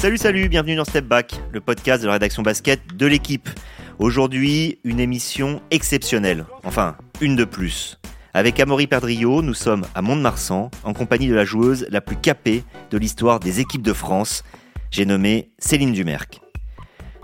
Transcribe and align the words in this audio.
Salut, 0.00 0.16
salut, 0.16 0.48
bienvenue 0.48 0.76
dans 0.76 0.86
Step 0.86 1.04
Back, 1.04 1.34
le 1.52 1.60
podcast 1.60 2.00
de 2.00 2.06
la 2.06 2.14
rédaction 2.14 2.42
basket 2.42 2.80
de 2.96 3.04
l'équipe. 3.04 3.50
Aujourd'hui, 3.98 4.78
une 4.82 4.98
émission 4.98 5.60
exceptionnelle. 5.70 6.46
Enfin, 6.64 6.96
une 7.20 7.36
de 7.36 7.44
plus. 7.44 7.98
Avec 8.32 8.58
Amaury 8.60 8.86
Perdriau, 8.86 9.42
nous 9.42 9.52
sommes 9.52 9.84
à 9.94 10.00
Mont-de-Marsan, 10.00 10.70
en 10.84 10.94
compagnie 10.94 11.28
de 11.28 11.34
la 11.34 11.44
joueuse 11.44 11.86
la 11.90 12.00
plus 12.00 12.16
capée 12.16 12.64
de 12.90 12.96
l'histoire 12.96 13.40
des 13.40 13.60
équipes 13.60 13.82
de 13.82 13.92
France. 13.92 14.42
J'ai 14.90 15.04
nommé 15.04 15.50
Céline 15.58 15.92
Dumerc. 15.92 16.40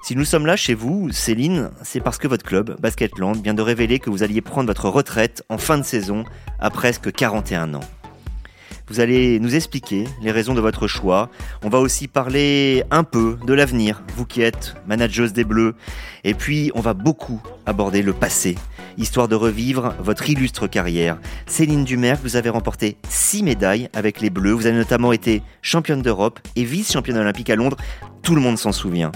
Si 0.02 0.14
nous 0.14 0.26
sommes 0.26 0.44
là 0.44 0.56
chez 0.56 0.74
vous, 0.74 1.10
Céline, 1.12 1.70
c'est 1.82 2.00
parce 2.00 2.18
que 2.18 2.28
votre 2.28 2.44
club, 2.44 2.78
Basketland, 2.78 3.42
vient 3.42 3.54
de 3.54 3.62
révéler 3.62 4.00
que 4.00 4.10
vous 4.10 4.22
alliez 4.22 4.42
prendre 4.42 4.66
votre 4.66 4.90
retraite 4.90 5.42
en 5.48 5.56
fin 5.56 5.78
de 5.78 5.82
saison 5.82 6.24
à 6.60 6.68
presque 6.68 7.10
41 7.10 7.72
ans. 7.72 7.80
Vous 8.88 9.00
allez 9.00 9.40
nous 9.40 9.56
expliquer 9.56 10.04
les 10.22 10.30
raisons 10.30 10.54
de 10.54 10.60
votre 10.60 10.86
choix. 10.86 11.28
On 11.64 11.68
va 11.68 11.80
aussi 11.80 12.06
parler 12.06 12.84
un 12.92 13.02
peu 13.02 13.36
de 13.44 13.52
l'avenir, 13.52 14.02
vous 14.16 14.24
qui 14.24 14.42
êtes 14.42 14.76
manageuse 14.86 15.32
des 15.32 15.42
Bleus. 15.42 15.74
Et 16.22 16.34
puis, 16.34 16.70
on 16.76 16.80
va 16.80 16.94
beaucoup 16.94 17.42
aborder 17.66 18.02
le 18.02 18.12
passé, 18.12 18.54
histoire 18.98 19.28
de 19.28 19.34
revivre 19.34 19.94
votre 20.00 20.28
illustre 20.28 20.66
carrière. 20.66 21.18
Céline 21.46 21.84
Dumerc, 21.84 22.20
vous 22.22 22.36
avez 22.36 22.50
remporté 22.50 22.96
six 23.08 23.42
médailles 23.42 23.88
avec 23.94 24.20
les 24.20 24.30
Bleus. 24.30 24.52
Vous 24.52 24.66
avez 24.66 24.76
notamment 24.76 25.12
été 25.12 25.42
championne 25.62 26.02
d'Europe 26.02 26.40
et 26.56 26.64
vice-championne 26.64 27.18
olympique 27.18 27.50
à 27.50 27.56
Londres. 27.56 27.76
Tout 28.22 28.34
le 28.34 28.40
monde 28.40 28.58
s'en 28.58 28.72
souvient. 28.72 29.12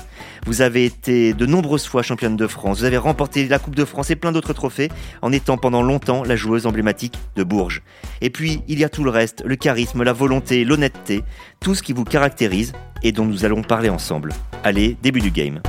Vous 0.46 0.62
avez 0.62 0.84
été 0.84 1.34
de 1.34 1.46
nombreuses 1.46 1.86
fois 1.86 2.02
championne 2.02 2.36
de 2.36 2.46
France. 2.46 2.78
Vous 2.78 2.84
avez 2.84 2.96
remporté 2.96 3.48
la 3.48 3.58
Coupe 3.58 3.74
de 3.74 3.84
France 3.84 4.10
et 4.10 4.16
plein 4.16 4.32
d'autres 4.32 4.52
trophées 4.52 4.88
en 5.22 5.32
étant 5.32 5.56
pendant 5.56 5.82
longtemps 5.82 6.22
la 6.22 6.36
joueuse 6.36 6.66
emblématique 6.66 7.18
de 7.36 7.42
Bourges. 7.42 7.82
Et 8.20 8.30
puis, 8.30 8.62
il 8.68 8.78
y 8.78 8.84
a 8.84 8.88
tout 8.88 9.04
le 9.04 9.10
reste, 9.10 9.42
le 9.44 9.56
charisme, 9.56 10.02
la 10.02 10.12
volonté, 10.12 10.64
l'honnêteté, 10.64 11.24
tout 11.58 11.74
ce 11.74 11.82
qui 11.82 11.92
vous 11.92 12.04
caractérise 12.04 12.72
et 13.02 13.12
dont 13.12 13.24
nous 13.24 13.44
allons 13.44 13.62
parler 13.62 13.88
ensemble. 13.88 14.32
Allez, 14.62 14.96
début 15.02 15.20
du 15.20 15.30
game. 15.30 15.60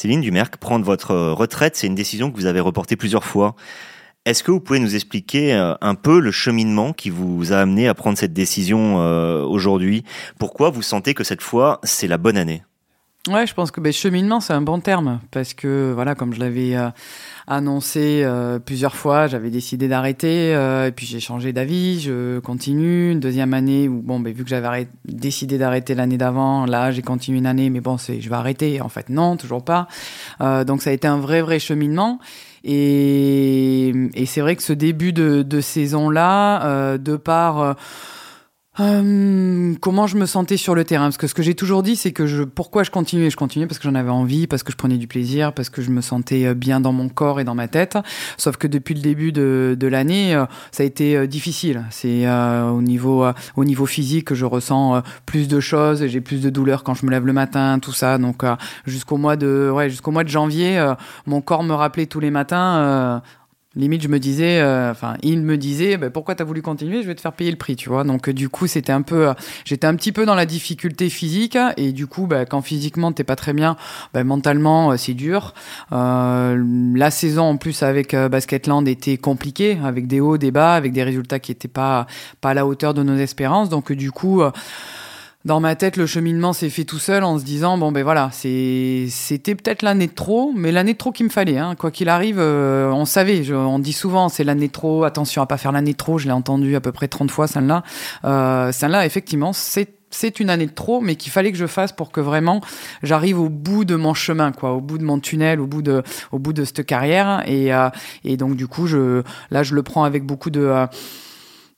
Céline 0.00 0.22
Dumerc, 0.22 0.56
prendre 0.56 0.82
votre 0.82 1.14
retraite, 1.14 1.76
c'est 1.76 1.86
une 1.86 1.94
décision 1.94 2.30
que 2.30 2.36
vous 2.36 2.46
avez 2.46 2.60
reportée 2.60 2.96
plusieurs 2.96 3.22
fois. 3.22 3.54
Est-ce 4.24 4.42
que 4.42 4.50
vous 4.50 4.58
pouvez 4.58 4.78
nous 4.78 4.94
expliquer 4.94 5.52
euh, 5.52 5.74
un 5.82 5.94
peu 5.94 6.20
le 6.20 6.30
cheminement 6.30 6.94
qui 6.94 7.10
vous 7.10 7.52
a 7.52 7.58
amené 7.58 7.86
à 7.86 7.92
prendre 7.92 8.16
cette 8.16 8.32
décision 8.32 9.02
euh, 9.02 9.42
aujourd'hui? 9.42 10.04
Pourquoi 10.38 10.70
vous 10.70 10.80
sentez 10.80 11.12
que 11.12 11.22
cette 11.22 11.42
fois, 11.42 11.80
c'est 11.82 12.06
la 12.06 12.16
bonne 12.16 12.38
année? 12.38 12.62
Ouais, 13.28 13.46
je 13.46 13.52
pense 13.52 13.70
que 13.70 13.82
ben, 13.82 13.92
cheminement, 13.92 14.40
c'est 14.40 14.54
un 14.54 14.62
bon 14.62 14.80
terme 14.80 15.20
parce 15.30 15.52
que 15.52 15.92
voilà, 15.94 16.14
comme 16.14 16.32
je 16.32 16.40
l'avais 16.40 16.74
euh, 16.74 16.88
annoncé 17.46 18.26
plusieurs 18.64 18.96
fois, 18.96 19.26
j'avais 19.26 19.50
décidé 19.50 19.88
d'arrêter 19.88 20.52
et 20.52 20.92
puis 20.94 21.04
j'ai 21.04 21.20
changé 21.20 21.52
d'avis, 21.52 22.00
je 22.00 22.38
continue 22.38 23.12
une 23.12 23.20
deuxième 23.20 23.52
année 23.52 23.88
où 23.88 24.00
bon, 24.00 24.20
ben, 24.20 24.32
vu 24.32 24.42
que 24.42 24.48
j'avais 24.48 24.88
décidé 25.04 25.58
d'arrêter 25.58 25.94
l'année 25.94 26.16
d'avant, 26.16 26.64
là 26.64 26.92
j'ai 26.92 27.02
continué 27.02 27.38
une 27.38 27.46
année, 27.46 27.68
mais 27.68 27.80
bon, 27.80 27.98
c'est 27.98 28.22
je 28.22 28.30
vais 28.30 28.36
arrêter. 28.36 28.80
En 28.80 28.88
fait, 28.88 29.10
non, 29.10 29.36
toujours 29.36 29.64
pas. 29.64 29.86
donc 30.64 30.80
ça 30.80 30.88
a 30.88 30.92
été 30.94 31.06
un 31.06 31.18
vrai 31.18 31.42
vrai 31.42 31.58
cheminement. 31.58 32.20
Et, 32.64 33.92
et 34.14 34.26
c'est 34.26 34.40
vrai 34.40 34.56
que 34.56 34.62
ce 34.62 34.72
début 34.72 35.12
de, 35.12 35.42
de 35.42 35.60
saison-là, 35.60 36.64
euh, 36.64 36.98
de 36.98 37.16
par 37.16 37.76
euh, 38.80 39.00
euh, 39.70 39.74
comment 39.80 40.06
je 40.06 40.16
me 40.16 40.26
sentais 40.26 40.56
sur 40.56 40.74
le 40.74 40.84
terrain? 40.84 41.04
Parce 41.04 41.16
que 41.16 41.26
ce 41.26 41.34
que 41.34 41.42
j'ai 41.42 41.54
toujours 41.54 41.82
dit, 41.82 41.96
c'est 41.96 42.12
que 42.12 42.26
je, 42.26 42.42
pourquoi 42.42 42.82
je 42.82 42.90
continuais? 42.90 43.30
Je 43.30 43.36
continuais 43.36 43.66
parce 43.66 43.78
que 43.78 43.84
j'en 43.88 43.94
avais 43.94 44.10
envie, 44.10 44.46
parce 44.46 44.62
que 44.62 44.72
je 44.72 44.76
prenais 44.76 44.98
du 44.98 45.06
plaisir, 45.06 45.52
parce 45.52 45.70
que 45.70 45.82
je 45.82 45.90
me 45.90 46.00
sentais 46.00 46.46
euh, 46.46 46.54
bien 46.54 46.80
dans 46.80 46.92
mon 46.92 47.08
corps 47.08 47.40
et 47.40 47.44
dans 47.44 47.54
ma 47.54 47.68
tête. 47.68 47.98
Sauf 48.36 48.56
que 48.56 48.66
depuis 48.66 48.94
le 48.94 49.00
début 49.00 49.32
de, 49.32 49.76
de 49.78 49.86
l'année, 49.86 50.34
euh, 50.34 50.44
ça 50.72 50.82
a 50.82 50.86
été 50.86 51.26
difficile. 51.26 51.84
C'est 51.90 52.26
au 52.28 52.82
niveau 52.82 53.24
au 53.56 53.64
niveau 53.64 53.86
physique 53.86 54.26
que 54.26 54.34
je 54.34 54.44
ressens 54.44 55.02
plus 55.26 55.48
de 55.48 55.60
choses, 55.60 56.06
j'ai 56.06 56.20
plus 56.20 56.40
de 56.40 56.50
douleurs 56.50 56.82
quand 56.82 56.94
je 56.94 57.04
me 57.06 57.10
lève 57.10 57.26
le 57.26 57.32
matin, 57.32 57.78
tout 57.80 57.92
ça. 57.92 58.18
Donc 58.18 58.42
jusqu'au 58.86 59.16
mois 59.16 59.36
de 59.36 59.70
ouais 59.72 59.90
jusqu'au 59.90 60.10
mois 60.10 60.24
de 60.24 60.28
janvier, 60.28 60.92
mon 61.26 61.40
corps 61.40 61.62
me 61.62 61.74
rappelait 61.74 62.06
tous 62.06 62.20
les 62.20 62.30
matins 62.30 63.22
Limite, 63.76 64.02
je 64.02 64.08
me 64.08 64.18
disais, 64.18 64.58
euh, 64.58 64.90
enfin, 64.90 65.14
il 65.22 65.42
me 65.42 65.56
disait, 65.56 65.96
bah, 65.96 66.10
pourquoi 66.10 66.34
t'as 66.34 66.42
voulu 66.42 66.60
continuer? 66.60 67.02
Je 67.02 67.06
vais 67.06 67.14
te 67.14 67.20
faire 67.20 67.32
payer 67.32 67.52
le 67.52 67.56
prix, 67.56 67.76
tu 67.76 67.88
vois. 67.88 68.02
Donc, 68.02 68.28
euh, 68.28 68.32
du 68.32 68.48
coup, 68.48 68.66
c'était 68.66 68.90
un 68.90 69.02
peu, 69.02 69.28
euh, 69.28 69.34
j'étais 69.64 69.86
un 69.86 69.94
petit 69.94 70.10
peu 70.10 70.26
dans 70.26 70.34
la 70.34 70.44
difficulté 70.44 71.08
physique, 71.08 71.56
et 71.76 71.92
du 71.92 72.08
coup, 72.08 72.26
bah, 72.26 72.46
quand 72.46 72.62
physiquement 72.62 73.12
t'es 73.12 73.22
pas 73.22 73.36
très 73.36 73.52
bien, 73.52 73.76
bah, 74.12 74.24
mentalement 74.24 74.96
c'est 74.96 75.14
dur. 75.14 75.54
la 75.92 77.10
saison 77.12 77.42
en 77.42 77.56
plus 77.58 77.84
avec 77.84 78.16
Basketland 78.16 78.88
était 78.88 79.18
compliquée, 79.18 79.78
avec 79.84 80.08
des 80.08 80.18
hauts, 80.18 80.36
des 80.36 80.50
bas, 80.50 80.74
avec 80.74 80.92
des 80.92 81.04
résultats 81.04 81.38
qui 81.38 81.52
étaient 81.52 81.68
pas 81.68 82.08
pas 82.40 82.50
à 82.50 82.54
la 82.54 82.66
hauteur 82.66 82.92
de 82.92 83.04
nos 83.04 83.16
espérances. 83.16 83.68
Donc, 83.68 83.92
du 83.92 84.10
coup 84.10 84.42
dans 85.46 85.58
ma 85.58 85.74
tête, 85.74 85.96
le 85.96 86.06
cheminement 86.06 86.52
s'est 86.52 86.68
fait 86.68 86.84
tout 86.84 86.98
seul 86.98 87.24
en 87.24 87.38
se 87.38 87.44
disant 87.44 87.78
bon 87.78 87.92
ben 87.92 88.02
voilà, 88.02 88.30
c'était 88.32 89.54
peut-être 89.54 89.82
l'année 89.82 90.06
de 90.06 90.12
trop, 90.12 90.52
mais 90.54 90.70
l'année 90.70 90.92
de 90.92 90.98
trop 90.98 91.12
qu'il 91.12 91.24
me 91.24 91.30
fallait. 91.30 91.56
Hein. 91.56 91.76
Quoi 91.76 91.90
qu'il 91.90 92.10
arrive, 92.10 92.38
euh, 92.38 92.90
on 92.90 93.06
savait. 93.06 93.50
on 93.52 93.78
dit 93.78 93.94
souvent 93.94 94.28
c'est 94.28 94.44
l'année 94.44 94.68
de 94.68 94.72
trop. 94.72 95.04
Attention 95.04 95.40
à 95.40 95.46
pas 95.46 95.56
faire 95.56 95.72
l'année 95.72 95.92
de 95.92 95.96
trop. 95.96 96.18
Je 96.18 96.26
l'ai 96.26 96.32
entendu 96.32 96.76
à 96.76 96.80
peu 96.80 96.92
près 96.92 97.08
30 97.08 97.30
fois 97.30 97.46
celle-là. 97.46 97.82
Euh, 98.24 98.70
celle-là, 98.70 99.06
effectivement, 99.06 99.54
c'est 99.54 99.94
c'est 100.10 100.40
une 100.40 100.50
année 100.50 100.66
de 100.66 100.72
trop, 100.72 101.00
mais 101.00 101.14
qu'il 101.14 101.30
fallait 101.32 101.52
que 101.52 101.58
je 101.58 101.66
fasse 101.66 101.92
pour 101.92 102.10
que 102.10 102.20
vraiment 102.20 102.60
j'arrive 103.02 103.38
au 103.38 103.48
bout 103.48 103.84
de 103.84 103.94
mon 103.94 104.12
chemin, 104.12 104.52
quoi, 104.52 104.72
au 104.72 104.80
bout 104.80 104.98
de 104.98 105.04
mon 105.04 105.20
tunnel, 105.20 105.60
au 105.60 105.66
bout 105.66 105.82
de, 105.82 106.02
au 106.32 106.38
bout 106.38 106.52
de 106.52 106.64
cette 106.64 106.84
carrière. 106.84 107.44
Et, 107.46 107.72
euh, 107.72 107.88
et 108.24 108.36
donc 108.36 108.56
du 108.56 108.66
coup, 108.66 108.86
je, 108.86 109.22
là, 109.50 109.62
je 109.62 109.74
le 109.74 109.82
prends 109.82 110.04
avec 110.04 110.24
beaucoup 110.24 110.50
de 110.50 110.60
euh, 110.60 110.86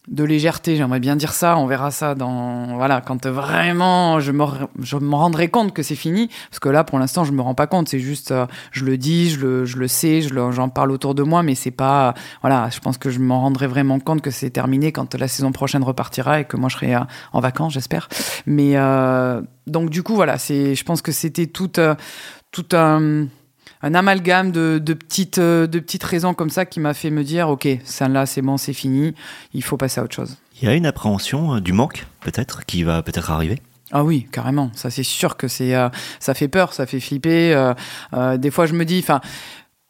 de 0.08 0.24
légèreté, 0.24 0.76
j'aimerais 0.76 0.98
bien 0.98 1.14
dire 1.14 1.32
ça, 1.32 1.56
on 1.56 1.66
verra 1.66 1.92
ça 1.92 2.16
dans 2.16 2.76
voilà 2.76 3.00
quand 3.00 3.24
vraiment 3.26 4.18
je 4.18 4.32
me 4.32 4.44
je 4.80 4.96
me 4.96 5.14
rendrai 5.14 5.48
compte 5.48 5.72
que 5.72 5.84
c'est 5.84 5.94
fini 5.94 6.28
parce 6.50 6.58
que 6.58 6.68
là 6.68 6.82
pour 6.82 6.98
l'instant 6.98 7.22
je 7.22 7.30
me 7.30 7.40
rends 7.40 7.54
pas 7.54 7.68
compte, 7.68 7.88
c'est 7.88 8.00
juste 8.00 8.32
euh, 8.32 8.46
je 8.72 8.84
le 8.84 8.96
dis, 8.96 9.30
je 9.30 9.38
le, 9.38 9.64
je 9.64 9.76
le 9.76 9.86
sais, 9.86 10.20
je 10.20 10.28
j'en 10.50 10.68
parle 10.68 10.90
autour 10.90 11.14
de 11.14 11.22
moi 11.22 11.44
mais 11.44 11.54
c'est 11.54 11.70
pas 11.70 12.14
voilà, 12.40 12.68
je 12.70 12.80
pense 12.80 12.98
que 12.98 13.10
je 13.10 13.20
m'en 13.20 13.42
rendrai 13.42 13.68
vraiment 13.68 14.00
compte 14.00 14.22
que 14.22 14.32
c'est 14.32 14.50
terminé 14.50 14.90
quand 14.90 15.14
la 15.14 15.28
saison 15.28 15.52
prochaine 15.52 15.84
repartira 15.84 16.40
et 16.40 16.44
que 16.46 16.56
moi 16.56 16.68
je 16.68 16.76
serai 16.76 16.96
euh, 16.96 17.00
en 17.32 17.40
vacances, 17.40 17.74
j'espère. 17.74 18.08
Mais 18.44 18.72
euh, 18.76 19.40
donc 19.68 19.88
du 19.88 20.02
coup 20.02 20.16
voilà, 20.16 20.36
c'est 20.36 20.74
je 20.74 20.84
pense 20.84 21.00
que 21.00 21.12
c'était 21.12 21.46
tout 21.46 21.70
tout 22.50 22.66
un 22.72 23.26
un 23.82 23.94
amalgame 23.94 24.52
de, 24.52 24.80
de, 24.82 24.94
petites, 24.94 25.38
euh, 25.38 25.66
de 25.66 25.78
petites 25.78 26.04
raisons 26.04 26.34
comme 26.34 26.50
ça 26.50 26.64
qui 26.64 26.80
m'a 26.80 26.94
fait 26.94 27.10
me 27.10 27.24
dire 27.24 27.48
ok, 27.48 27.68
ça 27.84 28.08
là 28.08 28.26
c'est 28.26 28.42
bon, 28.42 28.56
c'est 28.56 28.72
fini, 28.72 29.14
il 29.52 29.62
faut 29.62 29.76
passer 29.76 30.00
à 30.00 30.04
autre 30.04 30.14
chose. 30.14 30.36
Il 30.60 30.68
y 30.68 30.70
a 30.70 30.74
une 30.74 30.86
appréhension 30.86 31.56
euh, 31.56 31.60
du 31.60 31.72
manque 31.72 32.06
peut-être 32.20 32.64
qui 32.64 32.84
va 32.84 33.02
peut-être 33.02 33.30
arriver? 33.30 33.60
Ah 33.90 34.04
oui, 34.04 34.26
carrément. 34.32 34.70
Ça, 34.74 34.88
c'est 34.88 35.02
sûr 35.02 35.36
que 35.36 35.48
c'est, 35.48 35.74
euh, 35.74 35.90
ça 36.18 36.32
fait 36.32 36.48
peur, 36.48 36.72
ça 36.72 36.86
fait 36.86 37.00
flipper. 37.00 37.72
des 38.38 38.50
fois, 38.50 38.64
je 38.64 38.72
me 38.72 38.86
dis, 38.86 38.98
enfin, 39.00 39.20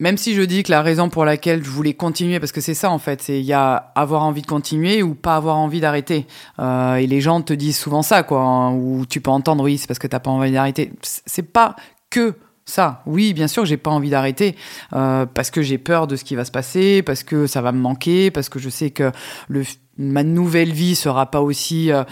même 0.01 0.17
si 0.17 0.33
je 0.33 0.41
dis 0.41 0.63
que 0.63 0.71
la 0.71 0.81
raison 0.81 1.07
pour 1.07 1.23
laquelle 1.23 1.63
je 1.63 1.69
voulais 1.69 1.93
continuer, 1.93 2.41
parce 2.41 2.51
que 2.51 2.59
c'est 2.59 2.73
ça 2.73 2.91
en 2.91 2.99
fait, 2.99 3.21
c'est 3.21 3.39
il 3.39 3.45
y 3.45 3.53
a 3.53 3.93
avoir 3.95 4.23
envie 4.23 4.41
de 4.41 4.47
continuer 4.47 5.03
ou 5.03 5.15
pas 5.15 5.37
avoir 5.37 5.55
envie 5.55 5.79
d'arrêter. 5.79 6.25
et 6.59 7.07
les 7.07 7.21
gens 7.21 7.41
te 7.41 7.53
disent 7.53 7.77
souvent 7.77 8.01
ça, 8.01 8.23
quoi. 8.23 8.41
Hein, 8.41 8.73
ou 8.73 9.05
tu 9.05 9.21
peux 9.21 9.31
entendre, 9.31 9.63
oui, 9.63 9.77
c'est 9.77 9.87
parce 9.87 9.99
que 9.99 10.07
t'as 10.07 10.19
pas 10.19 10.31
envie 10.31 10.51
d'arrêter. 10.51 10.91
C'est 11.01 11.53
pas 11.53 11.77
que 12.09 12.35
ça, 12.65 13.01
oui, 13.05 13.33
bien 13.33 13.47
sûr, 13.47 13.65
j'ai 13.65 13.77
pas 13.77 13.91
envie 13.91 14.09
d'arrêter 14.09 14.55
euh, 14.93 15.25
parce 15.25 15.51
que 15.51 15.61
j'ai 15.61 15.77
peur 15.77 16.07
de 16.07 16.15
ce 16.15 16.23
qui 16.23 16.35
va 16.35 16.45
se 16.45 16.51
passer, 16.51 17.01
parce 17.01 17.23
que 17.23 17.45
ça 17.45 17.61
va 17.61 17.71
me 17.71 17.79
manquer, 17.79 18.31
parce 18.31 18.47
que 18.47 18.57
je 18.57 18.69
sais 18.69 18.89
que 18.89 19.11
le, 19.49 19.63
ma 19.97 20.23
nouvelle 20.23 20.71
vie 20.71 20.95
sera 20.95 21.25
pas 21.29 21.41
aussi 21.41 21.91
euh, 21.91 22.03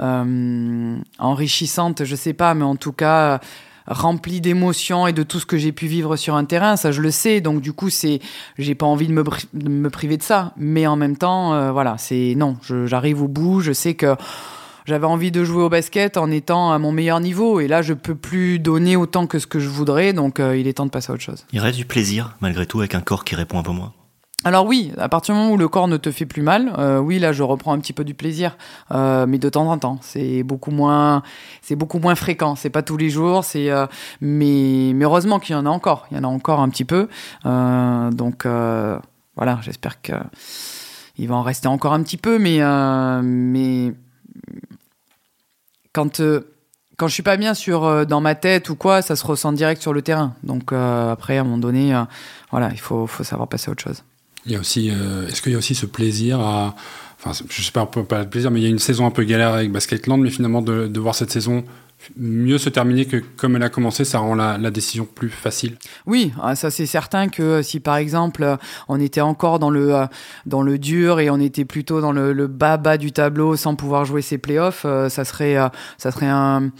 euh, 0.00 0.96
enrichissante, 1.18 2.04
je 2.04 2.14
sais 2.14 2.34
pas, 2.34 2.54
mais 2.54 2.64
en 2.64 2.76
tout 2.76 2.92
cas 2.92 3.40
remplie 3.88 4.40
d'émotions 4.40 5.06
et 5.06 5.12
de 5.12 5.22
tout 5.22 5.38
ce 5.38 5.46
que 5.46 5.56
j'ai 5.56 5.70
pu 5.70 5.86
vivre 5.86 6.16
sur 6.16 6.34
un 6.34 6.44
terrain, 6.44 6.76
ça 6.76 6.92
je 6.92 7.02
le 7.02 7.10
sais. 7.10 7.40
Donc 7.40 7.60
du 7.60 7.72
coup, 7.72 7.90
c'est, 7.90 8.20
j'ai 8.58 8.74
pas 8.76 8.86
envie 8.86 9.08
de 9.08 9.12
me, 9.12 9.24
de 9.54 9.68
me 9.68 9.90
priver 9.90 10.16
de 10.16 10.22
ça, 10.22 10.52
mais 10.56 10.86
en 10.86 10.96
même 10.96 11.16
temps, 11.16 11.72
voilà, 11.72 11.96
c'est 11.98 12.34
non, 12.36 12.56
j'arrive 12.62 13.22
au 13.22 13.28
bout, 13.28 13.60
je 13.60 13.72
sais 13.72 13.94
que 13.94 14.16
j'avais 14.86 15.06
envie 15.06 15.32
de 15.32 15.44
jouer 15.44 15.64
au 15.64 15.68
basket 15.68 16.16
en 16.16 16.30
étant 16.30 16.72
à 16.72 16.78
mon 16.78 16.92
meilleur 16.92 17.20
niveau. 17.20 17.60
Et 17.60 17.68
là, 17.68 17.82
je 17.82 17.92
peux 17.92 18.14
plus 18.14 18.58
donner 18.58 18.96
autant 18.96 19.26
que 19.26 19.38
ce 19.38 19.46
que 19.46 19.58
je 19.58 19.68
voudrais. 19.68 20.12
Donc, 20.12 20.40
euh, 20.40 20.56
il 20.56 20.68
est 20.68 20.74
temps 20.74 20.86
de 20.86 20.90
passer 20.90 21.10
à 21.10 21.14
autre 21.14 21.24
chose. 21.24 21.44
Il 21.52 21.58
reste 21.58 21.76
du 21.76 21.84
plaisir, 21.84 22.36
malgré 22.40 22.66
tout, 22.66 22.78
avec 22.78 22.94
un 22.94 23.00
corps 23.00 23.24
qui 23.24 23.34
répond 23.34 23.58
un 23.58 23.62
peu 23.62 23.72
moins. 23.72 23.92
Alors 24.44 24.64
oui, 24.64 24.92
à 24.96 25.08
partir 25.08 25.34
du 25.34 25.40
moment 25.40 25.54
où 25.54 25.56
le 25.56 25.66
corps 25.66 25.88
ne 25.88 25.96
te 25.96 26.12
fait 26.12 26.26
plus 26.26 26.42
mal, 26.42 26.72
euh, 26.78 26.98
oui 26.98 27.18
là 27.18 27.32
je 27.32 27.42
reprends 27.42 27.72
un 27.72 27.80
petit 27.80 27.94
peu 27.94 28.04
du 28.04 28.14
plaisir, 28.14 28.56
euh, 28.92 29.26
mais 29.26 29.38
de 29.38 29.48
temps 29.48 29.68
en 29.68 29.76
temps, 29.76 29.98
c'est 30.02 30.44
beaucoup 30.44 30.70
moins, 30.70 31.24
c'est 31.62 31.74
beaucoup 31.74 31.98
moins 31.98 32.14
fréquent, 32.14 32.54
c'est 32.54 32.70
pas 32.70 32.82
tous 32.82 32.98
les 32.98 33.10
jours, 33.10 33.42
c'est, 33.42 33.70
mais, 34.20 34.92
mais 34.94 35.04
heureusement 35.04 35.40
qu'il 35.40 35.54
y 35.54 35.58
en 35.58 35.66
a 35.66 35.70
encore, 35.70 36.06
il 36.10 36.18
y 36.18 36.20
en 36.20 36.22
a 36.22 36.28
encore 36.28 36.60
un 36.60 36.68
petit 36.68 36.84
peu, 36.84 37.08
donc 37.44 38.44
voilà, 38.44 39.58
j'espère 39.62 40.00
que 40.00 40.12
il 41.18 41.26
va 41.26 41.34
en 41.34 41.42
rester 41.42 41.66
encore 41.66 41.94
un 41.94 42.02
petit 42.02 42.18
peu, 42.18 42.38
mais 42.38 42.60
mais 43.22 43.94
quand 45.96 46.20
euh, 46.20 46.40
quand 46.98 47.08
je 47.08 47.14
suis 47.14 47.22
pas 47.22 47.36
bien 47.38 47.54
sur 47.54 47.84
euh, 47.84 48.04
dans 48.04 48.20
ma 48.20 48.34
tête 48.34 48.68
ou 48.68 48.74
quoi, 48.74 49.02
ça 49.02 49.16
se 49.16 49.26
ressent 49.26 49.52
direct 49.52 49.80
sur 49.80 49.94
le 49.94 50.02
terrain. 50.02 50.34
Donc 50.42 50.72
euh, 50.72 51.10
après, 51.10 51.38
à 51.38 51.40
un 51.40 51.44
moment 51.44 51.58
donné, 51.58 51.92
voilà, 52.50 52.70
il 52.72 52.80
faut, 52.80 53.06
faut 53.06 53.24
savoir 53.24 53.48
passer 53.48 53.70
à 53.70 53.72
autre 53.72 53.82
chose. 53.82 54.02
Il 54.44 54.52
y 54.52 54.56
a 54.56 54.60
aussi, 54.60 54.88
est-ce 54.88 55.42
qu'il 55.42 55.52
y 55.52 55.54
a 55.56 55.58
aussi 55.58 55.74
ce 55.74 55.86
plaisir 55.86 56.38
à, 56.38 56.76
enfin, 57.18 57.32
je 57.48 57.62
sais 57.62 57.72
pas, 57.72 57.86
pas 57.86 58.20
le 58.20 58.28
plaisir, 58.28 58.52
mais 58.52 58.60
il 58.60 58.62
y 58.62 58.66
a 58.66 58.70
une 58.70 58.78
saison 58.78 59.04
un 59.04 59.10
peu 59.10 59.24
galère 59.24 59.54
avec 59.54 59.72
Basketland, 59.72 60.20
mais 60.22 60.30
finalement 60.30 60.62
de, 60.62 60.86
de 60.86 61.00
voir 61.00 61.16
cette 61.16 61.32
saison 61.32 61.64
mieux 62.16 62.58
se 62.58 62.68
terminer 62.68 63.06
que 63.06 63.16
comme 63.36 63.56
elle 63.56 63.62
a 63.62 63.68
commencé, 63.68 64.04
ça 64.04 64.18
rend 64.18 64.34
la, 64.34 64.70
décision 64.70 65.06
plus 65.06 65.30
facile. 65.30 65.76
Oui, 66.06 66.32
ah, 66.42 66.54
ça 66.54 66.70
c'est 66.70 66.86
certain 66.86 67.28
que 67.28 67.62
si 67.62 67.80
par 67.80 67.96
exemple 67.96 68.56
on 68.88 69.00
était 69.00 69.20
encore 69.20 69.58
dans 69.58 69.70
le 69.70 69.94
euh, 69.94 70.06
dans 70.44 70.62
le 70.62 70.78
dur 70.78 71.20
et 71.20 71.30
on 71.30 71.40
était 71.40 71.64
plutôt 71.64 72.00
dans 72.00 72.12
le, 72.12 72.32
le 72.32 72.46
bas 72.46 72.76
bas 72.76 72.98
du 72.98 73.12
tableau 73.12 73.56
sans 73.56 73.74
pouvoir 73.74 74.04
jouer 74.04 74.22
ses 74.22 74.38
playoffs, 74.38 74.84
euh, 74.84 75.08
ça 75.08 75.24
serait 75.24 75.56
euh, 75.56 75.68
ça 75.98 76.10
serait 76.10 76.28
un 76.28 76.70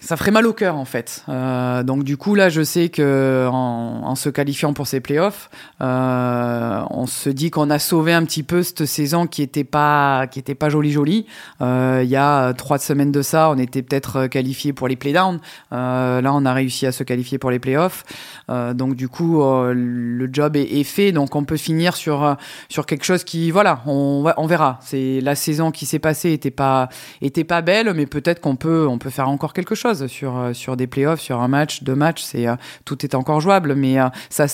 ça 0.00 0.16
ferait 0.16 0.30
mal 0.30 0.46
au 0.46 0.52
cœur 0.52 0.76
en 0.76 0.84
fait. 0.84 1.24
Euh, 1.28 1.82
donc 1.82 2.04
du 2.04 2.16
coup 2.16 2.34
là, 2.34 2.48
je 2.48 2.62
sais 2.62 2.88
que 2.88 3.48
en, 3.50 4.02
en 4.04 4.14
se 4.14 4.28
qualifiant 4.28 4.72
pour 4.72 4.86
ces 4.86 5.00
playoffs, 5.00 5.50
euh, 5.80 6.82
on 6.90 7.06
se 7.06 7.28
dit 7.28 7.50
qu'on 7.50 7.70
a 7.70 7.78
sauvé 7.78 8.12
un 8.12 8.24
petit 8.24 8.42
peu 8.42 8.62
cette 8.62 8.86
saison 8.86 9.26
qui 9.26 9.42
était 9.42 9.64
pas 9.64 10.26
qui 10.26 10.38
était 10.38 10.54
pas 10.54 10.68
jolie 10.70 10.92
jolie. 10.92 11.26
Euh, 11.60 12.00
il 12.02 12.10
y 12.10 12.16
a 12.16 12.52
trois 12.54 12.78
semaines 12.78 13.12
de 13.12 13.22
ça, 13.22 13.50
on 13.50 13.58
était 13.58 13.82
peut-être 13.82 14.26
qualifié 14.26 14.72
pour 14.72 14.88
les 14.88 14.96
playdowns. 14.96 15.40
Euh, 15.72 16.20
là, 16.20 16.32
on 16.34 16.44
a 16.44 16.52
réussi 16.52 16.86
à 16.86 16.92
se 16.92 17.04
qualifier 17.04 17.38
pour 17.38 17.50
les 17.50 17.58
playoffs. 17.58 18.04
Euh, 18.48 18.74
donc 18.74 18.94
du 18.94 19.08
coup, 19.08 19.42
euh, 19.42 19.72
le 19.74 20.28
job 20.32 20.56
est, 20.56 20.80
est, 20.80 20.84
fait. 20.84 21.12
Donc 21.12 21.36
on 21.36 21.44
peut 21.44 21.56
finir 21.56 21.94
sur 21.94 22.36
sur 22.68 22.86
quelque 22.86 23.04
chose 23.04 23.24
qui 23.24 23.50
voilà, 23.50 23.82
on 23.86 24.24
on 24.36 24.46
verra. 24.46 24.78
C'est 24.82 25.20
la 25.20 25.34
saison 25.34 25.70
qui 25.70 25.86
s'est 25.86 25.98
passée 25.98 26.32
était 26.32 26.50
pas 26.50 26.88
était 27.20 27.44
pas 27.44 27.60
belle, 27.60 27.92
mais 27.94 28.06
peut-être 28.06 28.40
qu'on 28.40 28.56
peut 28.56 28.86
on 28.88 28.98
peut 28.98 29.10
faire 29.10 29.28
encore 29.28 29.52
quelque 29.52 29.74
chose 29.74 29.89
sur, 29.94 30.36
euh, 30.36 30.52
sur 30.52 30.76
des 30.76 30.86
playoffs, 30.86 31.20
sur 31.20 31.40
un 31.40 31.48
match, 31.48 31.82
deux 31.82 31.94
matchs, 31.94 32.22
c'est, 32.22 32.46
euh, 32.46 32.56
tout 32.84 33.04
est 33.04 33.14
encore 33.14 33.40
jouable, 33.40 33.74
mais 33.74 34.00
euh, 34.00 34.08
ça 34.28 34.46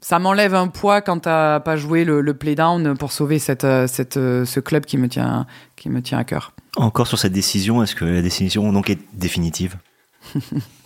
ça 0.00 0.20
m'enlève 0.20 0.54
un 0.54 0.68
poids 0.68 1.00
quand 1.00 1.20
t'as 1.20 1.58
pas 1.58 1.76
joué 1.76 2.04
le, 2.04 2.20
le 2.20 2.34
play-down 2.34 2.96
pour 2.96 3.10
sauver 3.10 3.40
cette, 3.40 3.66
cette, 3.88 4.14
ce 4.14 4.60
club 4.60 4.84
qui 4.84 4.96
me 4.96 5.08
tient, 5.08 5.44
qui 5.74 5.90
me 5.90 6.00
tient 6.00 6.18
à 6.18 6.24
cœur. 6.24 6.52
Encore 6.76 7.08
sur 7.08 7.18
cette 7.18 7.32
décision, 7.32 7.82
est-ce 7.82 7.96
que 7.96 8.04
la 8.04 8.22
décision 8.22 8.72
donc 8.72 8.90
est 8.90 9.00
définitive? 9.14 9.76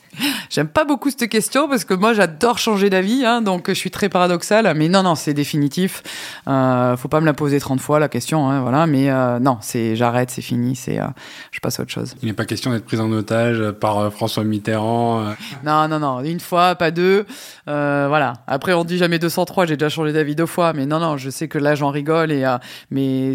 J'aime 0.51 0.69
pas 0.69 0.85
beaucoup 0.85 1.11
cette 1.11 1.29
question 1.29 1.69
parce 1.69 1.85
que 1.85 1.95
moi 1.95 2.13
j'adore 2.13 2.59
changer 2.59 2.91
d'avis, 2.91 3.25
hein, 3.25 3.41
donc 3.41 3.69
je 3.69 3.75
suis 3.75 3.91
très 3.91 4.09
paradoxal. 4.09 4.73
Mais 4.77 4.89
non, 4.89 5.03
non, 5.03 5.15
c'est 5.15 5.33
définitif. 5.35 6.03
Euh, 6.49 6.97
faut 6.97 7.09
pas 7.09 7.21
me 7.21 7.27
la 7.27 7.33
poser 7.33 7.59
30 7.59 7.81
fois 7.81 7.99
la 7.99 8.09
question, 8.09 8.51
hein, 8.51 8.61
voilà. 8.61 8.87
Mais 8.87 9.11
euh, 9.11 9.39
non, 9.39 9.59
c'est 9.61 9.97
j'arrête, 9.97 10.31
c'est 10.31 10.43
fini, 10.43 10.77
c'est 10.77 11.01
euh, 11.01 11.07
je 11.51 11.61
passe 11.61 11.81
à 11.81 11.83
autre 11.83 11.93
chose. 11.93 12.15
Il 12.23 12.27
n'est 12.27 12.35
pas 12.35 12.45
question 12.45 12.71
d'être 12.73 12.85
pris 12.85 13.01
en 13.01 13.11
otage 13.13 13.71
par 13.73 13.99
euh, 13.99 14.11
François 14.11 14.45
Mitterrand. 14.45 15.23
Euh. 15.23 15.33
Non, 15.65 15.89
non, 15.89 15.99
non, 15.99 16.21
une 16.23 16.41
fois, 16.41 16.75
pas 16.75 16.91
deux. 16.91 17.25
voilà. 17.67 18.35
Après, 18.47 18.75
on 18.75 18.85
dit 18.85 18.99
jamais 18.99 19.19
203. 19.19 19.67
J'ai 19.67 19.77
déjà 19.77 19.89
changé 19.89 20.13
d'avis 20.13 20.35
deux 20.35 20.47
fois, 20.47 20.73
mais 20.73 20.87
non, 20.87 21.01
non, 21.01 21.17
je 21.17 21.31
sais 21.31 21.49
que 21.49 21.59
là 21.59 21.75
j'en 21.75 21.91
rigole 21.91 22.33
et 22.33 22.45
mais 22.91 23.35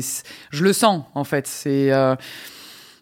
je 0.51 0.63
le 0.63 0.73
sens 0.73 1.03
en 1.15 1.23
fait. 1.23 1.47
C'est 1.47 1.91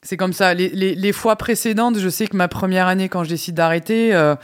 c'est 0.06 0.18
comme 0.18 0.34
ça. 0.34 0.54
Les, 0.54 0.70
les, 0.70 0.94
les, 0.94 1.12
fois 1.12 1.36
précédentes, 1.36 1.98
je 1.98 2.10
sais 2.10 2.28
que 2.28 2.38
ma 2.38 2.48
première 2.48 2.88
année, 2.88 3.10
quand 3.10 3.24
je 3.24 3.30
décide 3.30 3.56
d'arrêter, 3.56 4.14
euh, 4.14 4.36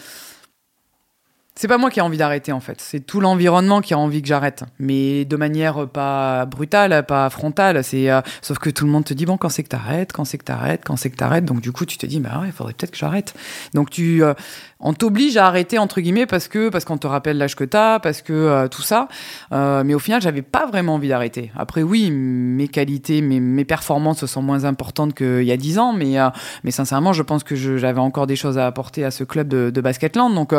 c'est 1.62 1.68
pas 1.68 1.78
moi 1.78 1.92
qui 1.92 2.00
ai 2.00 2.02
envie 2.02 2.18
d'arrêter 2.18 2.52
en 2.52 2.60
fait. 2.60 2.82
C'est 2.82 3.02
tout 3.02 3.20
l'environnement 3.20 3.82
qui 3.82 3.94
a 3.94 3.98
envie 4.00 4.24
que 4.24 4.28
j'arrête, 4.28 4.64
mais 4.80 5.26
de 5.26 5.36
manière 5.36 5.88
pas 5.88 6.48
brutale, 6.48 7.06
pas 7.06 7.30
frontale. 7.30 7.84
C'est 7.84 8.10
euh, 8.10 8.22
sauf 8.42 8.58
que 8.58 8.72
tout 8.72 8.84
le 8.84 8.92
monde 8.92 9.06
te 9.06 9.14
dit 9.14 9.28
bon 9.28 9.38
quand 9.38 9.50
c'est 9.50 9.62
que 9.62 9.68
t'arrêtes, 9.68 10.12
quand 10.12 10.26
c'est 10.26 10.40
que 10.40 10.44
t'arrêtes, 10.44 10.82
quand 10.84 10.96
c'est 10.96 11.12
que 11.12 11.18
t'arrêtes. 11.18 11.46
Donc 11.46 11.62
du 11.62 11.72
coup 11.72 11.86
tu 11.86 12.00
te 12.00 12.08
dis 12.08 12.20
bah 12.20 12.40
ouais, 12.42 12.48
il 12.48 12.52
faudrait 12.52 12.74
peut-être 12.74 12.90
que 12.90 12.98
j'arrête. 12.98 13.36
Donc 13.76 13.92
tu, 13.92 14.24
euh, 14.24 14.34
on 14.80 14.94
t'oblige 14.94 15.38
à 15.38 15.46
arrêter 15.46 15.78
entre 15.78 16.02
guillemets 16.02 16.26
parce 16.26 16.48
que 16.48 16.70
parce 16.70 16.84
qu'on 16.84 16.98
te 16.98 17.06
rappelle 17.06 17.38
l'âge 17.38 17.56
que 17.56 17.64
t'as, 17.64 18.00
parce 18.00 18.24
que 18.24 18.34
euh, 18.34 18.68
tout 18.68 18.82
ça. 18.82 19.08
mais 19.52 19.94
au 19.94 20.00
final 20.00 20.20
j'avais 20.20 20.42
pas 20.42 20.66
vraiment 20.66 20.96
envie 20.96 21.10
d'arrêter. 21.10 21.52
Après 21.56 21.84
oui, 21.84 22.10
mes 22.10 22.70
qualités, 22.70 23.22
mes, 23.22 23.40
mes 23.40 23.66
performances 23.66 24.26
sont 24.26 24.42
moins 24.42 24.66
importantes 24.66 25.14
qu'il 25.14 25.44
y 25.44 25.52
a 25.52 25.58
dix 25.58 25.78
ans, 25.78 25.94
mais 25.94 26.16
mais 26.64 26.72
sincèrement 26.72 27.14
je 27.14 27.22
pense 27.22 27.44
que 27.44 27.56
j'avais 27.56 28.00
encore 28.00 28.26
des 28.26 28.36
choses 28.36 28.58
à 28.58 28.66
apporter 28.66 29.06
à 29.06 29.12
ce 29.12 29.24
club 29.24 29.48
de, 29.48 29.70
de 29.70 29.82
basketland. 29.82 30.34
Donc 30.34 30.56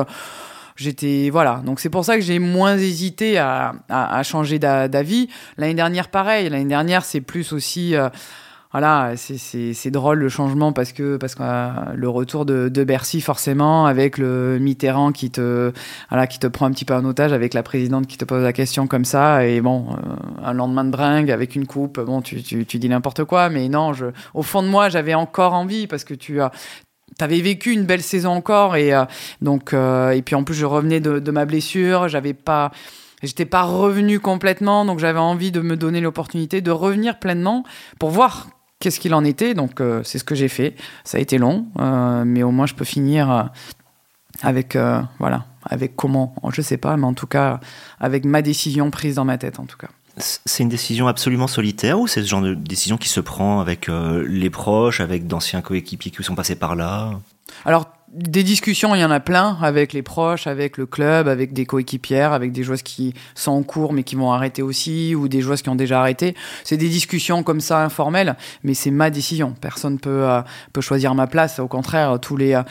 j'étais 0.77 1.31
voilà. 1.31 1.63
Donc 1.65 1.81
c'est 1.81 1.91
pour 1.91 2.05
ça 2.05 2.17
que 2.17 2.23
j'ai 2.23 2.39
moins 2.39 2.77
hésité 2.77 3.39
à, 3.39 3.75
à, 3.89 4.23
changer 4.23 4.59
d'avis. 4.59 5.29
L'année 5.57 5.75
dernière 5.75 6.09
pareil. 6.09 6.49
L'année 6.49 6.65
dernière 6.65 7.05
c'est 7.05 7.21
plus 7.21 7.53
aussi 7.53 7.95
euh, 7.95 8.09
voilà, 8.73 9.13
c'est 9.17 9.91
drôle 9.91 10.19
le 10.19 10.31
changement 10.31 10.73
parce 10.73 10.93
que 10.93 11.19
parce 11.19 11.35
que 11.35 11.43
euh, 11.43 11.93
le 11.95 12.09
retour 12.09 12.47
de, 12.47 12.71
de, 12.71 12.85
Bercy 12.85 13.21
forcément 13.21 13.85
avec 13.85 14.17
le 14.17 14.59
Mitterrand 14.59 15.13
qui 15.13 15.31
te 15.31 15.73
voilà 16.09 16.27
qui 16.27 16.39
te 16.39 16.47
prend 16.47 16.67
un 16.67 16.71
petit 16.71 16.87
peu 16.87 16.95
en 16.95 17.05
otage 17.05 17.35
avec 17.35 17.53
la 17.53 17.63
présidente 17.63 18.07
qui 18.07 18.17
te 18.17 18.25
pose 18.25 18.43
la 18.43 18.55
question 18.55 18.87
comme 18.87 19.05
ça. 19.05 19.47
Et 19.47 19.61
bon 19.61 19.89
euh, 19.91 19.97
un 20.43 20.55
lendemain 20.55 20.85
de 20.85 20.91
bringue 20.91 21.31
avec 21.31 21.55
une 21.55 21.67
coupe 21.67 22.01
bon 22.01 22.23
tu, 22.23 22.43
tu, 22.43 22.65
tu 22.65 22.79
dis 22.79 22.89
n'importe 22.89 23.25
quoi. 23.25 23.51
Mais 23.51 23.69
non 23.69 23.93
je 23.93 24.07
au 24.33 24.43
fond 24.43 24.63
de 24.63 24.69
moi 24.69 24.89
j'avais 24.89 25.15
encore 25.15 25.53
envie 25.53 25.87
parce 25.87 26.05
que 26.05 26.15
tu 26.15 26.41
as 26.41 26.51
t'avais 27.19 27.41
vécu 27.41 27.73
une 27.73 27.85
belle 27.85 28.03
saison 28.03 28.31
encore 28.31 28.77
et 28.77 28.95
euh, 28.95 29.05
donc 29.41 29.73
euh, 29.73 30.11
et 30.11 30.23
puis 30.23 30.35
en 30.35 30.45
plus 30.45 30.55
je 30.55 30.67
revenais 30.67 31.01
de, 31.01 31.31
ma 31.31 31.45
blessure, 31.45 32.09
j'avais 32.09 32.35
pas 32.35 32.73
j'étais 33.23 33.45
pas 33.45 33.63
revenu 33.63 34.21
complètement 34.21 34.85
donc 34.85 34.99
j'avais 34.99 35.19
envie 35.19 35.53
de 35.53 35.61
me 35.61 35.77
donner 35.77 36.01
l'opportunité 36.01 36.61
de 36.61 36.71
revenir 36.71 37.19
pleinement 37.19 37.65
pour 37.99 38.11
voir 38.11 38.49
qu'est-ce 38.81 39.01
qu'il 39.01 39.15
en 39.15 39.25
était 39.25 39.55
donc 39.55 39.81
euh, 39.81 40.03
c'est 40.05 40.19
ce 40.19 40.25
que 40.25 40.35
j'ai 40.35 40.49
fait. 40.49 40.75
Ça 41.05 41.19
a 41.19 41.21
été 41.21 41.39
long 41.39 41.67
mais 42.25 42.43
au 42.43 42.51
moins 42.51 42.67
je 42.67 42.75
peux 42.75 42.85
finir 42.85 43.51
avec 44.43 44.77
voilà, 45.19 45.47
avec 45.65 45.95
comment, 45.97 46.35
je 46.53 46.63
sais 46.63 46.79
pas 46.79 46.97
mais 46.97 47.07
en 47.07 47.15
tout 47.15 47.27
cas 47.27 47.61
avec 48.01 48.25
ma 48.25 48.43
décision 48.43 48.91
prise 48.91 49.17
dans 49.17 49.25
ma 49.25 49.39
tête 49.39 49.61
en 49.61 49.67
tout 49.67 49.77
cas. 49.77 49.89
C'est 50.17 50.63
une 50.63 50.69
décision 50.69 51.09
absolument 51.09 51.47
solitaire 51.47 51.99
ou 51.99 52.07
c'est 52.07 52.23
ce 52.23 52.29
genre 52.29 52.43
de 52.43 52.55
décision 52.55 52.97
qui 52.99 53.09
se 53.09 53.21
prend 53.21 53.61
avec 53.61 53.89
euh, 53.89 54.25
les 54.29 54.51
proches, 54.51 55.01
avec 55.01 55.27
d'anciens 55.27 55.63
coéquipiers 55.63 56.11
qui 56.11 56.23
sont 56.23 56.35
passés 56.35 56.57
par 56.57 56.77
là? 56.77 57.19
Alors, 57.65 57.87
des 58.13 58.43
discussions, 58.43 58.95
il 58.95 59.01
y 59.01 59.05
en 59.05 59.11
a 59.11 59.21
plein 59.21 59.57
avec 59.63 59.95
les 59.95 60.03
proches, 60.03 60.47
avec 60.47 60.77
le 60.77 60.85
club, 60.85 61.29
avec 61.29 61.55
des 61.55 61.65
coéquipières, 61.65 62.35
avec 62.35 62.53
des 62.53 62.63
joueuses 62.63 62.83
qui 62.83 63.15
sont 63.35 63.53
en 63.53 63.63
cours 63.63 63.95
mais 63.95 64.03
qui 64.03 64.17
vont 64.17 64.33
arrêter 64.33 64.61
aussi, 64.61 65.15
ou 65.15 65.29
des 65.29 65.41
joueuses 65.41 65.63
qui 65.63 65.71
ont 65.71 65.75
déjà 65.75 66.01
arrêté. 66.01 66.37
C'est 66.63 66.77
des 66.77 66.91
discussions 66.91 67.43
comme 67.43 67.61
ça 67.61 67.83
informelles, 67.83 68.37
mais 68.65 68.75
c'est 68.75 68.91
ma 68.91 69.09
décision. 69.09 69.55
Personne 69.59 69.99
peut 69.99 70.29
euh, 70.29 70.43
peut 70.75 70.83
choisir 70.83 71.15
ma 71.15 71.27
place. 71.27 71.59
Au 71.59 71.69
contraire, 71.69 72.19
tous 72.21 72.37
les 72.37 72.53
euh, 72.53 72.63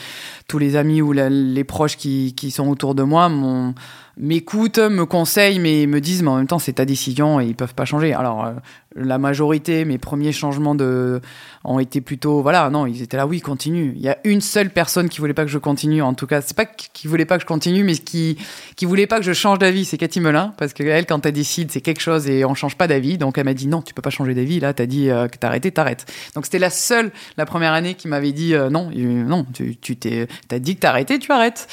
tous 0.47 0.59
les 0.59 0.75
amis 0.75 1.01
ou 1.01 1.11
les 1.11 1.63
proches 1.63 1.97
qui, 1.97 2.35
qui 2.35 2.51
sont 2.51 2.67
autour 2.67 2.93
de 2.93 3.01
moi 3.01 3.27
m'ont 3.27 3.73
m'écoutent, 4.17 4.79
me 4.79 5.05
conseillent, 5.05 5.59
mais 5.59 5.87
me 5.87 6.01
disent, 6.01 6.23
mais 6.23 6.29
en 6.29 6.37
même 6.37 6.47
temps, 6.47 6.59
c'est 6.59 6.73
ta 6.73 6.85
décision 6.85 7.39
et 7.39 7.45
ils 7.45 7.55
peuvent 7.55 7.75
pas 7.75 7.85
changer. 7.85 8.13
Alors, 8.13 8.45
euh, 8.45 8.53
la 8.95 9.17
majorité, 9.17 9.85
mes 9.85 9.97
premiers 9.97 10.31
changements 10.31 10.75
de, 10.75 11.21
ont 11.63 11.79
été 11.79 12.01
plutôt, 12.01 12.41
voilà, 12.41 12.69
non, 12.69 12.85
ils 12.85 13.01
étaient 13.01 13.17
là, 13.17 13.25
oui, 13.25 13.39
continue. 13.39 13.93
Il 13.95 14.01
y 14.01 14.09
a 14.09 14.17
une 14.25 14.41
seule 14.41 14.69
personne 14.69 15.07
qui 15.07 15.19
voulait 15.19 15.33
pas 15.33 15.45
que 15.45 15.51
je 15.51 15.57
continue, 15.57 16.01
en 16.01 16.13
tout 16.13 16.27
cas, 16.27 16.41
c'est 16.41 16.55
pas 16.55 16.65
qui 16.65 17.07
voulait 17.07 17.25
pas 17.25 17.37
que 17.37 17.43
je 17.43 17.47
continue, 17.47 17.83
mais 17.83 17.93
qui, 17.93 18.37
qui 18.75 18.85
voulait 18.85 19.07
pas 19.07 19.17
que 19.17 19.23
je 19.23 19.33
change 19.33 19.59
d'avis, 19.59 19.85
c'est 19.85 19.97
Cathy 19.97 20.19
Melin, 20.19 20.53
parce 20.57 20.73
que 20.73 20.83
elle, 20.83 21.05
quand 21.05 21.25
elle 21.25 21.33
décide, 21.33 21.71
c'est 21.71 21.81
quelque 21.81 22.01
chose 22.01 22.27
et 22.27 22.43
on 22.43 22.53
change 22.53 22.75
pas 22.75 22.87
d'avis, 22.87 23.17
donc 23.17 23.37
elle 23.37 23.45
m'a 23.45 23.53
dit, 23.53 23.67
non, 23.67 23.81
tu 23.81 23.93
peux 23.93 24.01
pas 24.01 24.09
changer 24.09 24.33
d'avis, 24.33 24.59
là, 24.59 24.73
t'as 24.73 24.85
dit 24.85 25.09
euh, 25.09 25.27
que 25.27 25.37
t'arrêtais, 25.37 25.71
t'arrêtes. 25.71 26.05
Donc 26.35 26.45
c'était 26.45 26.59
la 26.59 26.69
seule, 26.69 27.11
la 27.37 27.45
première 27.45 27.73
année 27.73 27.93
qui 27.93 28.07
m'avait 28.07 28.33
dit, 28.33 28.55
euh, 28.55 28.69
non, 28.69 28.89
non, 28.93 29.45
tu, 29.53 29.77
tu 29.77 29.95
t'es, 29.95 30.27
t'as 30.47 30.59
dit 30.59 30.75
que 30.75 30.81
t'arrêtais, 30.81 31.17
tu 31.17 31.31
arrêtes. 31.31 31.67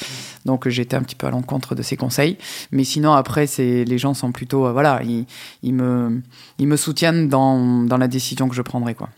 Donc 0.45 0.69
j'étais 0.69 0.95
un 0.95 1.01
petit 1.01 1.15
peu 1.15 1.27
à 1.27 1.31
l'encontre 1.31 1.75
de 1.75 1.81
ses 1.81 1.97
conseils. 1.97 2.28
Mais 2.71 2.83
sinon, 2.83 3.13
après, 3.13 3.47
c'est 3.47 3.83
les 3.85 3.97
gens 3.97 4.13
sont 4.13 4.31
plutôt, 4.31 4.67
euh, 4.67 4.71
voilà, 4.71 5.01
ils, 5.63 5.73
me, 5.73 6.21
ils 6.57 6.67
me 6.67 6.77
soutiennent 6.77 7.29
dans, 7.29 7.83
dans 7.83 7.97
la 7.97 8.07
décision 8.07 8.47
que 8.47 8.55
je 8.55 8.61
prendrai, 8.61 8.95
quoi. 8.95 9.09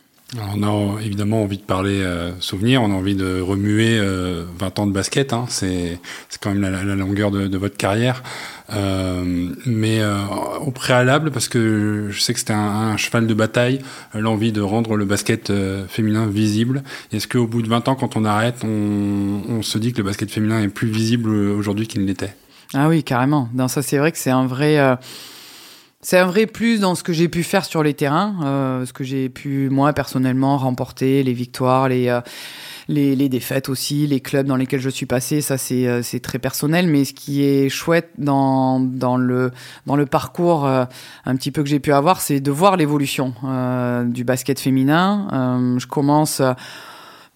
on 0.55 0.63
a 0.63 1.01
évidemment 1.01 1.43
envie 1.43 1.57
de 1.57 1.63
parler 1.63 2.01
euh, 2.01 2.31
souvenir, 2.39 2.81
on 2.81 2.91
a 2.91 2.95
envie 2.95 3.15
de 3.15 3.41
remuer 3.41 3.97
20 3.99 4.03
euh, 4.03 4.45
ans 4.77 4.87
de 4.87 4.91
basket, 4.91 5.33
hein, 5.33 5.45
c'est 5.49 5.99
quand 6.39 6.53
même 6.53 6.61
la, 6.61 6.95
longueur 6.95 7.31
de, 7.31 7.57
votre 7.57 7.77
carrière. 7.77 8.23
Euh, 8.73 9.49
mais 9.65 9.99
euh, 9.99 10.15
au 10.61 10.71
préalable, 10.71 11.31
parce 11.31 11.49
que 11.49 12.07
je 12.09 12.21
sais 12.21 12.33
que 12.33 12.39
c'était 12.39 12.53
un, 12.53 12.91
un, 12.93 12.97
cheval 12.97 13.27
de 13.27 13.33
bataille, 13.33 13.79
l'envie 14.13 14.53
de 14.53 14.61
rendre 14.61 14.95
le 14.95 15.03
basket 15.03 15.51
féminin 15.89 16.25
visible. 16.27 16.83
Est-ce 17.11 17.27
qu'au 17.27 17.47
bout 17.47 17.61
de 17.61 17.67
20 17.67 17.89
ans, 17.89 17.95
quand 17.95 18.15
on 18.15 18.23
arrête, 18.23 18.63
on, 18.63 19.41
on 19.49 19.61
se 19.61 19.77
dit 19.77 19.91
que 19.91 19.97
le 19.97 20.05
basket 20.05 20.31
féminin 20.31 20.61
est 20.61 20.69
plus 20.69 20.87
visible 20.87 21.29
aujourd'hui 21.29 21.87
qu'il 21.87 22.01
ne 22.01 22.07
l'était? 22.07 22.33
Ah 22.73 22.87
oui, 22.87 23.03
carrément. 23.03 23.49
Non, 23.53 23.67
ça 23.67 23.81
c'est 23.81 23.97
vrai 23.97 24.11
que 24.11 24.17
c'est 24.17 24.31
un 24.31 24.45
vrai. 24.45 24.79
Euh, 24.79 24.95
c'est 26.01 26.17
un 26.17 26.25
vrai 26.25 26.47
plus 26.47 26.79
dans 26.79 26.95
ce 26.95 27.03
que 27.03 27.13
j'ai 27.13 27.29
pu 27.29 27.43
faire 27.43 27.63
sur 27.63 27.83
les 27.83 27.93
terrains, 27.93 28.35
euh, 28.43 28.85
ce 28.87 28.93
que 28.93 29.03
j'ai 29.03 29.29
pu 29.29 29.69
moi 29.69 29.93
personnellement 29.93 30.57
remporter, 30.57 31.21
les 31.21 31.33
victoires, 31.33 31.89
les, 31.89 32.07
euh, 32.07 32.21
les, 32.87 33.15
les 33.15 33.29
défaites 33.29 33.69
aussi, 33.69 34.07
les 34.07 34.19
clubs 34.19 34.47
dans 34.47 34.55
lesquels 34.55 34.79
je 34.79 34.89
suis 34.89 35.05
passé. 35.05 35.41
Ça 35.41 35.59
c'est 35.59 35.87
euh, 35.87 36.01
c'est 36.01 36.19
très 36.19 36.39
personnel, 36.39 36.87
mais 36.87 37.05
ce 37.05 37.13
qui 37.13 37.43
est 37.43 37.69
chouette 37.69 38.09
dans 38.17 38.79
dans 38.79 39.15
le 39.15 39.51
dans 39.85 39.95
le 39.95 40.07
parcours 40.07 40.65
euh, 40.65 40.85
un 41.25 41.35
petit 41.35 41.51
peu 41.51 41.61
que 41.61 41.69
j'ai 41.69 41.79
pu 41.79 41.93
avoir, 41.93 42.19
c'est 42.19 42.39
de 42.39 42.51
voir 42.51 42.77
l'évolution 42.77 43.35
du 44.05 44.23
basket 44.23 44.59
féminin. 44.59 45.77
je 45.77 45.85
commence 45.85 46.41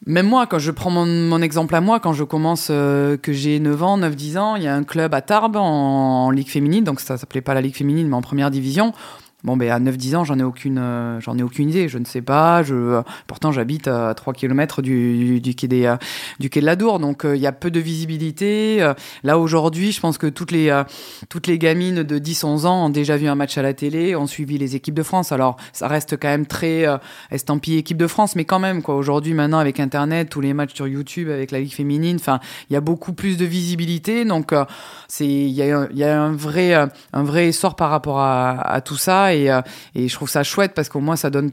même 0.05 0.27
moi, 0.27 0.45
quand 0.45 0.59
je 0.59 0.71
prends 0.71 0.91
mon, 0.91 1.41
exemple 1.41 1.73
à 1.75 1.81
moi, 1.81 1.99
quand 1.99 2.13
je 2.13 2.23
commence, 2.23 2.67
que 2.67 3.17
j'ai 3.27 3.59
9 3.59 3.83
ans, 3.83 3.97
9, 3.97 4.15
10 4.15 4.37
ans, 4.37 4.55
il 4.55 4.63
y 4.63 4.67
a 4.67 4.75
un 4.75 4.83
club 4.83 5.13
à 5.13 5.21
Tarbes 5.21 5.55
en, 5.55 6.25
en 6.25 6.31
Ligue 6.31 6.49
féminine, 6.49 6.83
donc 6.83 6.99
ça 6.99 7.17
s'appelait 7.17 7.41
pas 7.41 7.53
la 7.53 7.61
Ligue 7.61 7.75
féminine, 7.75 8.07
mais 8.07 8.15
en 8.15 8.21
première 8.21 8.51
division. 8.51 8.93
Bon, 9.45 9.57
ben 9.57 9.69
à 9.69 9.79
9-10 9.79 10.15
ans, 10.15 10.23
j'en 10.23 10.39
ai 10.39 10.43
aucune, 10.43 10.79
euh, 10.79 11.19
ai 11.37 11.43
aucune 11.43 11.69
idée. 11.69 11.87
Je 11.87 11.99
ne 11.99 12.05
sais 12.05 12.23
pas. 12.23 12.63
Je, 12.63 12.73
euh, 12.73 13.01
pourtant, 13.27 13.51
j'habite 13.51 13.87
à 13.87 14.11
3 14.15 14.33
km 14.33 14.81
du, 14.81 15.39
du, 15.39 15.53
quai 15.53 15.67
euh, 15.85 15.97
du 16.39 16.49
de 16.49 16.59
la 16.61 16.75
Dour, 16.75 16.97
donc 16.97 17.27
il 17.31 17.39
y 17.39 17.45
a 17.45 17.51
peu 17.51 17.69
de 17.69 17.79
visibilité. 17.79 18.79
là 19.23 19.37
aujourd'hui, 19.37 19.91
je 19.91 19.99
pense 19.99 20.17
que 20.17 20.25
toutes 20.25 20.51
les, 20.51 20.83
toutes 21.29 21.45
les 21.45 21.59
gamines 21.59 22.01
de 22.01 22.17
10-11 22.17 22.65
ans 22.65 22.85
ont 22.85 22.89
déjà 22.89 23.17
vu 23.17 23.27
un 23.27 23.35
match 23.35 23.55
à 23.59 23.61
la 23.61 23.73
télé, 23.73 24.15
ont 24.15 24.25
suivi 24.25 24.57
les 24.57 24.75
équipes 24.75 24.95
de 24.95 25.03
France. 25.03 25.31
Alors, 25.31 25.57
ça 25.73 25.87
reste 25.87 26.17
quand 26.19 26.27
même 26.27 26.47
très 26.47 26.85
estampillé 27.29 27.77
équipe 27.77 27.97
de 27.97 28.07
France, 28.07 28.35
mais 28.35 28.45
quand 28.45 28.59
même 28.59 28.81
quoi. 28.81 28.95
Aujourd'hui, 28.95 29.35
maintenant 29.35 29.59
avec 29.59 29.79
Internet, 29.79 30.29
tous 30.29 30.41
les 30.41 30.53
matchs 30.53 30.73
sur 30.73 30.87
YouTube, 30.87 31.29
avec 31.29 31.51
la 31.51 31.59
Ligue 31.59 31.73
féminine, 31.73 32.15
enfin, 32.19 32.39
il 32.69 32.73
y 32.73 32.77
a 32.77 32.81
beaucoup 32.81 33.13
plus 33.13 33.37
de 33.37 33.45
visibilité. 33.45 34.25
Donc, 34.25 34.53
il 35.19 35.49
y 35.49 35.61
a, 35.61 35.87
y 35.93 36.03
a 36.03 36.19
un 36.19 36.33
vrai, 36.33 36.73
un 36.73 37.23
vrai 37.23 37.49
essor 37.49 37.75
par 37.75 37.91
rapport 37.91 38.19
à, 38.19 38.81
tout 38.83 38.97
ça. 38.97 39.34
Euh, 39.34 39.34
et, 39.35 40.07
je 40.07 40.13
trouve 40.13 40.29
ça 40.29 40.43
chouette 40.43 40.73
parce 40.73 40.89
qu'au 40.89 40.99
moins 40.99 41.15
ça 41.15 41.29
donne 41.29 41.51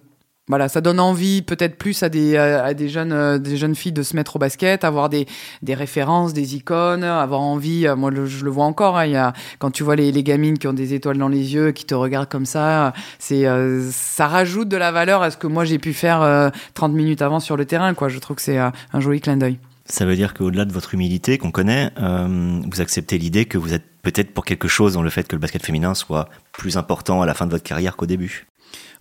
voilà, 0.48 0.68
ça 0.68 0.80
donne 0.80 0.98
envie 0.98 1.40
peut-être 1.40 1.78
plus 1.78 2.02
à 2.02 2.08
des, 2.08 2.36
à 2.36 2.74
des, 2.74 2.88
jeunes, 2.88 3.12
euh, 3.12 3.38
des 3.38 3.56
jeunes 3.56 3.76
filles 3.76 3.92
de 3.92 4.02
se 4.02 4.16
mettre 4.16 4.36
au 4.36 4.38
basket, 4.40 4.82
avoir 4.82 5.08
des, 5.08 5.26
des 5.62 5.74
références, 5.74 6.32
des 6.32 6.56
icônes, 6.56 7.04
avoir 7.04 7.40
envie. 7.40 7.86
Euh, 7.86 7.94
moi, 7.94 8.10
je 8.26 8.44
le 8.44 8.50
vois 8.50 8.64
encore. 8.64 8.98
Hein, 8.98 9.06
y 9.06 9.16
a, 9.16 9.34
quand 9.60 9.70
tu 9.70 9.84
vois 9.84 9.94
les, 9.94 10.12
gamines 10.24 10.58
qui 10.58 10.66
ont 10.66 10.72
des 10.72 10.94
étoiles 10.94 11.18
dans 11.18 11.28
les 11.28 11.54
yeux, 11.54 11.70
qui 11.70 11.84
te 11.84 11.94
regardent 11.94 12.28
comme 12.28 12.44
ça, 12.44 12.92
c'est, 13.20 13.46
ça 13.92 14.26
rajoute 14.26 14.68
de 14.68 14.76
la 14.76 14.90
valeur 14.90 15.22
à 15.22 15.30
ce 15.30 15.36
que 15.36 15.46
moi 15.46 15.64
j'ai 15.64 15.78
pu 15.78 15.92
faire 15.92 16.52
30 16.74 16.92
minutes 16.92 17.22
avant 17.22 17.40
sur 17.40 17.56
le 17.56 17.64
terrain. 17.64 17.94
Quoi. 17.94 18.08
Je 18.08 18.18
trouve 18.18 18.36
que 18.36 18.42
c'est 18.42 18.58
un 18.58 19.00
joli 19.00 19.20
clin 19.20 19.36
d'œil. 19.36 19.58
Ça 19.84 20.04
veut 20.04 20.16
dire 20.16 20.34
qu'au-delà 20.34 20.64
de 20.64 20.72
votre 20.72 20.94
humilité 20.94 21.38
qu'on 21.38 21.50
connaît, 21.50 21.90
vous 21.98 22.80
acceptez 22.80 23.18
l'idée 23.18 23.46
que 23.46 23.58
vous 23.58 23.74
êtes 23.74 23.84
peut-être 24.02 24.32
pour 24.32 24.44
quelque 24.44 24.68
chose 24.68 24.94
dans 24.94 25.02
le 25.02 25.10
fait 25.10 25.26
que 25.26 25.36
le 25.36 25.40
basket 25.40 25.64
féminin 25.64 25.94
soit 25.94 26.28
plus 26.52 26.76
important 26.76 27.22
à 27.22 27.26
la 27.26 27.34
fin 27.34 27.46
de 27.46 27.50
votre 27.50 27.64
carrière 27.64 27.96
qu'au 27.96 28.06
début 28.06 28.46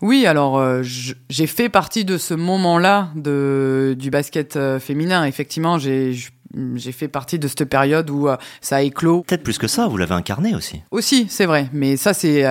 oui, 0.02 0.26
alors 0.26 0.58
euh, 0.58 0.82
j'ai 0.84 1.48
fait 1.48 1.70
partie 1.70 2.06
de 2.06 2.18
ce 2.18 2.34
moment-là 2.34 3.12
du 3.16 4.10
basket 4.10 4.56
euh, 4.56 4.80
féminin. 4.80 5.26
Effectivement, 5.26 5.78
j'ai 5.78 6.16
fait 6.92 7.08
partie 7.08 7.38
de 7.38 7.48
cette 7.48 7.66
période 7.66 8.10
où 8.10 8.28
euh, 8.28 8.36
ça 8.62 8.78
a 8.78 8.82
éclos. 8.82 9.22
Peut-être 9.22 9.44
plus 9.44 9.60
que 9.60 9.68
ça, 9.68 9.88
vous 9.88 9.98
l'avez 9.98 10.16
incarné 10.16 10.56
aussi. 10.56 10.82
Aussi, 10.90 11.28
c'est 11.30 11.46
vrai. 11.46 11.70
Mais 11.72 11.98
ça, 11.98 12.14
c'est 12.14 12.44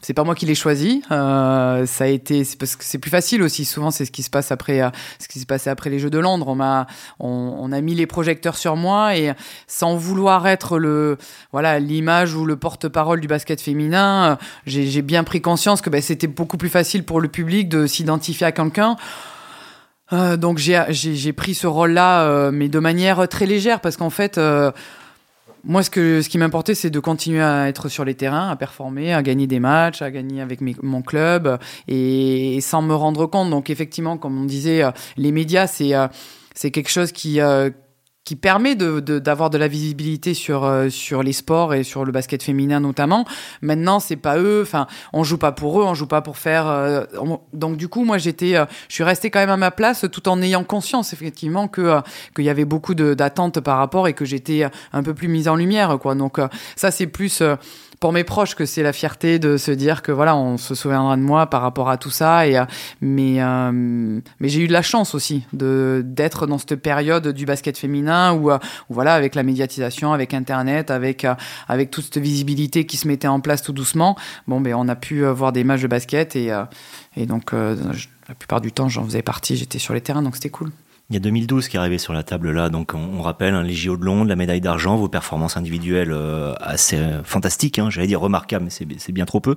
c'est 0.00 0.14
pas 0.14 0.24
moi 0.24 0.34
qui 0.34 0.46
l'ai 0.46 0.54
choisi. 0.54 1.02
Euh, 1.10 1.84
ça 1.86 2.04
a 2.04 2.06
été 2.06 2.44
c'est 2.44 2.58
parce 2.58 2.76
que 2.76 2.84
c'est 2.84 2.98
plus 2.98 3.10
facile 3.10 3.42
aussi. 3.42 3.64
Souvent, 3.64 3.90
c'est 3.90 4.04
ce 4.04 4.12
qui 4.12 4.22
se 4.22 4.30
passe 4.30 4.52
après 4.52 4.80
euh, 4.80 4.90
ce 5.18 5.28
qui 5.28 5.40
se 5.40 5.46
passait 5.46 5.70
après 5.70 5.90
les 5.90 5.98
Jeux 5.98 6.10
de 6.10 6.18
Londres. 6.18 6.48
On 6.48 6.54
m'a 6.54 6.86
on, 7.18 7.56
on, 7.58 7.72
a 7.72 7.80
mis 7.80 7.94
les 7.94 8.06
projecteurs 8.06 8.56
sur 8.56 8.76
moi 8.76 9.16
et 9.16 9.32
sans 9.66 9.96
vouloir 9.96 10.46
être 10.46 10.78
le 10.78 11.18
voilà 11.52 11.78
l'image 11.80 12.34
ou 12.34 12.44
le 12.44 12.56
porte-parole 12.56 13.20
du 13.20 13.28
basket 13.28 13.60
féminin, 13.60 14.32
euh, 14.32 14.36
j'ai 14.66 15.02
bien 15.02 15.24
pris 15.24 15.40
conscience 15.40 15.80
que 15.80 15.90
ben, 15.90 16.00
c'était 16.00 16.26
beaucoup 16.26 16.56
plus 16.56 16.68
facile 16.68 17.04
pour 17.04 17.20
le 17.20 17.28
public 17.28 17.68
de 17.68 17.86
s'identifier 17.86 18.46
à 18.46 18.52
quelqu'un. 18.52 18.96
Euh, 20.12 20.36
donc 20.36 20.58
j'ai 20.58 21.32
pris 21.32 21.54
ce 21.54 21.66
rôle-là, 21.66 22.22
euh, 22.22 22.50
mais 22.52 22.68
de 22.68 22.78
manière 22.78 23.28
très 23.28 23.46
légère, 23.46 23.80
parce 23.80 23.96
qu'en 23.96 24.10
fait, 24.10 24.40
moi, 25.64 25.82
ce, 25.82 25.90
que, 25.90 26.22
ce 26.22 26.28
qui 26.28 26.38
m'importait, 26.38 26.74
c'est 26.74 26.90
de 26.90 27.00
continuer 27.00 27.42
à 27.42 27.68
être 27.68 27.88
sur 27.88 28.04
les 28.04 28.14
terrains, 28.14 28.48
à 28.50 28.56
performer, 28.56 29.12
à 29.12 29.22
gagner 29.22 29.46
des 29.46 29.60
matchs, 29.60 30.02
à 30.02 30.10
gagner 30.10 30.40
avec 30.40 30.60
mon 30.82 31.02
club, 31.02 31.58
et, 31.86 32.60
sans 32.60 32.82
me 32.82 32.94
rendre 32.94 33.26
compte. 33.26 33.50
Donc, 33.50 33.70
effectivement, 33.70 34.16
comme 34.18 34.40
on 34.40 34.44
disait, 34.44 34.82
euh, 34.82 34.90
les 35.16 35.32
médias, 35.32 35.66
c'est 35.66 35.94
euh, 35.94 36.08
c'est 36.54 36.72
quelque 36.72 36.90
chose 36.90 37.12
qui 37.12 37.40
euh, 37.40 37.70
qui 38.28 38.36
permet 38.36 38.74
d'avoir 38.74 39.48
de, 39.48 39.56
de, 39.56 39.58
la 39.58 39.68
visibilité 39.68 40.34
sur 40.34 40.66
euh, 40.66 40.90
sur 40.90 41.22
les 41.22 41.32
sports 41.32 41.72
et 41.72 41.82
sur 41.82 42.04
le 42.04 42.12
basket 42.12 42.42
féminin 42.42 42.78
notamment. 42.78 43.24
Maintenant, 43.62 44.00
c'est 44.00 44.16
pas 44.16 44.36
eux. 44.36 44.60
Enfin, 44.60 44.86
on 45.14 45.24
joue 45.24 45.38
pas 45.38 45.50
pour 45.50 45.80
eux, 45.80 45.84
on 45.84 45.94
joue 45.94 46.06
pas 46.06 46.20
pour 46.20 46.36
faire. 46.36 46.66
Euh, 46.66 47.06
donc 47.54 47.78
du 47.78 47.88
coup, 47.88 48.04
moi, 48.04 48.18
j'étais, 48.18 48.54
euh, 48.54 48.66
je 48.90 48.96
suis 48.96 49.02
resté 49.02 49.30
quand 49.30 49.38
même 49.38 49.48
à 49.48 49.56
ma 49.56 49.70
place, 49.70 50.04
tout 50.12 50.28
en 50.28 50.42
ayant 50.42 50.62
conscience 50.62 51.14
effectivement 51.14 51.68
que 51.68 52.02
qu'il 52.36 52.44
y 52.44 52.50
avait 52.50 52.66
beaucoup 52.66 52.94
d'attentes 52.94 53.60
par 53.60 53.78
rapport 53.78 54.08
et 54.08 54.12
que 54.12 54.26
j'étais 54.26 54.68
un 54.92 55.02
peu 55.02 55.14
plus 55.14 55.28
mise 55.28 55.48
en 55.48 55.56
lumière, 55.56 55.98
quoi. 55.98 56.14
Donc 56.14 56.38
ça, 56.76 56.90
c'est 56.90 57.06
plus 57.06 57.42
pour 58.00 58.12
mes 58.12 58.24
proches 58.24 58.54
que 58.54 58.64
c'est 58.64 58.82
la 58.82 58.92
fierté 58.92 59.38
de 59.38 59.56
se 59.56 59.70
dire 59.70 60.02
que 60.02 60.12
voilà, 60.12 60.36
on 60.36 60.56
se 60.56 60.74
souviendra 60.74 61.16
de 61.16 61.22
moi 61.22 61.46
par 61.46 61.62
rapport 61.62 61.88
à 61.88 61.96
tout 61.96 62.10
ça. 62.10 62.46
Et, 62.46 62.56
euh, 62.56 62.64
mais 63.00 63.42
euh, 63.42 64.20
mais 64.40 64.48
j'ai 64.48 64.60
eu 64.60 64.68
de 64.68 64.72
la 64.72 64.82
chance 64.82 65.14
aussi 65.14 65.44
de 65.52 66.02
d'être 66.04 66.46
dans 66.46 66.58
cette 66.58 66.76
période 66.76 67.28
du 67.28 67.46
basket 67.46 67.76
féminin 67.76 68.32
où, 68.34 68.50
euh, 68.50 68.58
voilà, 68.88 69.14
avec 69.14 69.34
la 69.34 69.42
médiatisation, 69.42 70.12
avec 70.12 70.34
Internet, 70.34 70.90
avec 70.90 71.26
avec 71.66 71.90
toute 71.90 72.04
cette 72.04 72.18
visibilité 72.18 72.86
qui 72.86 72.96
se 72.96 73.08
mettait 73.08 73.28
en 73.28 73.40
place 73.40 73.62
tout 73.62 73.72
doucement, 73.72 74.16
bon, 74.46 74.60
ben 74.60 74.74
on 74.74 74.88
a 74.88 74.96
pu 74.96 75.24
voir 75.24 75.52
des 75.52 75.64
matchs 75.64 75.82
de 75.82 75.88
basket 75.88 76.36
et 76.36 76.52
et 77.16 77.26
donc 77.26 77.52
la 77.52 78.34
plupart 78.38 78.60
du 78.60 78.72
temps 78.72 78.88
j'en 78.88 79.04
faisais 79.04 79.22
partie, 79.22 79.56
j'étais 79.56 79.78
sur 79.78 79.94
les 79.94 80.00
terrains, 80.00 80.22
donc 80.22 80.36
c'était 80.36 80.50
cool. 80.50 80.70
Il 81.10 81.14
y 81.14 81.16
a 81.16 81.20
2012 81.20 81.68
qui 81.68 81.76
est 81.78 81.80
arrivé 81.80 81.96
sur 81.96 82.12
la 82.12 82.22
table 82.22 82.50
là, 82.50 82.68
donc 82.68 82.92
on, 82.92 83.22
rappelle 83.22 83.54
hein, 83.54 83.62
les 83.62 83.72
JO 83.72 83.96
de 83.96 84.04
Londres, 84.04 84.28
la 84.28 84.36
médaille 84.36 84.60
d'argent, 84.60 84.94
vos 84.96 85.08
performances 85.08 85.56
individuelles 85.56 86.12
euh, 86.12 86.52
assez 86.60 86.98
euh, 86.98 87.24
fantastiques, 87.24 87.78
hein, 87.78 87.88
j'allais 87.88 88.08
dire 88.08 88.20
remarquables, 88.20 88.66
mais 88.66 88.98
c'est 88.98 89.12
bien 89.12 89.24
trop 89.24 89.40
peu. 89.40 89.54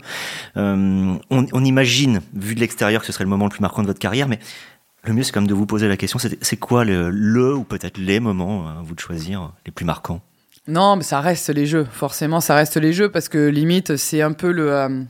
Euh, 0.55 1.13
on, 1.29 1.65
imagine, 1.65 2.21
vu 2.33 2.55
de 2.55 2.61
l'extérieur, 2.61 3.01
que 3.01 3.07
ce 3.07 3.11
serait 3.11 3.25
le 3.25 3.29
moment 3.29 3.47
le 3.47 3.51
plus 3.51 3.59
marquant 3.59 3.81
de 3.81 3.87
votre 3.87 3.99
carrière, 3.99 4.29
mais 4.29 4.39
le 5.03 5.11
mieux 5.11 5.23
c'est 5.23 5.33
quand 5.33 5.41
même 5.41 5.49
de 5.49 5.53
vous 5.53 5.65
poser 5.65 5.89
la 5.89 5.97
question, 5.97 6.19
c'est 6.19 6.57
quoi 6.57 6.85
le, 6.85 7.53
ou 7.53 7.65
peut-être 7.65 7.97
les 7.97 8.21
moments, 8.21 8.69
à 8.69 8.81
vous 8.81 8.95
de 8.95 9.01
choisir, 9.01 9.51
les 9.65 9.73
plus 9.73 9.83
marquants? 9.83 10.21
Non, 10.69 10.95
mais 10.95 11.03
ça 11.03 11.19
reste 11.19 11.49
les 11.49 11.65
jeux, 11.65 11.85
forcément 11.91 12.39
ça 12.39 12.55
reste 12.55 12.77
les 12.77 12.93
jeux, 12.93 13.11
parce 13.11 13.27
que 13.27 13.49
limite 13.49 13.97
c'est 13.97 14.21
un 14.21 14.31
peu 14.31 14.53
le 14.53 15.05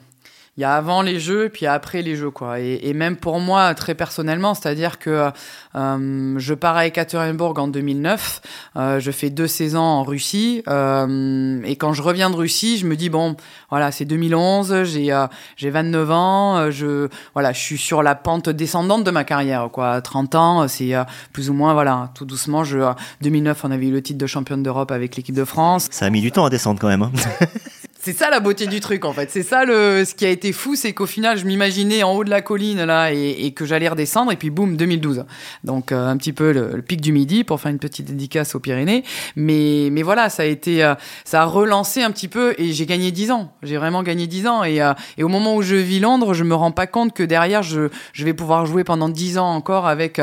il 0.57 0.61
y 0.61 0.63
a 0.65 0.75
avant 0.75 1.01
les 1.01 1.19
jeux 1.19 1.45
et 1.45 1.49
puis 1.49 1.65
après 1.65 2.01
les 2.01 2.17
jeux 2.17 2.29
quoi. 2.29 2.59
Et, 2.59 2.79
et 2.83 2.93
même 2.93 3.15
pour 3.15 3.39
moi 3.39 3.73
très 3.73 3.95
personnellement 3.95 4.53
c'est 4.53 4.67
à 4.67 4.75
dire 4.75 4.99
que 4.99 5.31
euh, 5.75 6.39
je 6.39 6.53
pars 6.53 6.75
à 6.75 6.85
Ekaterinbourg 6.85 7.57
en 7.57 7.69
2009 7.69 8.41
euh, 8.75 8.99
je 8.99 9.11
fais 9.11 9.29
deux 9.29 9.47
saisons 9.47 9.79
en 9.79 10.03
Russie 10.03 10.61
euh, 10.67 11.61
et 11.63 11.77
quand 11.77 11.93
je 11.93 12.01
reviens 12.01 12.29
de 12.29 12.35
Russie 12.35 12.77
je 12.77 12.85
me 12.85 12.97
dis 12.97 13.09
bon 13.09 13.37
voilà 13.69 13.91
c'est 13.93 14.03
2011 14.03 14.83
j'ai 14.83 15.13
euh, 15.13 15.27
j'ai 15.55 15.69
29 15.69 16.11
ans 16.11 16.57
euh, 16.57 16.71
je 16.71 17.07
voilà 17.33 17.53
je 17.53 17.59
suis 17.59 17.77
sur 17.77 18.03
la 18.03 18.15
pente 18.15 18.49
descendante 18.49 19.05
de 19.05 19.11
ma 19.11 19.23
carrière 19.23 19.69
quoi. 19.71 20.01
30 20.01 20.35
ans 20.35 20.67
c'est 20.67 20.93
euh, 20.95 21.03
plus 21.31 21.49
ou 21.49 21.53
moins 21.53 21.73
voilà 21.73 22.11
tout 22.13 22.25
doucement 22.25 22.65
je 22.65 22.77
2009 23.21 23.63
on 23.63 23.71
avait 23.71 23.87
eu 23.87 23.91
le 23.91 24.01
titre 24.01 24.19
de 24.19 24.27
championne 24.27 24.63
d'Europe 24.63 24.91
avec 24.91 25.15
l'équipe 25.15 25.35
de 25.35 25.45
France. 25.45 25.87
Ça 25.91 26.05
a 26.05 26.09
mis 26.09 26.21
du 26.21 26.31
temps 26.31 26.43
à 26.43 26.49
descendre 26.49 26.79
quand 26.79 26.89
même 26.89 27.03
hein. 27.03 27.11
C'est 28.03 28.13
ça 28.13 28.31
la 28.31 28.39
beauté 28.39 28.65
du 28.65 28.79
truc 28.79 29.05
en 29.05 29.13
fait. 29.13 29.29
C'est 29.29 29.43
ça 29.43 29.63
le 29.63 30.03
ce 30.05 30.15
qui 30.15 30.25
a 30.25 30.29
été 30.29 30.53
fou, 30.53 30.75
c'est 30.75 30.91
qu'au 30.91 31.05
final 31.05 31.37
je 31.37 31.45
m'imaginais 31.45 32.01
en 32.01 32.13
haut 32.13 32.23
de 32.23 32.31
la 32.31 32.41
colline 32.41 32.83
là 32.83 33.13
et, 33.13 33.45
et 33.45 33.51
que 33.51 33.63
j'allais 33.63 33.87
redescendre 33.87 34.31
et 34.31 34.37
puis 34.37 34.49
boum 34.49 34.75
2012. 34.75 35.25
Donc 35.63 35.91
euh, 35.91 36.07
un 36.07 36.17
petit 36.17 36.33
peu 36.33 36.51
le, 36.51 36.81
pic 36.81 36.99
du 36.99 37.11
midi 37.11 37.43
pour 37.43 37.61
faire 37.61 37.69
une 37.69 37.77
petite 37.77 38.07
dédicace 38.07 38.55
aux 38.55 38.59
Pyrénées. 38.59 39.03
Mais 39.35 39.89
mais 39.91 40.01
voilà, 40.01 40.29
ça 40.29 40.41
a 40.41 40.45
été 40.47 40.83
euh, 40.83 40.95
ça 41.25 41.43
a 41.43 41.45
relancé 41.45 42.01
un 42.01 42.09
petit 42.09 42.27
peu 42.27 42.55
et 42.57 42.73
j'ai 42.73 42.87
gagné 42.87 43.11
10 43.11 43.29
ans. 43.29 43.53
J'ai 43.61 43.77
vraiment 43.77 44.01
gagné 44.01 44.25
10 44.25 44.47
ans 44.47 44.63
et, 44.63 44.81
euh, 44.81 44.93
et 45.19 45.23
au 45.23 45.27
moment 45.27 45.55
où 45.55 45.61
je 45.61 45.75
vis 45.75 45.99
Londres, 45.99 46.33
je 46.33 46.43
me 46.43 46.55
rends 46.55 46.71
pas 46.71 46.87
compte 46.87 47.13
que 47.13 47.21
derrière 47.21 47.61
je 47.61 47.89
je 48.13 48.25
vais 48.25 48.33
pouvoir 48.33 48.65
jouer 48.65 48.83
pendant 48.83 49.09
10 49.09 49.37
ans 49.37 49.53
encore 49.53 49.85
avec 49.85 50.19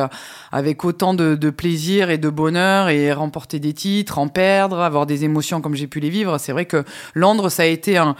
avec 0.51 0.85
autant 0.85 1.15
de, 1.15 1.37
de 1.37 1.51
plaisir 1.51 2.11
et 2.11 2.19
de 2.19 2.29
bonheur 2.29 2.89
et 2.89 3.13
remporter 3.13 3.61
des 3.61 3.73
titres, 3.73 4.19
en 4.19 4.27
perdre, 4.27 4.81
avoir 4.81 5.07
des 5.07 5.23
émotions 5.23 5.61
comme 5.61 5.77
j'ai 5.77 5.87
pu 5.87 6.01
les 6.01 6.11
vivre. 6.11 6.39
C'est 6.39 6.51
vrai 6.51 6.65
que 6.65 6.83
Londres 7.15 7.49
ça 7.49 7.63
a 7.63 7.68
été 7.69 7.97
un 7.97 8.17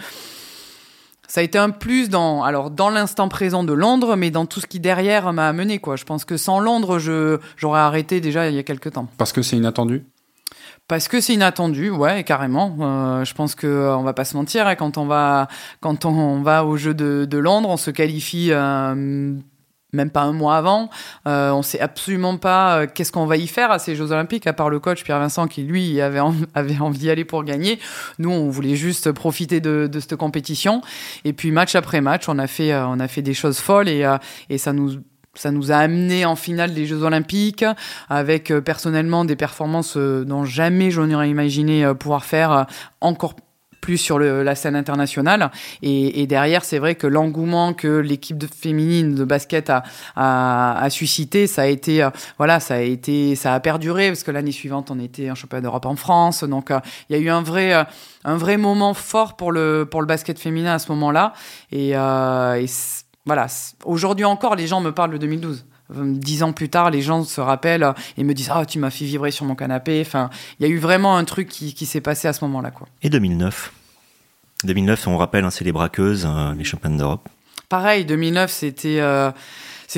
ça 1.27 1.41
a 1.41 1.43
été 1.43 1.59
un 1.59 1.69
plus 1.69 2.09
dans 2.09 2.43
alors 2.43 2.71
dans 2.71 2.89
l'instant 2.89 3.29
présent 3.29 3.63
de 3.63 3.73
Londres 3.73 4.15
mais 4.15 4.31
dans 4.31 4.45
tout 4.45 4.59
ce 4.59 4.67
qui 4.67 4.79
derrière 4.79 5.31
m'a 5.33 5.47
amené 5.47 5.79
quoi. 5.79 5.95
Je 5.95 6.05
pense 6.05 6.25
que 6.25 6.37
sans 6.37 6.59
Londres 6.59 6.99
je 6.99 7.39
j'aurais 7.55 7.81
arrêté 7.81 8.21
déjà 8.21 8.49
il 8.49 8.55
y 8.55 8.59
a 8.59 8.63
quelques 8.63 8.93
temps. 8.93 9.07
Parce 9.17 9.31
que 9.31 9.41
c'est 9.41 9.57
inattendu? 9.57 10.05
Parce 10.89 11.07
que 11.07 11.21
c'est 11.21 11.35
inattendu, 11.35 11.91
ouais, 11.91 12.23
carrément. 12.23 12.75
Euh, 12.81 13.23
je 13.23 13.35
pense 13.35 13.53
que 13.53 13.67
euh, 13.67 13.95
on 13.95 14.01
va 14.01 14.13
pas 14.13 14.25
se 14.25 14.35
mentir, 14.35 14.65
hein, 14.65 14.73
quand 14.73 14.97
on 14.97 15.05
va 15.05 15.47
quand 15.81 16.03
on 16.05 16.41
va 16.41 16.65
au 16.65 16.77
jeu 16.77 16.95
de, 16.95 17.27
de 17.29 17.37
Londres, 17.37 17.69
on 17.69 17.77
se 17.77 17.91
qualifie 17.91 18.47
euh, 18.49 19.35
même 19.93 20.09
pas 20.09 20.21
un 20.21 20.33
mois 20.33 20.57
avant. 20.57 20.89
Euh, 21.27 21.51
on 21.51 21.61
sait 21.61 21.79
absolument 21.79 22.37
pas 22.37 22.81
euh, 22.81 22.87
qu'est-ce 22.91 23.11
qu'on 23.11 23.25
va 23.25 23.37
y 23.37 23.47
faire 23.47 23.71
à 23.71 23.79
ces 23.79 23.95
Jeux 23.95 24.11
Olympiques, 24.11 24.47
à 24.47 24.53
part 24.53 24.69
le 24.69 24.79
coach 24.79 25.03
Pierre 25.03 25.19
Vincent 25.19 25.47
qui 25.47 25.63
lui 25.63 25.99
avait, 26.01 26.19
avait 26.53 26.79
envie 26.79 26.99
d'y 26.99 27.09
aller 27.09 27.25
pour 27.25 27.43
gagner. 27.43 27.79
Nous, 28.19 28.31
on 28.31 28.49
voulait 28.49 28.75
juste 28.75 29.11
profiter 29.11 29.59
de, 29.59 29.89
de, 29.91 29.99
cette 29.99 30.15
compétition. 30.15 30.81
Et 31.25 31.33
puis 31.33 31.51
match 31.51 31.75
après 31.75 32.01
match, 32.01 32.29
on 32.29 32.37
a 32.39 32.47
fait, 32.47 32.71
euh, 32.71 32.87
on 32.87 32.99
a 32.99 33.07
fait 33.07 33.21
des 33.21 33.33
choses 33.33 33.59
folles 33.59 33.89
et, 33.89 34.03
euh, 34.03 34.17
et 34.49 34.57
ça 34.57 34.73
nous 34.73 34.99
ça 35.35 35.51
nous 35.51 35.71
a 35.71 35.75
amené 35.75 36.25
en 36.25 36.35
finale 36.35 36.73
des 36.73 36.85
Jeux 36.85 37.03
Olympiques 37.03 37.63
avec 38.09 38.51
personnellement 38.65 39.23
des 39.23 39.37
performances 39.37 39.95
dont 39.95 40.43
jamais 40.43 40.91
j'en 40.91 41.09
aurais 41.11 41.29
imaginé 41.29 41.93
pouvoir 41.97 42.25
faire 42.25 42.65
encore 42.99 43.35
plus 43.81 43.97
sur 43.97 44.19
la 44.19 44.55
scène 44.55 44.75
internationale. 44.75 45.51
Et, 45.81 46.27
derrière, 46.27 46.63
c'est 46.63 46.79
vrai 46.79 46.95
que 46.95 47.07
l'engouement 47.07 47.73
que 47.73 47.87
l'équipe 47.87 48.43
féminine 48.53 49.15
de 49.15 49.23
basket 49.23 49.69
a, 49.69 49.83
a, 50.15 50.83
a, 50.83 50.89
suscité, 50.89 51.47
ça 51.47 51.63
a 51.63 51.65
été, 51.65 52.03
euh, 52.03 52.09
voilà, 52.37 52.59
ça 52.59 52.75
a 52.75 52.79
été, 52.79 53.35
ça 53.35 53.53
a 53.53 53.59
perduré 53.59 54.09
parce 54.09 54.23
que 54.23 54.31
l'année 54.31 54.51
suivante, 54.51 54.91
on 54.91 54.99
était 54.99 55.31
en 55.31 55.35
championnat 55.35 55.61
d'Europe 55.61 55.85
en 55.85 55.95
France. 55.95 56.43
Donc, 56.43 56.71
euh, 56.71 56.79
il 57.09 57.15
y 57.15 57.19
a 57.19 57.21
eu 57.21 57.29
un 57.29 57.41
vrai, 57.41 57.73
euh, 57.73 57.83
un 58.25 58.37
vrai 58.37 58.57
moment 58.57 58.93
fort 58.93 59.35
pour 59.35 59.51
le, 59.51 59.87
pour 59.89 60.01
le 60.01 60.07
basket 60.07 60.39
féminin 60.39 60.73
à 60.73 60.79
ce 60.79 60.91
moment-là. 60.91 61.33
Et, 61.71 61.89
et 61.89 62.65
voilà, 63.25 63.47
aujourd'hui 63.85 64.25
encore, 64.25 64.55
les 64.55 64.67
gens 64.67 64.81
me 64.81 64.91
parlent 64.91 65.11
de 65.11 65.17
2012 65.17 65.65
dix 65.93 66.43
ans 66.43 66.53
plus 66.53 66.69
tard, 66.69 66.91
les 66.91 67.01
gens 67.01 67.23
se 67.23 67.41
rappellent 67.41 67.93
et 68.17 68.23
me 68.23 68.33
disent 68.33 68.51
Ah, 68.53 68.65
tu 68.65 68.79
m'as 68.79 68.89
fait 68.89 69.05
vibrer 69.05 69.31
sur 69.31 69.45
mon 69.45 69.55
canapé. 69.55 70.01
Enfin, 70.05 70.29
il 70.59 70.67
y 70.67 70.69
a 70.69 70.73
eu 70.73 70.77
vraiment 70.77 71.17
un 71.17 71.25
truc 71.25 71.47
qui, 71.47 71.73
qui 71.73 71.85
s'est 71.85 72.01
passé 72.01 72.27
à 72.27 72.33
ce 72.33 72.43
moment-là. 72.45 72.71
Quoi. 72.71 72.87
Et 73.01 73.09
2009 73.09 73.73
2009, 74.65 75.07
on 75.07 75.17
rappelle, 75.17 75.45
hein, 75.45 75.51
c'est 75.51 75.63
les 75.63 75.71
braqueuses, 75.71 76.27
euh, 76.29 76.53
les 76.53 76.65
championnes 76.65 76.97
d'Europe. 76.97 77.29
Pareil, 77.69 78.03
2009, 78.03 78.51
c'était. 78.51 78.99
Euh, 78.99 79.29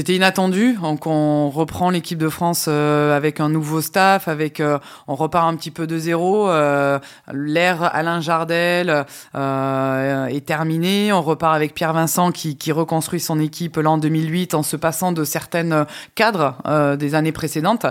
inattendu. 0.09 0.77
Donc 0.81 1.05
on 1.05 1.49
reprend 1.49 1.89
l'équipe 1.89 2.17
de 2.17 2.29
France 2.29 2.65
euh, 2.67 3.15
avec 3.15 3.39
un 3.39 3.49
nouveau 3.49 3.81
staff, 3.81 4.27
avec 4.27 4.59
euh, 4.59 4.79
on 5.07 5.15
repart 5.15 5.47
un 5.47 5.55
petit 5.55 5.71
peu 5.71 5.87
de 5.87 5.97
zéro. 5.97 6.49
Euh, 6.49 6.99
L'ère 7.33 7.83
Alain 7.95 8.21
Jardel 8.21 9.05
euh, 9.35 10.25
est 10.25 10.45
terminée. 10.45 11.11
On 11.13 11.21
repart 11.21 11.55
avec 11.55 11.73
Pierre 11.73 11.93
Vincent 11.93 12.31
qui, 12.31 12.57
qui 12.57 12.71
reconstruit 12.71 13.19
son 13.19 13.39
équipe 13.39 13.77
l'an 13.77 13.97
2008 13.97 14.53
en 14.53 14.63
se 14.63 14.75
passant 14.75 15.11
de 15.11 15.23
certaines 15.23 15.85
cadres 16.15 16.55
des 16.97 17.15
années 17.15 17.31
précédentes. 17.31 17.85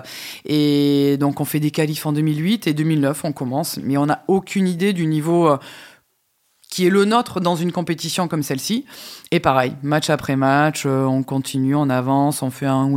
Et 0.45 1.17
donc 1.19 1.41
on 1.41 1.45
fait 1.45 1.61
des 1.61 1.71
qualifs 1.71 2.07
en 2.07 2.13
2008 2.13 2.67
et 2.67 2.75
2009 2.75 3.25
on 3.25 3.33
commence, 3.33 3.79
mais 3.83 3.97
on 3.97 4.07
n'a 4.07 4.25
aucune 4.29 4.67
idée 4.67 4.93
du 4.93 5.07
niveau 5.07 5.59
qui 6.71 6.87
est 6.87 6.91
le 6.91 7.05
nôtre 7.05 7.41
dans 7.41 7.57
une 7.57 7.73
compétition 7.73 8.29
comme 8.29 8.43
celle-ci. 8.43 8.87
Et 9.33 9.41
pareil, 9.41 9.75
match 9.83 10.09
après 10.09 10.37
match, 10.37 10.85
euh, 10.87 11.05
on 11.05 11.23
continue, 11.23 11.75
on 11.75 11.91
avance, 11.91 12.43
on 12.43 12.51
fait 12.51 12.67
un, 12.67 12.89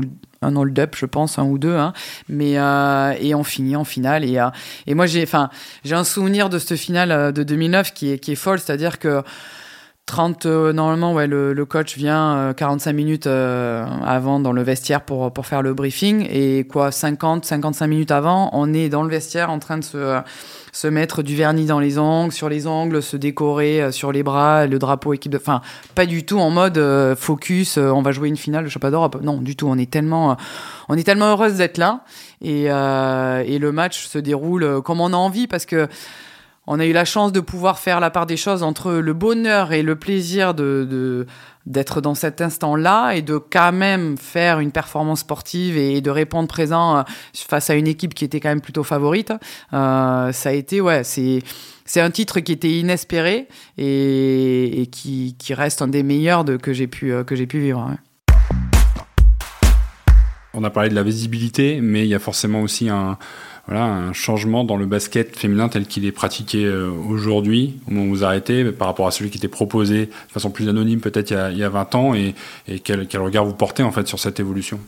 un 0.43 0.55
hold-up, 0.55 0.95
je 0.95 1.05
pense, 1.05 1.39
un 1.39 1.45
ou 1.45 1.57
deux, 1.57 1.75
hein, 1.75 1.93
mais 2.29 2.57
euh, 2.57 3.13
et 3.19 3.33
on 3.33 3.43
finit 3.43 3.75
en 3.75 3.83
finale. 3.83 4.23
Et, 4.23 4.39
euh, 4.39 4.49
et 4.85 4.93
moi, 4.93 5.05
j'ai, 5.05 5.23
enfin, 5.23 5.49
j'ai 5.83 5.95
un 5.95 6.03
souvenir 6.03 6.49
de 6.49 6.59
cette 6.59 6.77
finale 6.77 7.11
euh, 7.11 7.31
de 7.31 7.43
2009 7.43 7.93
qui 7.93 8.11
est 8.11 8.19
qui 8.19 8.33
est 8.33 8.35
folle, 8.35 8.59
c'est-à-dire 8.59 8.99
que 8.99 9.23
30 10.05 10.45
euh, 10.45 10.73
normalement 10.73 11.13
ouais 11.13 11.27
le, 11.27 11.53
le, 11.53 11.65
coach 11.65 11.95
vient 11.95 12.35
euh, 12.35 12.53
45 12.53 12.91
minutes 12.91 13.25
avant 13.25 14.41
dans 14.41 14.51
le 14.51 14.61
vestiaire 14.61 15.01
pour 15.01 15.31
pour 15.31 15.45
faire 15.45 15.61
le 15.61 15.73
briefing 15.73 16.27
et 16.29 16.67
quoi 16.67 16.91
50 16.91 17.45
55 17.45 17.87
minutes 17.87 18.11
avant 18.11 18.49
on 18.51 18.73
est 18.73 18.89
dans 18.89 19.03
le 19.03 19.09
vestiaire 19.09 19.49
en 19.49 19.59
train 19.59 19.77
de 19.77 19.83
se 19.83 20.21
se 20.73 20.87
mettre 20.87 21.21
du 21.21 21.35
vernis 21.35 21.67
dans 21.67 21.79
les 21.79 21.99
ongles, 21.99 22.33
sur 22.33 22.49
les 22.49 22.65
ongles, 22.65 23.01
se 23.01 23.15
décorer 23.15 23.81
euh, 23.81 23.91
sur 23.91 24.11
les 24.11 24.23
bras, 24.23 24.65
le 24.65 24.79
drapeau 24.79 25.13
équipe 25.13 25.31
de. 25.31 25.37
Enfin, 25.37 25.61
pas 25.93 26.07
du 26.07 26.25
tout 26.25 26.39
en 26.39 26.49
mode 26.49 26.79
euh, 26.79 27.15
focus, 27.15 27.77
euh, 27.77 27.91
on 27.91 28.01
va 28.01 28.11
jouer 28.11 28.27
une 28.27 28.37
finale 28.37 28.65
de 28.65 28.69
championnat 28.69 28.91
d'Europe. 28.91 29.19
Non, 29.21 29.37
du 29.37 29.55
tout. 29.55 29.67
On 29.67 29.77
est 29.77 29.89
tellement, 29.89 30.35
on 30.89 30.97
est 30.97 31.03
tellement 31.03 31.27
heureuse 31.27 31.57
d'être 31.57 31.77
là 31.77 32.03
et, 32.41 32.63
et 32.63 33.59
le 33.59 33.71
match 33.71 34.07
se 34.07 34.17
déroule 34.17 34.81
comme 34.81 34.99
on 34.99 35.13
a 35.13 35.15
envie 35.15 35.47
parce 35.47 35.65
que 35.65 35.87
on 36.65 36.79
a 36.79 36.85
eu 36.85 36.93
la 36.93 37.05
chance 37.05 37.31
de 37.31 37.41
pouvoir 37.41 37.77
faire 37.77 37.99
la 37.99 38.09
part 38.09 38.25
des 38.25 38.37
choses 38.37 38.63
entre 38.63 38.93
le 38.93 39.13
bonheur 39.13 39.73
et 39.73 39.83
le 39.83 39.97
plaisir 39.97 40.53
de, 40.53 41.27
d'être 41.65 41.99
dans 41.99 42.15
cet 42.15 42.39
instant-là 42.39 43.13
et 43.13 43.21
de 43.21 43.37
quand 43.37 43.73
même 43.73 44.17
faire 44.17 44.59
une 44.59 44.71
performance 44.71 45.21
sportive 45.21 45.77
et 45.77 45.99
de 45.99 46.09
répondre 46.09 46.47
présent 46.47 46.97
euh, 46.97 47.01
face 47.33 47.69
à 47.69 47.75
une 47.75 47.87
équipe 47.87 48.13
qui 48.13 48.23
était 48.23 48.39
quand 48.39 48.49
même 48.49 48.61
plutôt 48.61 48.83
favorite. 48.83 49.33
Euh, 49.73 50.31
ça 50.31 50.49
a 50.49 50.51
été, 50.53 50.79
ouais, 50.79 51.03
c'est 51.03 51.39
c'est 51.85 51.99
un 51.99 52.11
titre 52.11 52.39
qui 52.39 52.53
était 52.53 52.71
inespéré 52.71 53.49
et, 53.77 54.87
qui, 54.89 55.35
qui, 55.37 55.53
reste 55.53 55.81
un 55.81 55.89
des 55.89 56.01
meilleurs 56.01 56.45
de, 56.45 56.55
que 56.55 56.71
j'ai 56.71 56.87
pu 56.87 57.11
euh, 57.11 57.25
que 57.25 57.35
j'ai 57.35 57.45
pu 57.45 57.59
vivre. 57.59 57.91
On 60.53 60.63
a 60.63 60.69
parlé 60.69 60.89
de 60.89 60.95
la 60.95 61.03
visibilité, 61.03 61.81
mais 61.81 62.05
il 62.05 62.07
y 62.07 62.15
a 62.15 62.19
forcément 62.19 62.61
aussi 62.61 62.87
un 62.87 63.17
voilà, 63.67 63.85
un 63.85 64.11
changement 64.11 64.65
dans 64.65 64.75
le 64.75 64.85
basket 64.85 65.37
féminin 65.37 65.69
tel 65.69 65.85
qu'il 65.85 66.05
est 66.05 66.11
pratiqué 66.11 66.65
euh, 66.65 66.89
aujourd'hui, 66.89 67.79
au 67.87 67.91
moment 67.91 68.05
où 68.05 68.09
vous 68.09 68.23
arrêtez, 68.25 68.65
par 68.71 68.87
rapport 68.87 69.07
à 69.07 69.11
celui 69.11 69.29
qui 69.29 69.37
était 69.37 69.47
proposé 69.47 70.07
de 70.07 70.31
façon 70.31 70.49
plus 70.49 70.67
anonyme 70.67 70.99
peut-être 70.99 71.31
il, 71.31 71.57
y 71.57 71.63
a 71.63 71.69
20 71.69 71.95
ans, 71.95 72.13
et, 72.13 72.35
et 72.67 72.79
quel, 72.79 73.07
quel, 73.07 73.21
regard 73.21 73.45
vous 73.45 73.53
portez 73.53 73.83
en 73.83 73.91
fait 73.91 74.07
sur 74.07 74.19
cette 74.19 74.39
évolution? 74.39 74.79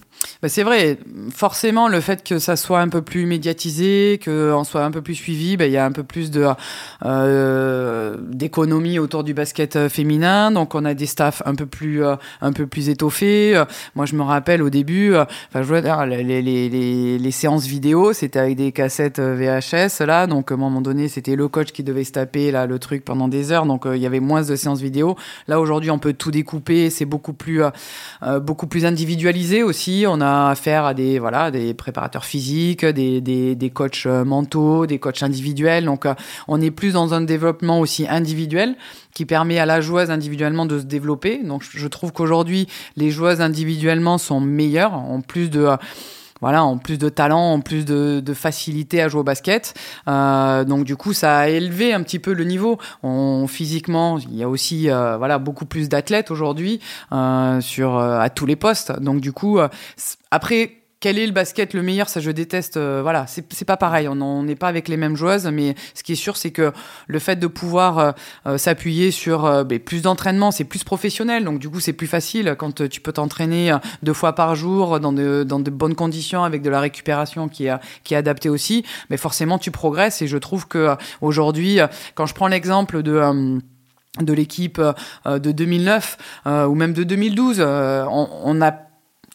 Bah 0.41 0.49
c'est 0.49 0.63
vrai, 0.63 0.97
forcément 1.33 1.87
le 1.87 2.01
fait 2.01 2.23
que 2.23 2.39
ça 2.39 2.55
soit 2.55 2.81
un 2.81 2.89
peu 2.89 3.01
plus 3.01 3.25
médiatisé, 3.25 4.19
qu'on 4.23 4.63
soit 4.63 4.83
un 4.83 4.91
peu 4.91 5.01
plus 5.01 5.15
suivi, 5.15 5.57
bah, 5.57 5.65
il 5.65 5.71
y 5.71 5.77
a 5.77 5.85
un 5.85 5.91
peu 5.91 6.03
plus 6.03 6.31
de 6.31 6.47
euh, 7.05 8.17
d'économie 8.21 8.99
autour 8.99 9.23
du 9.23 9.33
basket 9.33 9.75
euh, 9.75 9.89
féminin, 9.89 10.51
donc 10.51 10.75
on 10.75 10.85
a 10.85 10.93
des 10.93 11.05
staffs 11.05 11.41
un 11.45 11.55
peu 11.55 11.65
plus 11.65 12.03
euh, 12.03 12.15
un 12.41 12.53
peu 12.53 12.67
plus 12.67 12.89
étoffés. 12.89 13.61
Moi 13.95 14.05
je 14.05 14.15
me 14.15 14.23
rappelle 14.23 14.61
au 14.61 14.69
début, 14.69 15.15
enfin 15.15 15.61
je 15.61 15.63
veux 15.63 15.81
dire, 15.81 16.05
les, 16.05 16.23
les, 16.41 16.69
les, 17.17 17.31
séances 17.31 17.65
vidéo, 17.65 18.13
c'était 18.13 18.39
avec 18.39 18.55
des 18.55 18.71
cassettes 18.71 19.19
VHS 19.19 20.03
là, 20.05 20.27
donc 20.27 20.51
à 20.51 20.55
un 20.55 20.57
moment 20.57 20.81
donné 20.81 21.07
c'était 21.07 21.35
le 21.35 21.47
coach 21.47 21.71
qui 21.71 21.83
devait 21.83 22.03
se 22.03 22.11
taper 22.11 22.51
là 22.51 22.65
le 22.65 22.79
truc 22.79 23.03
pendant 23.03 23.27
des 23.27 23.51
heures, 23.51 23.65
donc 23.65 23.85
il 23.85 23.97
y 23.97 24.05
avait 24.05 24.19
moins 24.19 24.43
de 24.43 24.55
séances 24.55 24.81
vidéo. 24.81 25.15
Là 25.47 25.59
aujourd'hui 25.59 25.91
on 25.91 25.99
peut 25.99 26.13
tout 26.13 26.31
découper, 26.31 26.89
c'est 26.89 27.05
beaucoup 27.05 27.33
plus 27.33 27.61
beaucoup 28.41 28.67
plus 28.67 28.85
individualisé 28.85 29.63
aussi. 29.63 30.05
A 30.21 30.49
affaire 30.49 30.85
à 30.85 30.93
des 30.93 31.19
voilà 31.19 31.51
des 31.51 31.73
préparateurs 31.73 32.25
physiques, 32.25 32.85
des, 32.85 33.21
des, 33.21 33.55
des 33.55 33.69
coachs 33.69 34.05
mentaux, 34.05 34.85
des 34.85 34.99
coachs 34.99 35.23
individuels. 35.23 35.85
Donc 35.85 36.05
on 36.47 36.61
est 36.61 36.71
plus 36.71 36.93
dans 36.93 37.13
un 37.13 37.21
développement 37.21 37.79
aussi 37.79 38.07
individuel 38.07 38.75
qui 39.13 39.25
permet 39.25 39.59
à 39.59 39.65
la 39.65 39.81
joueuse 39.81 40.11
individuellement 40.11 40.65
de 40.65 40.79
se 40.79 40.85
développer. 40.85 41.43
Donc 41.43 41.63
je 41.67 41.87
trouve 41.87 42.11
qu'aujourd'hui 42.11 42.67
les 42.97 43.11
joueuses 43.11 43.41
individuellement 43.41 44.17
sont 44.17 44.39
meilleures 44.39 44.93
en 44.93 45.21
plus 45.21 45.49
de 45.49 45.69
voilà, 46.41 46.63
en 46.65 46.77
plus 46.77 46.97
de 46.97 47.09
talent, 47.09 47.53
en 47.53 47.61
plus 47.61 47.85
de, 47.85 48.21
facilité 48.33 49.01
à 49.01 49.07
jouer 49.07 49.21
au 49.21 49.23
basket. 49.23 49.73
Euh, 50.07 50.65
donc 50.65 50.83
du 50.83 50.95
coup, 50.95 51.13
ça 51.13 51.37
a 51.37 51.47
élevé 51.47 51.93
un 51.93 52.03
petit 52.03 52.19
peu 52.19 52.33
le 52.33 52.43
niveau. 52.43 52.77
On, 53.03 53.47
physiquement, 53.47 54.19
il 54.19 54.35
y 54.35 54.43
a 54.43 54.49
aussi 54.49 54.89
euh, 54.89 55.17
voilà 55.17 55.39
beaucoup 55.39 55.65
plus 55.65 55.87
d'athlètes 55.87 56.31
aujourd'hui 56.31 56.81
euh, 57.13 57.61
sur 57.61 57.97
à 57.97 58.29
tous 58.29 58.45
les 58.45 58.57
postes. 58.57 58.99
Donc 58.99 59.21
du 59.21 59.31
coup, 59.31 59.59
après 60.31 60.84
quel 61.05 61.19
est 61.19 61.27
le 61.27 61.33
basket 61.33 61.75
le 61.75 61.83
meilleur 61.83 62.09
Ça, 62.09 62.19
je 62.19 62.31
déteste. 62.31 62.77
Euh, 62.77 63.01
voilà, 63.03 63.27
c'est 63.27 63.63
pas 63.63 63.77
pareil. 63.77 64.07
On 64.07 64.41
n'est 64.41 64.55
pas 64.55 64.67
avec 64.67 64.87
les 64.87 64.97
mêmes 64.97 65.15
joueuses, 65.15 65.45
mais 65.45 65.75
ce 65.93 66.01
qui 66.01 66.13
est 66.13 66.15
sûr, 66.15 66.35
c'est 66.35 66.49
que 66.49 66.71
le 67.05 67.19
fait 67.19 67.35
de 67.35 67.45
pouvoir 67.45 67.99
euh, 67.99 68.11
euh 68.47 68.57
s'appuyer 68.57 69.11
sur 69.11 69.63
ben, 69.65 69.77
plus 69.77 70.01
d'entraînement, 70.01 70.49
c'est 70.49 70.63
plus 70.63 70.83
professionnel. 70.83 71.43
Donc, 71.43 71.59
du 71.59 71.69
coup, 71.69 71.79
c'est 71.79 71.93
plus 71.93 72.07
facile 72.07 72.55
quand 72.57 72.89
tu 72.89 73.01
peux 73.01 73.13
t'entraîner 73.13 73.77
deux 74.01 74.13
fois 74.13 74.33
par 74.33 74.55
jour 74.55 74.99
dans 74.99 75.13
de, 75.13 75.45
bonnes 75.69 75.93
conditions 75.93 76.43
avec 76.43 76.63
de 76.63 76.71
la 76.71 76.79
récupération 76.79 77.49
qui 77.49 77.67
est, 77.67 78.15
adaptée 78.15 78.49
aussi. 78.49 78.83
Mais 79.11 79.17
forcément, 79.17 79.59
tu 79.59 79.69
progresses. 79.69 80.23
Et 80.23 80.27
je 80.27 80.39
trouve 80.39 80.67
que 80.67 80.95
aujourd'hui, 81.21 81.77
quand 82.15 82.25
je 82.25 82.33
prends 82.33 82.47
l'exemple 82.47 83.03
de 83.03 83.59
de 84.21 84.33
l'équipe 84.33 84.81
de 85.25 85.51
2009 85.51 86.17
ou 86.45 86.73
même 86.73 86.93
de 86.93 87.03
2012, 87.03 87.61
on, 87.61 88.29
on 88.43 88.61
a 88.61 88.84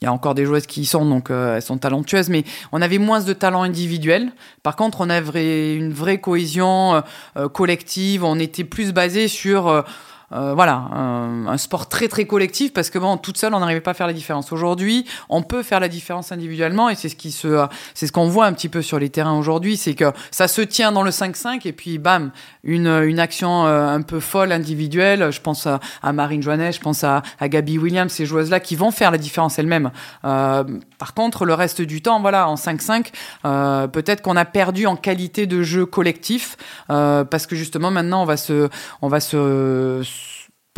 il 0.01 0.07
y 0.07 0.09
a 0.09 0.13
encore 0.13 0.35
des 0.35 0.47
joueuses 0.47 0.67
qui 0.67 0.81
y 0.81 0.87
sont, 0.87 1.05
donc 1.05 1.31
euh, 1.31 1.57
elles 1.57 1.63
sont 1.63 1.77
talentueuses, 1.77 2.31
mais 2.31 2.45
on 2.73 2.81
avait 2.81 2.97
moins 2.97 3.21
de 3.21 3.33
talent 3.35 3.63
individuel. 3.63 4.33
Par 4.63 4.75
contre, 4.75 5.03
on 5.03 5.11
avait 5.11 5.77
une 5.77 5.93
vraie 5.93 6.19
cohésion 6.19 7.03
euh, 7.37 7.49
collective. 7.49 8.25
On 8.25 8.39
était 8.39 8.65
plus 8.65 8.93
basé 8.93 9.29
sur 9.29 9.85
euh, 10.33 10.55
voilà, 10.55 10.75
un, 10.93 11.47
un, 11.47 11.59
sport 11.59 11.89
très 11.89 12.09
très 12.09 12.25
collectif 12.25 12.73
parce 12.73 12.91
que 12.91 12.99
bon, 12.99 13.17
toute 13.17 13.37
seule, 13.37 13.53
on 13.55 13.61
n'arrivait 13.61 13.81
pas 13.81 13.93
à 13.93 13.95
faire 13.95 14.07
la 14.07 14.13
différence. 14.13 14.53
Aujourd'hui, 14.53 15.07
on 15.29 15.43
peut 15.43 15.63
faire 15.63 15.81
la 15.81 15.89
différence 15.89 16.33
individuellement 16.33 16.89
et 16.89 16.95
c'est 16.95 17.09
ce 17.09 17.17
qui 17.17 17.33
se, 17.33 17.67
c'est 17.95 18.07
ce 18.07 18.13
qu'on 18.13 18.29
voit 18.29 18.47
un 18.47 18.53
petit 18.53 18.69
peu 18.69 18.83
sur 18.83 18.99
les 18.99 19.11
terrains 19.11 19.37
aujourd'hui, 19.37 19.77
c'est 19.77 19.95
que 19.95 20.13
ça 20.31 20.49
se 20.49 20.61
tient 20.63 20.93
dans 20.93 21.03
le 21.03 21.11
5-5 21.11 21.67
et 21.67 21.73
puis 21.73 21.99
bam, 21.99 22.31
une, 22.63 22.87
une 22.87 23.19
action 23.19 23.67
euh, 23.67 23.89
un 23.89 24.03
peu 24.03 24.21
folle 24.21 24.53
individuelle. 24.53 25.33
Je 25.33 25.41
pense 25.41 25.67
à, 25.67 25.81
à 26.03 26.13
Marine 26.13 26.43
Joannet, 26.43 26.73
je 26.73 26.81
pense 26.81 27.03
à, 27.05 27.23
à 27.39 27.49
Gabi 27.49 27.79
Williams, 27.79 28.13
ces 28.13 28.27
joueuses-là 28.27 28.61
qui 28.61 28.77
vont 28.77 28.91
faire 28.91 29.11
la 29.11 29.19
différence 29.19 29.59
elles-mêmes. 29.59 29.91
Euh, 30.25 30.65
par 30.99 31.15
contre, 31.15 31.45
le 31.45 31.55
reste 31.55 31.83
du 31.83 32.03
temps, 32.03 32.21
voilà, 32.21 32.49
en 32.49 32.55
5-5, 32.55 33.07
euh, 33.45 33.89
peut-être 33.89 34.23
qu'on 34.23 34.37
a 34.37 34.45
perdu 34.45 34.87
en 34.87 34.97
qualité 34.97 35.47
de 35.47 35.63
jeu 35.63 35.87
collectif 35.87 36.57
euh, 36.91 37.25
parce 37.25 37.47
que 37.47 37.57
justement 37.57 37.91
maintenant, 37.91 38.23
on 38.23 38.27
va 38.27 38.37
se, 38.37 38.69
on 39.03 39.09
va 39.09 39.21
se 39.21 40.03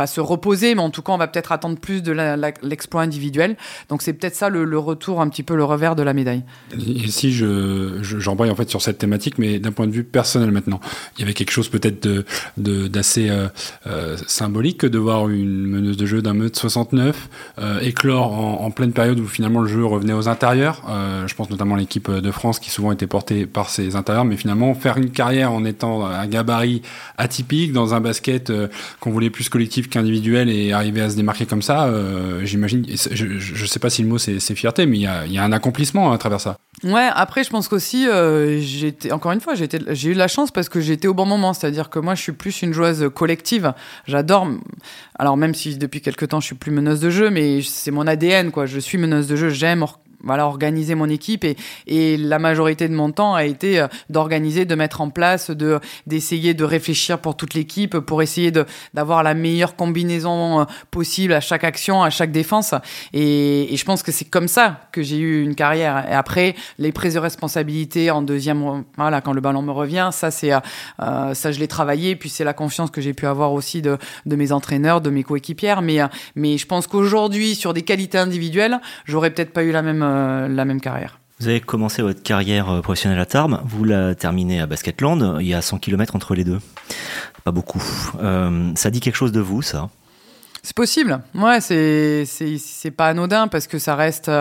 se 0.07 0.21
reposer, 0.21 0.75
mais 0.75 0.81
en 0.81 0.89
tout 0.89 1.01
cas, 1.01 1.13
on 1.13 1.17
va 1.17 1.27
peut-être 1.27 1.51
attendre 1.51 1.77
plus 1.77 2.03
de 2.03 2.11
l'exploit 2.63 3.01
individuel. 3.01 3.57
Donc, 3.89 4.01
c'est 4.01 4.13
peut-être 4.13 4.35
ça 4.35 4.49
le, 4.49 4.77
retour, 4.77 5.21
un 5.21 5.29
petit 5.29 5.43
peu 5.43 5.55
le 5.55 5.63
revers 5.63 5.95
de 5.95 6.03
la 6.03 6.13
médaille. 6.13 6.43
Et 6.73 7.07
si 7.09 7.31
je, 7.31 7.99
j'embraye 8.01 8.51
en 8.51 8.55
fait 8.55 8.69
sur 8.69 8.81
cette 8.81 8.97
thématique, 8.97 9.37
mais 9.37 9.59
d'un 9.59 9.71
point 9.71 9.87
de 9.87 9.91
vue 9.91 10.03
personnel 10.03 10.51
maintenant, 10.51 10.79
il 11.17 11.21
y 11.21 11.23
avait 11.23 11.33
quelque 11.33 11.51
chose 11.51 11.69
peut-être 11.69 12.07
de, 12.07 12.87
d'assez 12.87 13.29
euh, 13.29 13.47
euh, 13.87 14.17
symbolique 14.27 14.85
de 14.85 14.97
voir 14.97 15.29
une 15.29 15.65
meneuse 15.65 15.97
de 15.97 16.05
jeu 16.05 16.21
d'un 16.21 16.33
69 16.51 17.29
euh, 17.59 17.79
éclore 17.81 18.33
en, 18.33 18.71
pleine 18.71 18.91
période 18.91 19.19
où 19.19 19.27
finalement 19.27 19.61
le 19.61 19.67
jeu 19.67 19.85
revenait 19.85 20.13
aux 20.13 20.27
intérieurs. 20.27 20.81
je 21.27 21.33
pense 21.35 21.51
notamment 21.51 21.75
à 21.75 21.77
l'équipe 21.77 22.09
de 22.09 22.31
France 22.31 22.59
qui 22.59 22.71
souvent 22.71 22.91
était 22.91 23.05
portée 23.05 23.45
par 23.45 23.69
ses 23.69 23.95
intérieurs, 23.95 24.25
mais 24.25 24.35
finalement 24.35 24.73
faire 24.73 24.97
une 24.97 25.11
carrière 25.11 25.51
en 25.51 25.63
étant 25.63 26.03
un 26.05 26.25
gabarit 26.25 26.81
atypique 27.19 27.71
dans 27.71 27.93
un 27.93 28.01
basket 28.01 28.51
qu'on 28.99 29.11
voulait 29.11 29.29
plus 29.29 29.49
collectif 29.49 29.89
qu'individuel 29.93 30.49
et 30.49 30.73
arriver 30.73 31.01
à 31.01 31.09
se 31.09 31.15
démarquer 31.15 31.45
comme 31.45 31.61
ça, 31.61 31.89
j'imagine, 32.43 32.85
je, 32.87 33.39
je, 33.39 33.65
sais 33.65 33.79
pas 33.79 33.89
si 33.89 34.01
le 34.01 34.07
mot 34.07 34.17
c'est, 34.17 34.39
fierté, 34.55 34.85
mais 34.85 34.97
il 34.97 35.01
y 35.01 35.07
a, 35.07 35.43
un 35.43 35.51
accomplissement 35.51 36.11
à 36.11 36.17
travers 36.17 36.41
ça. 36.41 36.57
Ouais, 36.83 37.09
après 37.13 37.43
je 37.43 37.49
pense 37.49 37.67
qu'aussi, 37.67 38.07
j'étais 38.59 39.11
encore 39.11 39.31
une 39.31 39.41
fois, 39.41 39.53
j'ai 39.55 40.09
eu 40.09 40.13
de 40.13 40.17
la 40.17 40.27
chance 40.27 40.51
parce 40.51 40.69
que 40.69 40.81
j'étais 40.81 41.07
au 41.07 41.13
bon 41.13 41.25
moment, 41.25 41.53
c'est-à-dire 41.53 41.89
que 41.89 41.99
moi 41.99 42.15
je 42.15 42.21
suis 42.21 42.31
plus 42.31 42.61
une 42.61 42.73
joueuse 42.73 43.09
collective. 43.13 43.73
J'adore, 44.07 44.47
alors 45.17 45.37
même 45.37 45.53
si 45.53 45.77
depuis 45.77 46.01
quelques 46.01 46.29
temps 46.29 46.39
je 46.39 46.47
suis 46.47 46.55
plus 46.55 46.71
meneuse 46.71 46.99
de 46.99 47.09
jeu, 47.09 47.29
mais 47.29 47.61
c'est 47.61 47.91
mon 47.91 48.07
ADN 48.07 48.51
quoi. 48.51 48.65
Je 48.65 48.79
suis 48.79 48.97
meneuse 48.97 49.27
de 49.27 49.35
jeu, 49.35 49.49
j'aime 49.49 49.85
voilà, 50.23 50.47
organiser 50.47 50.95
mon 50.95 51.09
équipe 51.09 51.45
et, 51.45 52.17
la 52.17 52.39
majorité 52.39 52.87
de 52.87 52.93
mon 52.93 53.11
temps 53.11 53.35
a 53.35 53.43
été 53.43 53.79
euh, 53.79 53.87
d'organiser, 54.09 54.65
de 54.65 54.75
mettre 54.75 55.01
en 55.01 55.09
place, 55.09 55.51
de 55.51 55.79
d'essayer 56.07 56.53
de 56.53 56.63
réfléchir 56.63 57.19
pour 57.19 57.35
toute 57.35 57.53
l'équipe, 57.53 57.97
pour 57.99 58.21
essayer 58.21 58.51
d'avoir 58.93 59.23
la 59.23 59.33
meilleure 59.33 59.75
combinaison 59.75 60.61
euh, 60.61 60.63
possible 60.91 61.33
à 61.33 61.41
chaque 61.41 61.63
action, 61.63 62.03
à 62.03 62.09
chaque 62.09 62.31
défense. 62.31 62.73
Et, 63.13 63.73
et 63.73 63.77
je 63.77 63.85
pense 63.85 64.03
que 64.03 64.11
c'est 64.11 64.25
comme 64.25 64.47
ça 64.47 64.81
que 64.91 65.01
j'ai 65.01 65.17
eu 65.17 65.43
une 65.43 65.55
carrière. 65.55 66.05
Et 66.09 66.13
après, 66.13 66.55
les 66.77 66.91
prises 66.91 67.15
de 67.15 67.19
responsabilité 67.19 68.11
en 68.11 68.21
deuxième, 68.21 68.83
voilà, 68.97 69.21
quand 69.21 69.33
le 69.33 69.41
ballon 69.41 69.61
me 69.61 69.71
revient, 69.71 70.09
ça 70.11 70.31
c'est 70.31 70.53
euh, 70.53 71.33
ça 71.33 71.51
je 71.51 71.59
l'ai 71.59 71.67
travaillé. 71.67 72.15
Puis 72.15 72.29
c'est 72.29 72.43
la 72.43 72.53
confiance 72.53 72.91
que 72.91 73.01
j'ai 73.01 73.13
pu 73.13 73.25
avoir 73.25 73.53
aussi 73.53 73.81
de, 73.81 73.97
de 74.25 74.35
mes 74.35 74.51
entraîneurs, 74.51 75.01
de 75.01 75.09
mes 75.09 75.23
coéquipières. 75.23 75.81
Mais 75.81 75.99
mais 76.35 76.57
je 76.57 76.65
pense 76.65 76.87
qu'aujourd'hui, 76.87 77.55
sur 77.55 77.73
des 77.73 77.81
qualités 77.81 78.17
individuelles, 78.17 78.79
j'aurais 79.05 79.31
peut-être 79.31 79.53
pas 79.53 79.63
eu 79.63 79.71
la 79.71 79.81
même 79.81 80.03
euh, 80.13 80.47
la 80.47 80.65
même 80.65 80.81
carrière. 80.81 81.19
Vous 81.39 81.47
avez 81.47 81.59
commencé 81.59 82.01
votre 82.01 82.21
carrière 82.21 82.69
euh, 82.69 82.81
professionnelle 82.81 83.19
à 83.19 83.25
Tarbes, 83.25 83.59
vous 83.65 83.83
la 83.83 84.15
terminez 84.15 84.61
à 84.61 84.65
Basketland, 84.65 85.37
il 85.41 85.47
y 85.47 85.53
a 85.53 85.61
100 85.61 85.79
km 85.79 86.15
entre 86.15 86.35
les 86.35 86.43
deux. 86.43 86.59
Pas 87.43 87.51
beaucoup. 87.51 87.83
Euh, 88.21 88.71
ça 88.75 88.89
dit 88.89 88.99
quelque 88.99 89.15
chose 89.15 89.31
de 89.31 89.41
vous, 89.41 89.61
ça? 89.61 89.89
C'est 90.61 90.75
possible. 90.75 91.19
Ouais, 91.35 91.59
c'est, 91.59 92.23
c'est, 92.25 92.91
pas 92.91 93.07
anodin 93.09 93.49
parce 93.49 93.67
que 93.67 93.79
ça 93.79 93.95
reste. 93.95 94.31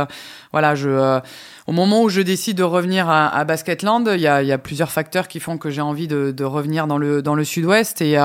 Voilà, 0.53 0.75
je 0.75 1.21
au 1.67 1.73
moment 1.73 2.03
où 2.03 2.09
je 2.09 2.21
décide 2.21 2.57
de 2.57 2.63
revenir 2.63 3.09
à, 3.09 3.29
à 3.29 3.45
Basketland, 3.45 4.11
il 4.15 4.21
y 4.21 4.27
a, 4.27 4.43
y 4.43 4.53
a, 4.53 4.59
plusieurs 4.59 4.91
facteurs 4.91 5.29
qui 5.29 5.39
font 5.39 5.59
que 5.59 5.71
j'ai 5.71 5.81
envie 5.81 6.09
de, 6.09 6.33
de, 6.33 6.45
revenir 6.45 6.87
dans 6.87 6.99
le, 6.99 7.23
dans 7.23 7.35
le 7.35 7.45
sud-ouest. 7.45 8.01
Et 8.03 8.19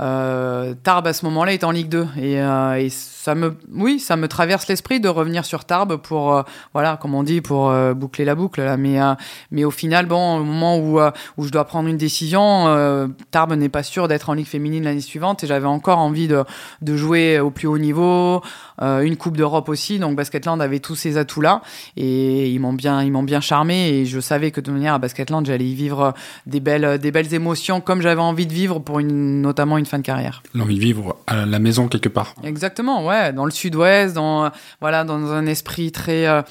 euh, 0.00 0.74
Tarbes, 0.82 1.06
à 1.06 1.12
ce 1.12 1.24
moment-là, 1.26 1.52
est 1.52 1.64
en 1.64 1.70
Ligue 1.70 1.88
2. 1.88 2.08
Et, 2.18 2.40
euh, 2.40 2.74
et 2.74 2.90
ça 3.20 3.34
me, 3.34 3.54
oui, 3.74 4.00
ça 4.00 4.16
me 4.16 4.28
traverse 4.28 4.66
l'esprit 4.66 4.98
de 4.98 5.08
revenir 5.08 5.44
sur 5.44 5.66
Tarbes 5.66 5.96
pour, 5.96 6.34
euh, 6.34 6.42
voilà, 6.72 6.96
comme 6.96 7.14
on 7.14 7.22
dit, 7.22 7.42
pour 7.42 7.68
euh, 7.68 7.92
boucler 7.92 8.24
la 8.24 8.34
boucle. 8.34 8.62
Là. 8.62 8.78
Mais, 8.78 9.00
euh, 9.00 9.14
mais 9.50 9.64
au 9.64 9.70
final, 9.70 10.06
bon, 10.06 10.38
au 10.38 10.44
moment 10.44 10.78
où, 10.78 10.98
où 11.36 11.44
je 11.44 11.50
dois 11.50 11.66
prendre 11.66 11.88
une 11.88 11.98
décision, 11.98 13.10
Tarbes 13.30 13.52
n'est 13.52 13.68
pas 13.68 13.82
sûr 13.82 14.08
d'être 14.08 14.30
en 14.30 14.32
Ligue 14.32 14.46
féminine 14.46 14.84
l'année 14.84 15.00
suivante. 15.02 15.44
Et 15.44 15.46
j'avais 15.46 15.66
encore 15.66 15.98
envie 15.98 16.28
de, 16.28 16.44
de 16.80 16.96
jouer 16.96 17.38
au 17.40 17.50
plus 17.50 17.68
haut 17.68 17.78
niveau, 17.78 18.42
une 18.80 19.16
Coupe 19.16 19.36
d'Europe 19.36 19.68
aussi. 19.68 19.98
Donc 19.98 20.16
Basketland 20.16 20.60
avait 20.60 20.80
tous 20.80 20.94
ces 20.94 21.16
atouts-là. 21.16 21.62
Et 21.96 22.48
ils 22.50 22.58
m'ont 22.58 22.72
bien, 22.72 23.02
ils 23.02 23.12
m'ont 23.12 23.22
bien 23.22 23.40
charmé 23.40 23.88
et 23.90 24.06
je 24.06 24.20
savais 24.20 24.50
que 24.50 24.60
de 24.60 24.70
manière 24.70 24.94
à 24.94 24.98
Basketland, 24.98 25.44
j'allais 25.46 25.66
y 25.66 25.74
vivre 25.74 26.14
des 26.46 26.60
belles, 26.60 26.98
des 26.98 27.10
belles 27.10 27.32
émotions 27.34 27.80
comme 27.80 28.02
j'avais 28.02 28.20
envie 28.20 28.46
de 28.46 28.52
vivre 28.52 28.78
pour 28.78 28.98
une, 29.00 29.42
notamment 29.42 29.78
une 29.78 29.86
fin 29.86 29.98
de 29.98 30.02
carrière. 30.02 30.42
L'envie 30.54 30.76
de 30.76 30.80
vivre 30.80 31.16
à 31.26 31.46
la 31.46 31.58
maison 31.58 31.88
quelque 31.88 32.08
part. 32.08 32.34
Exactement, 32.44 33.06
ouais, 33.06 33.32
dans 33.32 33.44
le 33.44 33.50
sud-ouest, 33.50 34.14
dans, 34.14 34.50
voilà, 34.80 35.04
dans 35.04 35.32
un 35.32 35.46
esprit 35.46 35.92
très, 35.92 36.26
euh, 36.26 36.42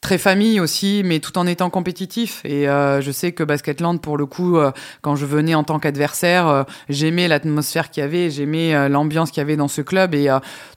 très 0.00 0.16
famille 0.16 0.60
aussi, 0.60 1.02
mais 1.04 1.20
tout 1.20 1.36
en 1.36 1.46
étant 1.46 1.68
compétitif. 1.68 2.40
Et 2.44 2.68
euh, 2.68 3.02
je 3.02 3.10
sais 3.10 3.32
que 3.32 3.44
Basketland, 3.44 4.00
pour 4.00 4.16
le 4.16 4.24
coup, 4.24 4.56
euh, 4.56 4.72
quand 5.02 5.14
je 5.14 5.26
venais 5.26 5.54
en 5.54 5.62
tant 5.62 5.78
qu'adversaire, 5.78 6.48
euh, 6.48 6.62
j'aimais 6.88 7.28
l'atmosphère 7.28 7.90
qu'il 7.90 8.02
y 8.02 8.04
avait, 8.04 8.30
j'aimais 8.30 8.88
l'ambiance 8.88 9.30
qu'il 9.30 9.42
y 9.42 9.42
avait 9.42 9.56
dans 9.56 9.68
ce 9.68 9.82
club. 9.82 10.14
Et 10.14 10.28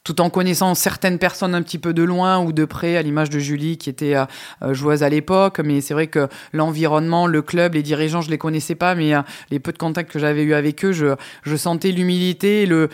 tout 0.03 0.19
en 0.19 0.29
connaissant 0.29 0.75
certaines 0.75 1.19
personnes 1.19 1.55
un 1.55 1.62
petit 1.62 1.79
peu 1.79 1.93
de 1.93 2.03
loin 2.03 2.39
ou 2.39 2.51
de 2.51 2.65
près, 2.65 2.97
à 2.97 3.01
l'image 3.01 3.29
de 3.29 3.39
Julie, 3.39 3.77
qui 3.77 3.89
était 3.89 4.15
joueuse 4.71 5.03
à 5.03 5.09
l'époque. 5.09 5.59
Mais 5.59 5.79
c'est 5.79 5.93
vrai 5.93 6.07
que 6.07 6.27
l'environnement, 6.51 7.27
le 7.27 7.41
club, 7.41 7.75
les 7.75 7.83
dirigeants, 7.83 8.21
je 8.21 8.29
les 8.29 8.38
connaissais 8.38 8.75
pas, 8.75 8.95
mais 8.95 9.13
les 9.49 9.59
peu 9.59 9.71
de 9.71 9.77
contacts 9.77 10.12
que 10.12 10.19
j'avais 10.19 10.43
eu 10.43 10.53
avec 10.53 10.83
eux, 10.83 10.91
je, 10.91 11.15
je 11.43 11.55
sentais 11.55 11.91
l'humilité, 11.91 12.65
le 12.65 12.89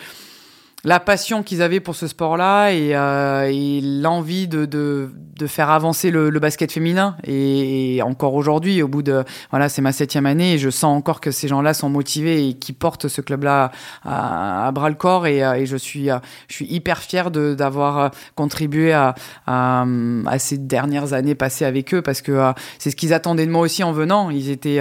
la 0.84 0.98
passion 0.98 1.42
qu'ils 1.42 1.62
avaient 1.62 1.80
pour 1.80 1.94
ce 1.94 2.06
sport-là 2.06 2.70
et, 2.70 2.94
euh, 2.94 3.80
l'envie 4.00 4.48
de, 4.48 5.10
faire 5.46 5.70
avancer 5.70 6.10
le, 6.10 6.30
basket 6.38 6.72
féminin. 6.72 7.16
Et, 7.24 8.00
encore 8.02 8.34
aujourd'hui, 8.34 8.82
au 8.82 8.88
bout 8.88 9.02
de 9.02 9.24
voilà, 9.50 9.68
c'est 9.68 9.82
ma 9.82 9.92
septième 9.92 10.26
année, 10.26 10.54
et 10.54 10.58
je 10.58 10.70
sens 10.70 10.96
encore 10.96 11.20
que 11.20 11.30
ces 11.30 11.48
gens-là 11.48 11.74
sont 11.74 11.88
motivés 11.88 12.48
et 12.48 12.54
qui 12.54 12.72
portent 12.72 13.08
ce 13.08 13.20
club-là 13.20 13.72
à, 14.04 14.70
bras 14.72 14.88
le 14.88 14.94
corps. 14.94 15.26
Et, 15.26 15.44
euh, 15.44 15.54
et, 15.54 15.66
je 15.66 15.76
suis, 15.76 16.10
euh, 16.10 16.18
je 16.48 16.54
suis 16.54 16.66
hyper 16.66 16.98
fier 16.98 17.30
d'avoir 17.30 18.10
contribué 18.34 18.92
à, 18.92 19.14
ces 20.38 20.58
dernières 20.58 21.12
années 21.12 21.34
passées 21.34 21.64
avec 21.64 21.92
eux 21.94 22.02
parce 22.02 22.22
que 22.22 22.52
c'est 22.78 22.90
ce 22.90 22.96
qu'ils 22.96 23.12
attendaient 23.12 23.46
de 23.46 23.50
moi 23.50 23.62
aussi 23.62 23.82
en 23.82 23.92
venant. 23.92 24.30
Ils 24.30 24.50
étaient, 24.50 24.80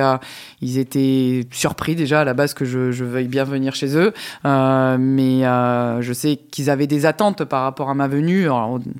ils 0.61 0.77
étaient 0.77 1.47
surpris 1.51 1.95
déjà 1.95 2.21
à 2.21 2.23
la 2.23 2.33
base 2.33 2.53
que 2.53 2.65
je, 2.65 3.03
veuille 3.03 3.27
bien 3.27 3.43
venir 3.43 3.75
chez 3.75 3.97
eux, 3.97 4.13
mais 4.43 5.43
je 6.01 6.13
sais 6.13 6.37
qu'ils 6.51 6.69
avaient 6.69 6.87
des 6.87 7.05
attentes 7.05 7.43
par 7.45 7.63
rapport 7.63 7.89
à 7.89 7.93
ma 7.93 8.07
venue. 8.07 8.47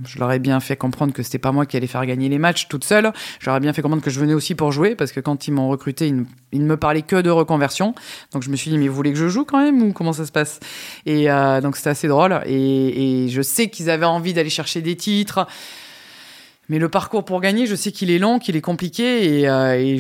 je 0.06 0.20
leur 0.20 0.32
ai 0.32 0.40
bien 0.40 0.60
fait 0.60 0.76
comprendre 0.76 1.14
que 1.14 1.24
c'était 1.24 1.40
pas 1.40 1.52
moi 1.52 1.66
qui 1.66 1.78
allais 1.78 1.88
faire 1.88 2.06
gagner 2.06 2.30
les 2.30 2.40
matchs 2.40 2.68
toute 2.68 2.84
seule. 2.84 3.12
Je 3.40 3.46
leur 3.48 3.56
ai 3.56 3.60
bien 3.60 3.74
fait 3.74 3.82
comprendre 3.82 4.04
que 4.04 4.10
je 4.10 4.20
venais 4.20 4.34
aussi 4.34 4.56
pour 4.56 4.72
jouer 4.72 4.96
parce 4.96 5.12
que 5.12 5.20
quand 5.20 5.48
ils 5.48 5.52
m'ont 5.52 5.70
recruté, 5.70 6.08
ils 6.08 6.62
ne, 6.62 6.66
me 6.66 6.78
parlaient 6.78 7.02
que 7.02 7.22
de 7.22 7.30
reconversion. 7.30 7.96
Donc 8.34 8.44
je 8.44 8.50
me 8.50 8.56
suis 8.56 8.72
dit, 8.72 8.78
mais 8.78 8.88
vous 8.88 8.96
voulez 8.96 9.12
que 9.12 9.18
je 9.18 9.28
joue 9.28 9.46
quand 9.46 9.60
même 9.60 9.82
ou 9.82 9.94
comment 9.94 10.14
ça 10.14 10.26
se 10.26 10.32
passe? 10.32 10.60
Et 11.06 11.30
euh, 11.30 11.62
donc 11.62 11.78
c'était 11.78 11.90
assez 11.92 12.08
drôle. 12.08 12.40
Et, 12.46 13.28
je 13.30 13.42
sais 13.42 13.70
qu'ils 13.70 13.90
avaient 13.90 14.06
envie 14.06 14.34
d'aller 14.34 14.50
chercher 14.50 14.82
des 14.82 14.96
titres. 14.96 15.48
Mais 16.68 16.78
le 16.78 16.88
parcours 16.88 17.26
pour 17.26 17.42
gagner, 17.42 17.66
je 17.66 17.76
sais 17.76 17.92
qu'il 17.92 18.12
est 18.12 18.20
long, 18.20 18.38
qu'il 18.38 18.56
est 18.56 18.62
compliqué. 18.62 19.40
Et, 19.40 19.50
euh, 19.50 20.00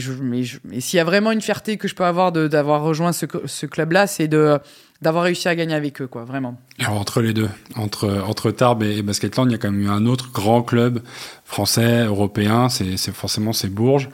s'il 0.79 0.97
y 0.97 0.99
a 0.99 1.03
vraiment 1.03 1.31
une 1.31 1.41
fierté 1.41 1.77
que 1.77 1.87
je 1.87 1.95
peux 1.95 2.05
avoir 2.05 2.31
d'avoir 2.31 2.81
rejoint 2.81 3.11
ce 3.11 3.65
club-là, 3.65 4.07
c'est 4.07 4.27
de 4.27 4.59
d'avoir 5.01 5.23
réussi 5.23 5.47
à 5.47 5.55
gagner 5.55 5.75
avec 5.75 6.01
eux, 6.01 6.07
quoi, 6.07 6.25
vraiment. 6.25 6.59
Alors, 6.79 6.99
entre 6.99 7.21
les 7.21 7.33
deux, 7.33 7.49
entre, 7.75 8.23
entre 8.27 8.51
Tarbes 8.51 8.83
et, 8.83 9.01
Basketland, 9.01 9.49
il 9.49 9.53
y 9.53 9.55
a 9.55 9.57
quand 9.57 9.71
même 9.71 9.81
eu 9.81 9.89
un 9.89 10.05
autre 10.05 10.31
grand 10.31 10.61
club 10.61 11.01
français, 11.45 12.05
européen, 12.05 12.69
c'est 12.69 12.97
forcément 13.11 13.53
c'est 13.53 13.69
Bourges. 13.69 14.09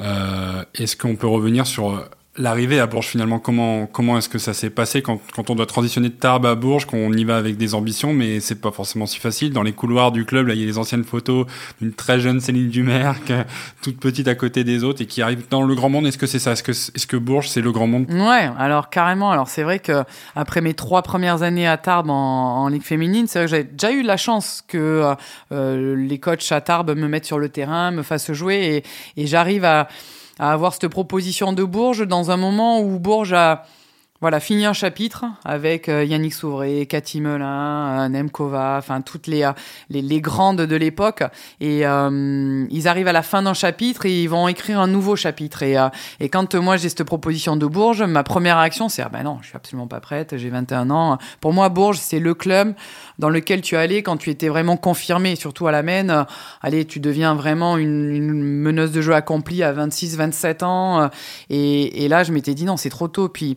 Euh, 0.00 0.64
Est-ce 0.74 0.96
qu'on 0.96 1.16
peut 1.16 1.26
revenir 1.26 1.66
sur 1.66 2.08
l'arrivée 2.38 2.80
à 2.80 2.86
Bourges 2.86 3.06
finalement 3.06 3.38
comment 3.38 3.86
comment 3.86 4.16
est-ce 4.16 4.28
que 4.28 4.38
ça 4.38 4.54
s'est 4.54 4.70
passé 4.70 5.02
quand, 5.02 5.20
quand 5.34 5.50
on 5.50 5.54
doit 5.54 5.66
transitionner 5.66 6.08
de 6.08 6.14
Tarbes 6.14 6.46
à 6.46 6.54
Bourges 6.54 6.86
qu'on 6.86 7.12
y 7.12 7.24
va 7.24 7.36
avec 7.36 7.56
des 7.56 7.74
ambitions 7.74 8.12
mais 8.12 8.40
c'est 8.40 8.60
pas 8.60 8.70
forcément 8.70 9.06
si 9.06 9.18
facile. 9.18 9.52
Dans 9.52 9.62
les 9.62 9.72
couloirs 9.72 10.12
du 10.12 10.24
club 10.24 10.46
là 10.46 10.54
il 10.54 10.60
y 10.60 10.62
a 10.62 10.66
les 10.66 10.78
anciennes 10.78 11.04
photos 11.04 11.46
d'une 11.80 11.92
très 11.92 12.20
jeune 12.20 12.40
Céline 12.40 12.68
Dumer 12.68 13.12
toute 13.82 13.98
petite 13.98 14.28
à 14.28 14.34
côté 14.34 14.64
des 14.64 14.84
autres 14.84 15.02
et 15.02 15.06
qui 15.06 15.20
arrive 15.20 15.48
dans 15.50 15.62
le 15.62 15.74
grand 15.74 15.88
monde. 15.88 16.06
Est-ce 16.06 16.18
que 16.18 16.26
c'est 16.26 16.38
ça? 16.38 16.52
Est-ce 16.52 16.62
que 16.62 16.72
est-ce 16.72 17.06
que 17.06 17.16
Bourges 17.16 17.48
c'est 17.48 17.60
le 17.60 17.72
grand 17.72 17.86
monde? 17.86 18.06
Ouais 18.10 18.50
alors 18.58 18.88
carrément. 18.90 19.30
Alors 19.30 19.48
c'est 19.48 19.62
vrai 19.62 19.80
que 19.80 20.04
après 20.36 20.60
mes 20.60 20.74
trois 20.74 21.02
premières 21.02 21.42
années 21.42 21.66
à 21.66 21.76
Tarbes 21.76 22.10
en, 22.10 22.64
en 22.64 22.68
ligue 22.68 22.82
féminine 22.82 23.26
c'est 23.26 23.40
vrai 23.40 23.48
que 23.48 23.56
j'ai 23.56 23.64
déjà 23.64 23.92
eu 23.92 24.02
la 24.02 24.16
chance 24.16 24.62
que 24.66 25.14
euh, 25.52 25.96
les 25.96 26.18
coachs 26.18 26.52
à 26.52 26.60
Tarbes 26.60 26.96
me 26.96 27.08
mettent 27.08 27.26
sur 27.26 27.38
le 27.38 27.48
terrain 27.48 27.90
me 27.90 28.02
fassent 28.02 28.32
jouer 28.32 28.84
et, 29.16 29.22
et 29.22 29.26
j'arrive 29.26 29.64
à 29.64 29.88
à 30.38 30.52
avoir 30.52 30.72
cette 30.72 30.88
proposition 30.88 31.52
de 31.52 31.64
Bourges 31.64 32.06
dans 32.06 32.30
un 32.30 32.36
moment 32.36 32.80
où 32.80 32.98
Bourges 32.98 33.32
a 33.32 33.64
voilà, 34.20 34.40
fini 34.40 34.66
un 34.66 34.72
chapitre 34.72 35.26
avec 35.44 35.88
euh, 35.88 36.04
Yannick 36.04 36.34
Souvray, 36.34 36.88
Cathy 36.88 37.20
Melin, 37.20 38.06
euh, 38.06 38.08
Nemkova, 38.08 38.74
enfin 38.76 39.00
toutes 39.00 39.28
les, 39.28 39.44
euh, 39.44 39.52
les, 39.90 40.02
les 40.02 40.20
grandes 40.20 40.62
de 40.62 40.74
l'époque. 40.74 41.22
Et 41.60 41.86
euh, 41.86 42.66
ils 42.68 42.88
arrivent 42.88 43.06
à 43.06 43.12
la 43.12 43.22
fin 43.22 43.42
d'un 43.42 43.54
chapitre 43.54 44.06
et 44.06 44.22
ils 44.24 44.28
vont 44.28 44.48
écrire 44.48 44.80
un 44.80 44.88
nouveau 44.88 45.14
chapitre. 45.14 45.62
Et, 45.62 45.76
et 46.18 46.28
quand 46.28 46.56
moi 46.56 46.76
j'ai 46.76 46.88
cette 46.88 47.04
proposition 47.04 47.56
de 47.56 47.64
Bourges, 47.66 48.02
ma 48.02 48.24
première 48.24 48.58
réaction 48.58 48.88
c'est 48.88 49.02
ah 49.02 49.08
ben 49.08 49.22
non, 49.22 49.38
je 49.40 49.48
suis 49.48 49.56
absolument 49.56 49.86
pas 49.86 50.00
prête, 50.00 50.36
j'ai 50.36 50.50
21 50.50 50.90
ans. 50.90 51.18
Pour 51.40 51.52
moi, 51.52 51.68
Bourges 51.68 51.98
c'est 51.98 52.18
le 52.18 52.34
club 52.34 52.74
dans 53.20 53.30
lequel 53.30 53.60
tu 53.60 53.76
allais 53.76 54.02
quand 54.02 54.16
tu 54.16 54.30
étais 54.30 54.48
vraiment 54.48 54.76
confirmé, 54.76 55.36
surtout 55.36 55.68
à 55.68 55.72
la 55.72 55.84
Maine. 55.84 56.26
allez, 56.60 56.86
tu 56.86 56.98
deviens 56.98 57.36
vraiment 57.36 57.76
une, 57.76 58.10
une 58.12 58.32
meneuse 58.32 58.90
de 58.90 59.00
jeu 59.00 59.14
accomplie 59.14 59.62
à 59.62 59.70
26, 59.70 60.16
27 60.16 60.64
ans. 60.64 61.08
Et, 61.50 62.04
et 62.04 62.08
là, 62.08 62.24
je 62.24 62.32
m'étais 62.32 62.54
dit 62.54 62.64
non, 62.64 62.76
c'est 62.76 62.90
trop 62.90 63.06
tôt. 63.06 63.28
Puis 63.28 63.56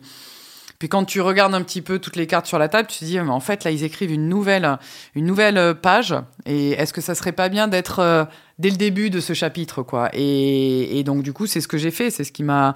Puis 0.82 0.88
quand 0.88 1.04
tu 1.04 1.20
regardes 1.20 1.54
un 1.54 1.62
petit 1.62 1.80
peu 1.80 2.00
toutes 2.00 2.16
les 2.16 2.26
cartes 2.26 2.46
sur 2.46 2.58
la 2.58 2.68
table, 2.68 2.88
tu 2.88 2.98
te 2.98 3.04
dis, 3.04 3.16
mais 3.20 3.30
en 3.30 3.38
fait, 3.38 3.62
là, 3.62 3.70
ils 3.70 3.84
écrivent 3.84 4.10
une 4.10 4.28
nouvelle, 4.28 4.80
une 5.14 5.26
nouvelle 5.26 5.76
page. 5.80 6.12
Et 6.44 6.72
est-ce 6.72 6.92
que 6.92 7.00
ça 7.00 7.14
serait 7.14 7.30
pas 7.30 7.48
bien 7.48 7.68
d'être 7.68 8.00
euh, 8.00 8.24
dès 8.58 8.68
le 8.68 8.74
début 8.74 9.08
de 9.08 9.20
ce 9.20 9.32
chapitre, 9.32 9.84
quoi? 9.84 10.10
Et, 10.12 10.98
et 10.98 11.04
donc, 11.04 11.22
du 11.22 11.32
coup, 11.32 11.46
c'est 11.46 11.60
ce 11.60 11.68
que 11.68 11.78
j'ai 11.78 11.92
fait. 11.92 12.10
C'est 12.10 12.24
ce 12.24 12.32
qui 12.32 12.42
m'a. 12.42 12.74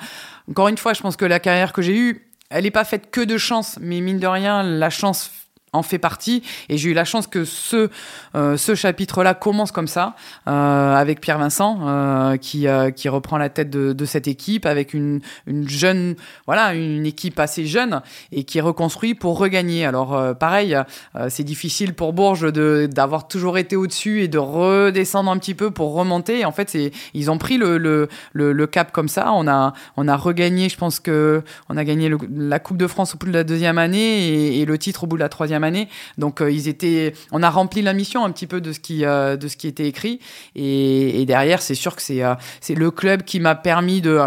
Encore 0.48 0.68
une 0.68 0.78
fois, 0.78 0.92
je 0.92 1.00
pense 1.00 1.16
que 1.16 1.24
la 1.24 1.40
carrière 1.40 1.72
que 1.72 1.82
j'ai 1.82 1.98
eue, 1.98 2.30
elle 2.48 2.62
n'est 2.62 2.70
pas 2.70 2.84
faite 2.84 3.10
que 3.10 3.22
de 3.22 3.38
chance, 3.38 3.76
mais 3.80 4.00
mine 4.00 4.20
de 4.20 4.26
rien, 4.28 4.62
la 4.62 4.88
chance 4.88 5.32
en 5.76 5.82
fait 5.82 5.98
partie. 5.98 6.42
Et 6.68 6.78
j'ai 6.78 6.90
eu 6.90 6.94
la 6.94 7.04
chance 7.04 7.26
que 7.26 7.44
ce, 7.44 7.90
euh, 8.34 8.56
ce 8.56 8.74
chapitre-là 8.74 9.34
commence 9.34 9.72
comme 9.72 9.88
ça, 9.88 10.14
euh, 10.48 10.94
avec 10.94 11.20
Pierre 11.20 11.38
Vincent, 11.38 11.78
euh, 11.82 12.36
qui, 12.36 12.66
qui 12.94 13.08
reprend 13.08 13.38
la 13.38 13.48
tête 13.48 13.70
de, 13.70 14.04
cette 14.04 14.28
équipe, 14.28 14.66
avec 14.66 14.94
une, 14.94 15.20
une 15.46 15.68
jeune, 15.68 16.14
voilà, 16.46 16.74
une 16.74 17.06
équipe 17.06 17.38
assez 17.40 17.66
jeune, 17.66 18.02
et 18.32 18.44
qui 18.44 18.58
est 18.58 18.60
reconstruit 18.60 19.14
pour 19.14 19.38
regagner. 19.38 19.84
Alors, 19.84 20.36
pareil, 20.36 20.76
c'est 21.28 21.42
difficile 21.44 21.94
pour 21.94 22.12
Bourges 22.12 22.52
d'avoir 22.52 23.28
toujours 23.28 23.58
été 23.58 23.76
au-dessus 23.76 24.22
et 24.22 24.28
de 24.28 24.38
redescendre 24.38 25.30
un 25.30 25.38
petit 25.38 25.54
peu 25.54 25.70
pour 25.70 25.94
remonter. 25.94 26.44
En 26.44 26.52
fait, 26.52 26.76
ils 27.14 27.30
ont 27.30 27.38
pris 27.38 27.58
le, 27.58 27.78
le, 27.78 28.08
le, 28.32 28.66
cap 28.66 28.92
comme 28.92 29.08
ça. 29.08 29.32
On 29.32 29.48
a, 29.48 29.72
on 29.96 30.08
a 30.08 30.16
regagné, 30.16 30.68
je 30.68 30.76
pense 30.76 31.00
que 31.00 31.42
on 31.68 31.76
a 31.76 31.84
gagné 31.84 32.10
la 32.36 32.58
Coupe 32.58 32.76
de 32.76 32.86
France 32.86 33.14
au 33.14 33.18
bout 33.18 33.26
de 33.26 33.32
la 33.32 33.44
deuxième 33.44 33.78
année 33.78 34.28
et, 34.28 34.60
et 34.60 34.64
le 34.64 34.78
titre 34.78 35.04
au 35.04 35.06
bout 35.06 35.16
de 35.16 35.22
la 35.22 35.28
troisième 35.28 35.64
année. 35.64 35.65
Donc 36.18 36.40
euh, 36.40 36.50
ils 36.50 36.68
étaient, 36.68 37.12
on 37.32 37.42
a 37.42 37.50
rempli 37.50 37.82
la 37.82 37.92
mission 37.92 38.24
un 38.24 38.30
petit 38.30 38.46
peu 38.46 38.60
de 38.60 38.72
ce 38.72 38.80
qui, 38.80 39.04
euh, 39.04 39.36
de 39.36 39.48
ce 39.48 39.56
qui 39.56 39.66
était 39.66 39.86
écrit. 39.86 40.20
Et, 40.54 41.24
derrière, 41.26 41.62
c'est 41.62 41.74
sûr 41.74 41.96
que 41.96 42.02
c'est, 42.02 42.22
euh, 42.22 42.34
c'est 42.60 42.74
le 42.74 42.90
club 42.90 43.22
qui 43.22 43.40
m'a 43.40 43.54
permis 43.54 44.00
de, 44.00 44.20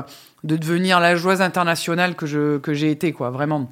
de 0.44 0.58
devenir 0.58 1.00
la 1.00 1.16
joueuse 1.16 1.42
internationale 1.42 2.16
que 2.16 2.26
je, 2.26 2.58
que 2.58 2.74
j'ai 2.74 2.92
été, 2.92 3.14
quoi, 3.14 3.30
vraiment. 3.30 3.70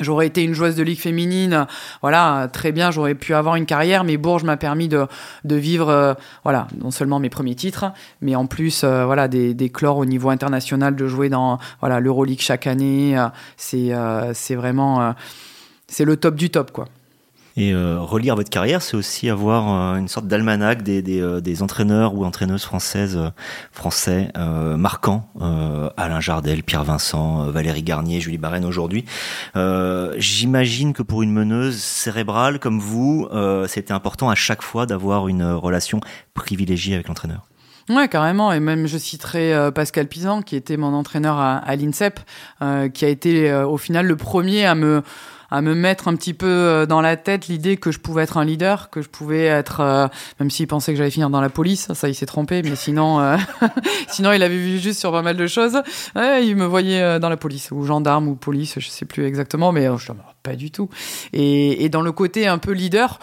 J'aurais 0.00 0.26
été 0.26 0.42
une 0.42 0.52
joueuse 0.52 0.74
de 0.74 0.82
ligue 0.82 0.98
féminine, 0.98 1.66
voilà, 2.02 2.48
très 2.52 2.72
bien, 2.72 2.90
j'aurais 2.90 3.14
pu 3.14 3.34
avoir 3.34 3.54
une 3.54 3.64
carrière, 3.66 4.04
mais 4.04 4.16
Bourges 4.18 4.42
m'a 4.42 4.56
permis 4.56 4.88
de, 4.88 5.06
de 5.44 5.56
vivre, 5.56 6.16
voilà, 6.42 6.66
non 6.82 6.90
seulement 6.90 7.18
mes 7.18 7.30
premiers 7.30 7.54
titres, 7.54 7.92
mais 8.20 8.34
en 8.34 8.46
plus, 8.46 8.82
euh, 8.84 9.06
voilà, 9.06 9.28
des, 9.28 9.54
des 9.54 9.72
au 9.84 10.04
niveau 10.04 10.28
international, 10.28 10.96
de 10.96 11.06
jouer 11.06 11.28
dans, 11.28 11.58
voilà, 11.80 12.00
l'Euroleague 12.00 12.40
chaque 12.40 12.66
année, 12.66 13.16
c'est, 13.56 13.92
c'est 14.34 14.54
vraiment, 14.54 15.14
c'est 15.88 16.04
le 16.04 16.16
top 16.16 16.34
du 16.34 16.50
top, 16.50 16.72
quoi. 16.72 16.86
Et 17.58 17.72
euh, 17.72 17.98
relire 18.00 18.36
votre 18.36 18.50
carrière, 18.50 18.82
c'est 18.82 18.98
aussi 18.98 19.30
avoir 19.30 19.94
euh, 19.94 19.96
une 19.96 20.08
sorte 20.08 20.26
d'almanach 20.26 20.82
des, 20.82 21.00
des, 21.00 21.22
euh, 21.22 21.40
des, 21.40 21.62
entraîneurs 21.62 22.14
ou 22.14 22.26
entraîneuses 22.26 22.64
françaises, 22.64 23.18
français 23.72 24.30
marquants. 24.36 25.30
Alain 25.96 26.20
Jardel, 26.20 26.62
Pierre 26.62 26.84
Vincent, 26.84 27.50
Valérie 27.50 27.82
Garnier, 27.82 28.20
Julie 28.20 28.38
Barène 28.38 28.64
aujourd'hui. 28.64 29.04
J'imagine 29.54 30.92
que 30.92 31.02
pour 31.02 31.22
une 31.22 31.32
meneuse 31.32 31.78
cérébrale 31.78 32.58
comme 32.58 32.78
vous, 32.78 33.28
c'était 33.66 33.92
important 33.92 34.28
à 34.28 34.34
chaque 34.34 34.62
fois 34.62 34.86
d'avoir 34.86 35.28
une 35.28 35.44
relation 35.44 36.00
privilégiée 36.34 36.94
avec 36.94 37.08
l'entraîneur. 37.08 37.46
Ouais, 37.88 38.08
carrément. 38.08 38.52
Et 38.52 38.58
même, 38.58 38.86
je 38.86 38.98
citerai 38.98 39.54
euh, 39.54 39.70
Pascal 39.70 40.08
Pisan, 40.08 40.42
qui 40.42 40.56
était 40.56 40.76
mon 40.76 40.92
entraîneur 40.92 41.38
à, 41.38 41.58
à 41.58 41.76
l'INSEP, 41.76 42.18
euh, 42.60 42.88
qui 42.88 43.04
a 43.04 43.08
été 43.08 43.48
euh, 43.48 43.66
au 43.66 43.76
final 43.76 44.06
le 44.06 44.16
premier 44.16 44.66
à 44.66 44.74
me 44.74 45.02
à 45.50 45.62
me 45.62 45.74
mettre 45.74 46.08
un 46.08 46.16
petit 46.16 46.34
peu 46.34 46.86
dans 46.88 47.00
la 47.00 47.16
tête 47.16 47.48
l'idée 47.48 47.76
que 47.76 47.92
je 47.92 47.98
pouvais 47.98 48.22
être 48.22 48.36
un 48.36 48.44
leader, 48.44 48.90
que 48.90 49.02
je 49.02 49.08
pouvais 49.08 49.44
être, 49.44 50.10
même 50.40 50.50
s'il 50.50 50.66
pensait 50.66 50.92
que 50.92 50.98
j'allais 50.98 51.10
finir 51.10 51.30
dans 51.30 51.40
la 51.40 51.50
police, 51.50 51.92
ça 51.92 52.08
il 52.08 52.14
s'est 52.14 52.26
trompé, 52.26 52.62
mais 52.62 52.76
sinon, 52.76 53.36
sinon 54.08 54.32
il 54.32 54.42
avait 54.42 54.56
vu 54.56 54.78
juste 54.78 55.00
sur 55.00 55.12
pas 55.12 55.22
mal 55.22 55.36
de 55.36 55.46
choses. 55.46 55.80
Il 56.16 56.56
me 56.56 56.64
voyait 56.64 57.20
dans 57.20 57.28
la 57.28 57.36
police 57.36 57.70
ou 57.70 57.84
gendarme 57.84 58.28
ou 58.28 58.34
police, 58.34 58.78
je 58.78 58.88
sais 58.88 59.04
plus 59.04 59.24
exactement, 59.24 59.72
mais 59.72 59.86
je 59.98 60.12
pas 60.42 60.54
du 60.56 60.70
tout. 60.70 60.88
Et, 61.32 61.84
et 61.84 61.88
dans 61.88 62.02
le 62.02 62.12
côté 62.12 62.46
un 62.46 62.58
peu 62.58 62.72
leader. 62.72 63.18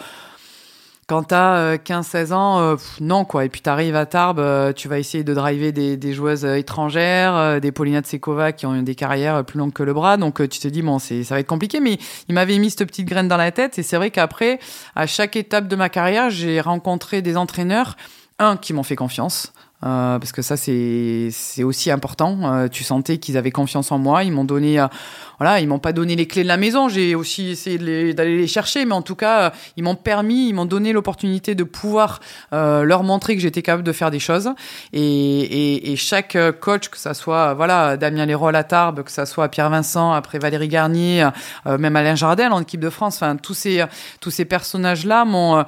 Quand 1.06 1.24
t'as 1.24 1.76
15-16 1.76 2.32
ans, 2.32 2.60
euh, 2.60 2.76
non 3.00 3.26
quoi. 3.26 3.44
Et 3.44 3.50
puis 3.50 3.60
t'arrives 3.60 3.94
à 3.94 4.06
Tarbes, 4.06 4.38
euh, 4.38 4.72
tu 4.72 4.88
vas 4.88 4.98
essayer 4.98 5.22
de 5.22 5.34
driver 5.34 5.70
des, 5.70 6.12
joueuses 6.14 6.46
étrangères, 6.46 7.36
euh, 7.36 7.60
des 7.60 7.72
Paulina 7.72 8.00
Tsekova 8.00 8.52
qui 8.52 8.64
ont 8.64 8.80
des 8.80 8.94
carrières 8.94 9.44
plus 9.44 9.58
longues 9.58 9.72
que 9.72 9.82
le 9.82 9.92
bras. 9.92 10.16
Donc 10.16 10.36
tu 10.48 10.58
te 10.58 10.68
dis 10.68 10.80
bon, 10.80 10.98
ça 10.98 11.14
va 11.30 11.40
être 11.40 11.46
compliqué. 11.46 11.80
Mais 11.80 11.98
il 12.28 12.34
m'avait 12.34 12.56
mis 12.58 12.70
cette 12.70 12.88
petite 12.88 13.06
graine 13.06 13.28
dans 13.28 13.36
la 13.36 13.52
tête. 13.52 13.78
Et 13.78 13.82
c'est 13.82 13.96
vrai 13.96 14.10
qu'après, 14.10 14.58
à 14.96 15.06
chaque 15.06 15.36
étape 15.36 15.68
de 15.68 15.76
ma 15.76 15.90
carrière, 15.90 16.30
j'ai 16.30 16.60
rencontré 16.60 17.20
des 17.20 17.36
entraîneurs, 17.36 17.96
un 18.38 18.56
qui 18.56 18.72
m'ont 18.72 18.82
fait 18.82 18.96
confiance. 18.96 19.52
Euh, 19.84 20.18
parce 20.18 20.32
que 20.32 20.40
ça 20.40 20.56
c'est 20.56 21.62
aussi 21.62 21.90
important. 21.90 22.38
Euh, 22.44 22.68
tu 22.68 22.84
sentais 22.84 23.18
qu'ils 23.18 23.36
avaient 23.36 23.50
confiance 23.50 23.92
en 23.92 23.98
moi. 23.98 24.24
Ils 24.24 24.32
m'ont 24.32 24.44
donné, 24.44 24.80
euh, 24.80 24.86
voilà, 25.38 25.60
ils 25.60 25.68
m'ont 25.68 25.78
pas 25.78 25.92
donné 25.92 26.16
les 26.16 26.26
clés 26.26 26.42
de 26.42 26.48
la 26.48 26.56
maison. 26.56 26.88
J'ai 26.88 27.14
aussi 27.14 27.50
essayé 27.50 28.14
d'aller 28.14 28.38
les, 28.38 28.46
chercher, 28.46 28.86
mais 28.86 28.94
en 28.94 29.02
tout 29.02 29.14
cas, 29.14 29.52
ils 29.76 29.84
m'ont 29.84 29.94
permis, 29.94 30.48
ils 30.48 30.54
m'ont 30.54 30.64
donné 30.64 30.92
l'opportunité 30.92 31.54
de 31.54 31.64
pouvoir 31.64 32.20
leur 32.52 33.02
montrer 33.02 33.34
que 33.34 33.42
j'étais 33.42 33.62
capable 33.62 33.82
de 33.82 33.92
faire 33.92 34.10
des 34.10 34.18
choses. 34.18 34.50
Et, 34.92 35.00
et, 35.00 35.92
et, 35.92 35.96
chaque 35.96 36.36
coach, 36.60 36.88
que 36.88 36.98
ça 36.98 37.14
soit 37.14 37.54
voilà 37.54 37.96
Damien 37.96 38.26
Leroy 38.26 38.54
à 38.54 38.64
Tarbes, 38.64 39.02
que 39.02 39.10
ça 39.10 39.26
soit 39.26 39.48
Pierre 39.48 39.70
Vincent, 39.70 40.12
après 40.12 40.38
Valérie 40.38 40.68
Garnier, 40.68 41.28
même 41.66 41.96
Alain 41.96 42.14
Jardel 42.14 42.52
en 42.52 42.60
équipe 42.60 42.80
de 42.80 42.90
France, 42.90 43.16
enfin 43.16 43.36
tous 43.36 43.54
ces 43.54 43.84
tous 44.20 44.30
ces 44.30 44.44
personnages 44.44 45.04
là 45.04 45.24
m'ont 45.24 45.64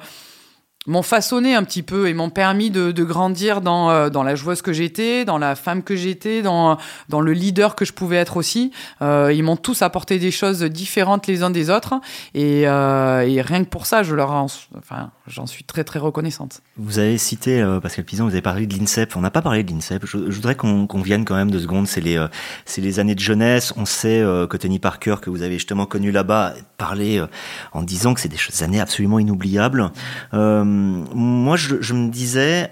m'ont 0.87 1.01
façonné 1.01 1.53
un 1.53 1.63
petit 1.63 1.83
peu 1.83 2.07
et 2.07 2.13
m'ont 2.13 2.29
permis 2.29 2.71
de, 2.71 2.91
grandir 3.03 3.61
dans, 3.61 3.89
euh, 3.89 4.09
dans 4.09 4.23
la 4.23 4.35
joueuse 4.35 4.61
que 4.61 4.73
j'étais, 4.73 5.25
dans 5.25 5.37
la 5.37 5.55
femme 5.55 5.83
que 5.83 5.95
j'étais, 5.95 6.41
dans, 6.41 6.77
dans 7.09 7.21
le 7.21 7.33
leader 7.33 7.75
que 7.75 7.85
je 7.85 7.93
pouvais 7.93 8.15
être 8.15 8.37
aussi. 8.37 8.71
Euh, 9.01 9.31
ils 9.33 9.43
m'ont 9.43 9.57
tous 9.57 9.81
apporté 9.81 10.17
des 10.17 10.31
choses 10.31 10.63
différentes 10.63 11.27
les 11.27 11.43
uns 11.43 11.49
des 11.49 11.69
autres 11.69 11.95
et, 12.33 12.67
euh, 12.67 13.41
rien 13.45 13.63
que 13.63 13.69
pour 13.69 13.85
ça, 13.85 14.01
je 14.03 14.15
leur 14.15 14.31
en, 14.31 14.47
enfin, 14.77 15.11
j'en 15.27 15.45
suis 15.45 15.63
très 15.63 15.83
très 15.83 15.99
reconnaissante. 15.99 16.61
Vous 16.77 16.99
avez 16.99 17.17
cité 17.17 17.63
Pascal 17.81 18.05
Pisan, 18.05 18.23
vous 18.25 18.31
avez 18.31 18.41
parlé 18.41 18.65
de 18.65 18.73
l'INSEP. 18.75 19.15
On 19.15 19.21
n'a 19.21 19.29
pas 19.29 19.41
parlé 19.41 19.63
de 19.63 19.71
l'INSEP. 19.71 20.05
Je, 20.05 20.29
je, 20.29 20.35
voudrais 20.35 20.55
qu'on 20.55 20.87
qu 20.87 21.01
vienne 21.03 21.25
quand 21.25 21.35
même 21.35 21.51
deux 21.51 21.59
secondes. 21.59 21.87
C'est 21.87 22.01
les, 22.01 22.25
c'est 22.65 22.81
les 22.81 22.99
années 22.99 23.15
de 23.15 23.19
jeunesse. 23.19 23.73
On 23.75 23.85
sait 23.85 24.23
que 24.49 24.57
Tony 24.57 24.79
Parker, 24.79 25.15
que 25.21 25.29
vous 25.29 25.43
avez 25.43 25.55
justement 25.55 25.85
connu 25.85 26.11
là-bas, 26.11 26.53
parlait 26.77 27.19
en 27.73 27.83
disant 27.83 28.13
que 28.13 28.21
c'est 28.21 28.29
des 28.29 28.63
années 28.63 28.79
absolument 28.79 29.19
inoubliables. 29.19 29.91
Moi, 31.13 31.55
je, 31.55 31.93
me 31.93 32.09
disais, 32.09 32.69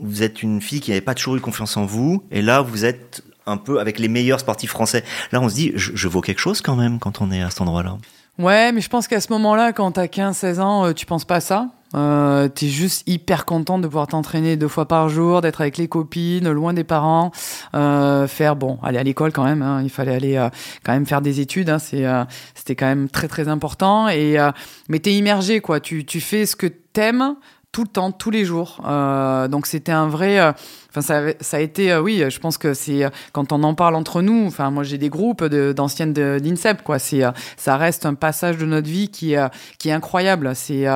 vous 0.00 0.22
êtes 0.22 0.42
une 0.42 0.60
fille 0.60 0.80
qui 0.80 0.90
n'avait 0.90 1.00
pas 1.00 1.14
toujours 1.14 1.36
eu 1.36 1.40
confiance 1.40 1.76
en 1.76 1.84
vous, 1.84 2.24
et 2.30 2.42
là, 2.42 2.60
vous 2.60 2.84
êtes 2.84 3.22
un 3.46 3.56
peu 3.56 3.80
avec 3.80 3.98
les 3.98 4.08
meilleurs 4.08 4.40
sportifs 4.40 4.70
français. 4.70 5.04
Là, 5.32 5.40
on 5.40 5.48
se 5.48 5.54
dit, 5.54 5.72
je, 5.74 5.92
je 5.94 6.08
vaux 6.08 6.20
quelque 6.20 6.38
chose 6.38 6.60
quand 6.60 6.76
même 6.76 6.98
quand 6.98 7.20
on 7.20 7.30
est 7.32 7.42
à 7.42 7.50
cet 7.50 7.60
endroit-là. 7.60 7.98
Ouais, 8.38 8.72
mais 8.72 8.80
je 8.80 8.88
pense 8.88 9.08
qu'à 9.08 9.20
ce 9.20 9.32
moment-là, 9.32 9.72
quand 9.72 9.92
t'as 9.92 10.06
15-16 10.06 10.60
ans, 10.60 10.86
euh, 10.86 10.92
tu 10.92 11.06
penses 11.06 11.24
pas 11.24 11.36
à 11.36 11.40
ça. 11.40 11.68
Euh, 11.94 12.48
t'es 12.48 12.68
juste 12.68 13.06
hyper 13.06 13.44
contente 13.44 13.82
de 13.82 13.86
pouvoir 13.86 14.06
t'entraîner 14.06 14.56
deux 14.56 14.68
fois 14.68 14.86
par 14.86 15.08
jour, 15.08 15.40
d'être 15.40 15.60
avec 15.60 15.76
les 15.76 15.88
copines, 15.88 16.50
loin 16.50 16.72
des 16.72 16.84
parents, 16.84 17.30
euh, 17.74 18.26
faire 18.26 18.56
bon, 18.56 18.78
aller 18.82 18.98
à 18.98 19.02
l'école 19.02 19.32
quand 19.32 19.44
même. 19.44 19.62
Hein, 19.62 19.82
il 19.82 19.90
fallait 19.90 20.14
aller 20.14 20.36
euh, 20.36 20.48
quand 20.84 20.92
même 20.92 21.06
faire 21.06 21.20
des 21.20 21.40
études. 21.40 21.70
Hein, 21.70 21.78
c'est, 21.78 22.06
euh, 22.06 22.24
c'était 22.54 22.76
quand 22.76 22.86
même 22.86 23.08
très 23.08 23.28
très 23.28 23.48
important. 23.48 24.08
Et 24.08 24.38
euh, 24.38 24.50
mais 24.88 24.98
t'es 24.98 25.14
immergé 25.14 25.60
quoi. 25.60 25.80
Tu 25.80 26.04
tu 26.04 26.20
fais 26.20 26.46
ce 26.46 26.56
que 26.56 26.66
t'aimes 26.66 27.36
tout 27.72 27.82
le 27.82 27.88
temps, 27.88 28.12
tous 28.12 28.30
les 28.30 28.44
jours. 28.44 28.82
Euh, 28.86 29.48
donc 29.48 29.66
c'était 29.66 29.92
un 29.92 30.06
vrai. 30.06 30.38
Euh, 30.38 30.52
enfin, 30.90 31.00
ça, 31.00 31.22
ça, 31.40 31.56
a 31.56 31.60
été, 31.60 31.90
euh, 31.90 32.02
oui, 32.02 32.22
je 32.28 32.38
pense 32.38 32.58
que 32.58 32.74
c'est 32.74 33.10
quand 33.32 33.52
on 33.52 33.62
en 33.62 33.74
parle 33.74 33.94
entre 33.94 34.20
nous. 34.20 34.46
Enfin, 34.46 34.70
moi 34.70 34.84
j'ai 34.84 34.98
des 34.98 35.08
groupes 35.08 35.42
d'anciennes 35.44 36.12
de, 36.12 36.38
d'INSEP, 36.38 36.82
quoi. 36.82 36.98
C'est, 36.98 37.22
ça 37.56 37.76
reste 37.78 38.04
un 38.04 38.14
passage 38.14 38.58
de 38.58 38.66
notre 38.66 38.88
vie 38.88 39.08
qui, 39.08 39.34
qui 39.78 39.88
est 39.88 39.92
incroyable. 39.92 40.54
C'est, 40.54 40.86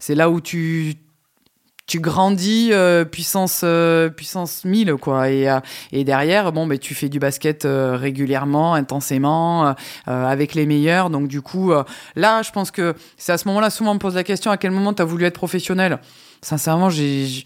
c'est 0.00 0.16
là 0.16 0.28
où 0.28 0.40
tu 0.40 0.96
tu 1.86 2.00
grandis 2.00 2.70
euh, 2.72 3.04
puissance 3.04 3.60
euh, 3.62 4.08
puissance 4.08 4.64
1000 4.64 4.94
quoi 4.94 5.30
et 5.30 5.48
euh, 5.48 5.60
et 5.92 6.04
derrière 6.04 6.52
bon 6.52 6.66
ben 6.66 6.78
tu 6.78 6.94
fais 6.94 7.08
du 7.08 7.18
basket 7.18 7.66
régulièrement 7.66 8.74
intensément 8.74 9.74
avec 10.06 10.54
les 10.54 10.66
meilleurs 10.66 11.10
donc 11.10 11.28
du 11.28 11.42
coup 11.42 11.72
là 12.16 12.42
je 12.42 12.50
pense 12.52 12.70
que 12.70 12.94
c'est 13.16 13.32
à 13.32 13.38
ce 13.38 13.48
moment-là 13.48 13.70
souvent 13.70 13.92
on 13.92 13.94
me 13.94 13.98
pose 13.98 14.14
la 14.14 14.24
question 14.24 14.50
à 14.50 14.56
quel 14.56 14.70
moment 14.70 14.92
tu 14.92 15.02
as 15.02 15.04
voulu 15.04 15.24
être 15.24 15.34
professionnel? 15.34 15.98
Sincèrement 16.44 16.90
j'ai 16.90 17.44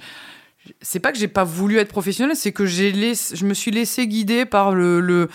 c'est 0.80 1.00
pas 1.00 1.12
que 1.12 1.18
j'ai 1.18 1.28
pas 1.28 1.44
voulu 1.44 1.78
être 1.78 1.88
professionnel, 1.88 2.36
c'est 2.36 2.52
que 2.52 2.66
j'ai 2.66 2.92
laissé, 2.92 3.36
je 3.36 3.44
me 3.44 3.54
suis 3.54 3.70
laissé 3.70 4.06
guider 4.06 4.44
par 4.44 4.72
le, 4.72 5.28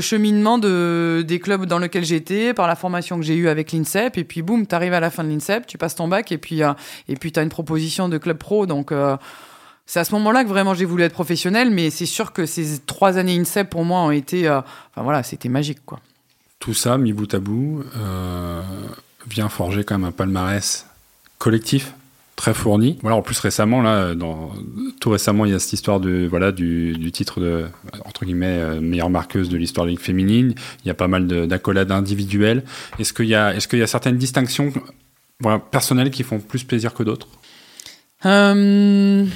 cheminement 0.00 0.58
de, 0.58 1.24
des 1.26 1.38
clubs 1.38 1.66
dans 1.66 1.78
lesquels 1.78 2.04
j'étais, 2.04 2.54
par 2.54 2.66
la 2.66 2.76
formation 2.76 3.18
que 3.18 3.22
j'ai 3.22 3.34
eue 3.34 3.48
avec 3.48 3.72
l'INSEP, 3.72 4.18
et 4.18 4.24
puis 4.24 4.42
boum, 4.42 4.66
t'arrives 4.66 4.94
à 4.94 5.00
la 5.00 5.10
fin 5.10 5.24
de 5.24 5.28
l'INSEP, 5.28 5.66
tu 5.66 5.78
passes 5.78 5.94
ton 5.94 6.08
bac, 6.08 6.32
et 6.32 6.38
puis 6.38 6.62
euh, 6.62 6.72
t'as 7.32 7.42
une 7.42 7.48
proposition 7.48 8.08
de 8.08 8.18
club 8.18 8.38
pro, 8.38 8.66
donc 8.66 8.92
euh, 8.92 9.16
c'est 9.86 10.00
à 10.00 10.04
ce 10.04 10.12
moment-là 10.12 10.44
que 10.44 10.48
vraiment 10.48 10.74
j'ai 10.74 10.84
voulu 10.84 11.02
être 11.02 11.12
professionnel, 11.12 11.70
mais 11.70 11.90
c'est 11.90 12.06
sûr 12.06 12.32
que 12.32 12.46
ces 12.46 12.78
trois 12.80 13.18
années 13.18 13.38
INSEP 13.38 13.68
pour 13.70 13.84
moi 13.84 14.00
ont 14.00 14.10
été, 14.10 14.48
euh, 14.48 14.60
enfin 14.60 15.02
voilà, 15.02 15.22
c'était 15.22 15.48
magique 15.48 15.84
quoi. 15.84 16.00
Tout 16.58 16.74
ça 16.74 16.98
mis 16.98 17.14
bout 17.14 17.32
à 17.34 17.38
bout 17.38 17.84
vient 19.26 19.48
forger 19.48 19.82
quand 19.84 19.98
même 19.98 20.08
un 20.08 20.12
palmarès 20.12 20.86
collectif 21.38 21.94
très 22.40 22.54
fourni. 22.54 22.98
Voilà, 23.02 23.16
en 23.16 23.22
plus 23.22 23.38
récemment, 23.38 23.82
là, 23.82 24.14
tout 24.98 25.10
récemment, 25.10 25.44
il 25.44 25.52
y 25.52 25.54
a 25.54 25.58
cette 25.58 25.74
histoire 25.74 26.00
de, 26.00 26.26
voilà, 26.28 26.52
du, 26.52 27.10
titre 27.12 27.38
de, 27.38 27.66
entre 28.06 28.24
guillemets, 28.24 28.80
meilleure 28.80 29.10
marqueuse 29.10 29.50
de 29.50 29.58
l'histoire 29.58 29.84
de 29.84 29.90
la 29.90 29.92
Ligue 29.92 30.00
féminine. 30.00 30.54
Il 30.84 30.88
y 30.88 30.90
a 30.90 30.94
pas 30.94 31.08
mal 31.08 31.26
d'accolades 31.26 31.92
individuelles. 31.92 32.64
Est-ce 32.98 33.12
qu'il 33.12 33.26
y 33.26 33.34
a, 33.34 33.54
est-ce 33.54 33.68
qu'il 33.68 33.78
y 33.78 33.82
a 33.82 33.86
certaines 33.86 34.16
distinctions 34.16 34.72
personnelles 35.70 36.10
qui 36.10 36.22
font 36.22 36.38
plus 36.38 36.64
plaisir 36.64 36.94
que 36.94 37.02
d'autres? 37.02 37.28
Euh, 38.24 39.26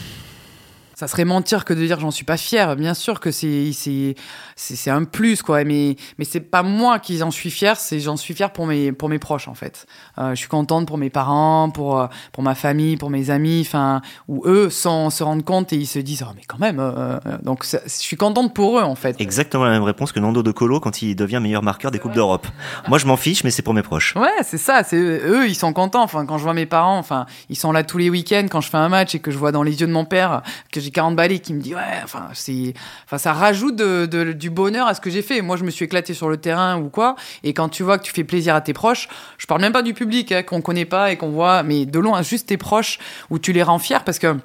ça 0.94 1.08
serait 1.08 1.24
mentir 1.24 1.64
que 1.64 1.74
de 1.74 1.84
dire 1.84 1.98
j'en 2.00 2.10
suis 2.10 2.24
pas 2.24 2.36
fier. 2.36 2.76
Bien 2.76 2.94
sûr 2.94 3.20
que 3.20 3.30
c'est 3.30 3.72
c'est 3.72 4.14
c'est 4.56 4.90
un 4.90 5.04
plus 5.04 5.42
quoi, 5.42 5.64
mais 5.64 5.96
mais 6.18 6.24
c'est 6.24 6.40
pas 6.40 6.62
moi 6.62 6.98
qui 6.98 7.22
en 7.22 7.30
suis 7.30 7.50
fier, 7.50 7.76
c'est 7.78 8.00
j'en 8.00 8.16
suis 8.16 8.34
fier 8.34 8.52
pour 8.52 8.66
mes 8.66 8.92
pour 8.92 9.08
mes 9.08 9.18
proches 9.18 9.48
en 9.48 9.54
fait. 9.54 9.86
Euh, 10.18 10.30
je 10.30 10.36
suis 10.36 10.48
contente 10.48 10.86
pour 10.86 10.98
mes 10.98 11.10
parents, 11.10 11.70
pour 11.70 12.00
euh, 12.00 12.06
pour 12.32 12.42
ma 12.42 12.54
famille, 12.54 12.96
pour 12.96 13.10
mes 13.10 13.30
amis, 13.30 13.62
enfin 13.66 14.02
où 14.28 14.42
eux 14.46 14.70
sans 14.70 15.10
se 15.10 15.24
rendre 15.24 15.44
compte 15.44 15.72
et 15.72 15.76
ils 15.76 15.86
se 15.86 15.98
disent 15.98 16.24
oh 16.28 16.32
mais 16.36 16.42
quand 16.46 16.58
même. 16.58 16.78
Euh, 16.78 17.18
donc 17.42 17.64
je 17.64 17.78
suis 17.88 18.16
contente 18.16 18.54
pour 18.54 18.78
eux 18.78 18.82
en 18.82 18.94
fait. 18.94 19.20
Exactement 19.20 19.64
la 19.64 19.70
même 19.70 19.82
réponse 19.82 20.12
que 20.12 20.20
Nando 20.20 20.42
De 20.42 20.52
Colo 20.52 20.78
quand 20.80 21.02
il 21.02 21.16
devient 21.16 21.40
meilleur 21.42 21.62
marqueur 21.62 21.90
des 21.90 21.98
coupes 21.98 22.12
d'Europe. 22.12 22.46
Moi 22.88 22.98
je 22.98 23.06
m'en 23.06 23.16
fiche, 23.16 23.42
mais 23.42 23.50
c'est 23.50 23.62
pour 23.62 23.74
mes 23.74 23.82
proches. 23.82 24.14
Ouais 24.14 24.30
c'est 24.42 24.58
ça, 24.58 24.84
c'est 24.84 24.96
eux 24.96 25.48
ils 25.48 25.56
sont 25.56 25.72
contents. 25.72 26.04
Enfin 26.04 26.24
quand 26.24 26.38
je 26.38 26.44
vois 26.44 26.54
mes 26.54 26.66
parents, 26.66 26.98
enfin 26.98 27.26
ils 27.48 27.56
sont 27.56 27.72
là 27.72 27.82
tous 27.82 27.98
les 27.98 28.10
week-ends 28.10 28.46
quand 28.48 28.60
je 28.60 28.70
fais 28.70 28.76
un 28.76 28.88
match 28.88 29.14
et 29.14 29.18
que 29.18 29.32
je 29.32 29.38
vois 29.38 29.50
dans 29.50 29.64
les 29.64 29.80
yeux 29.80 29.86
de 29.86 29.92
mon 29.92 30.04
père 30.04 30.42
que 30.70 30.83
j'ai 30.84 30.90
40 30.90 31.16
balais 31.16 31.38
qui 31.38 31.54
me 31.54 31.60
dit 31.60 31.74
ouais, 31.74 32.00
enfin 32.02 32.28
c'est, 32.34 32.74
enfin 33.04 33.18
ça 33.18 33.32
rajoute 33.32 33.76
du 33.76 34.50
bonheur 34.50 34.86
à 34.86 34.94
ce 34.94 35.00
que 35.00 35.10
j'ai 35.10 35.22
fait. 35.22 35.40
Moi 35.40 35.56
je 35.56 35.64
me 35.64 35.70
suis 35.70 35.84
éclaté 35.86 36.14
sur 36.14 36.28
le 36.28 36.36
terrain 36.36 36.78
ou 36.78 36.88
quoi, 36.88 37.16
et 37.42 37.54
quand 37.54 37.68
tu 37.68 37.82
vois 37.82 37.98
que 37.98 38.04
tu 38.04 38.12
fais 38.12 38.24
plaisir 38.24 38.54
à 38.54 38.60
tes 38.60 38.72
proches, 38.72 39.08
je 39.38 39.46
parle 39.46 39.60
même 39.60 39.72
pas 39.72 39.82
du 39.82 39.94
public 39.94 40.30
hein, 40.32 40.42
qu'on 40.42 40.60
connaît 40.60 40.84
pas 40.84 41.10
et 41.12 41.16
qu'on 41.16 41.30
voit, 41.30 41.62
mais 41.62 41.86
de 41.86 41.98
loin 41.98 42.22
juste 42.22 42.48
tes 42.48 42.56
proches 42.56 42.98
où 43.30 43.38
tu 43.38 43.52
les 43.52 43.62
rends 43.62 43.78
fiers 43.78 43.98
parce 44.04 44.18
que 44.18 44.36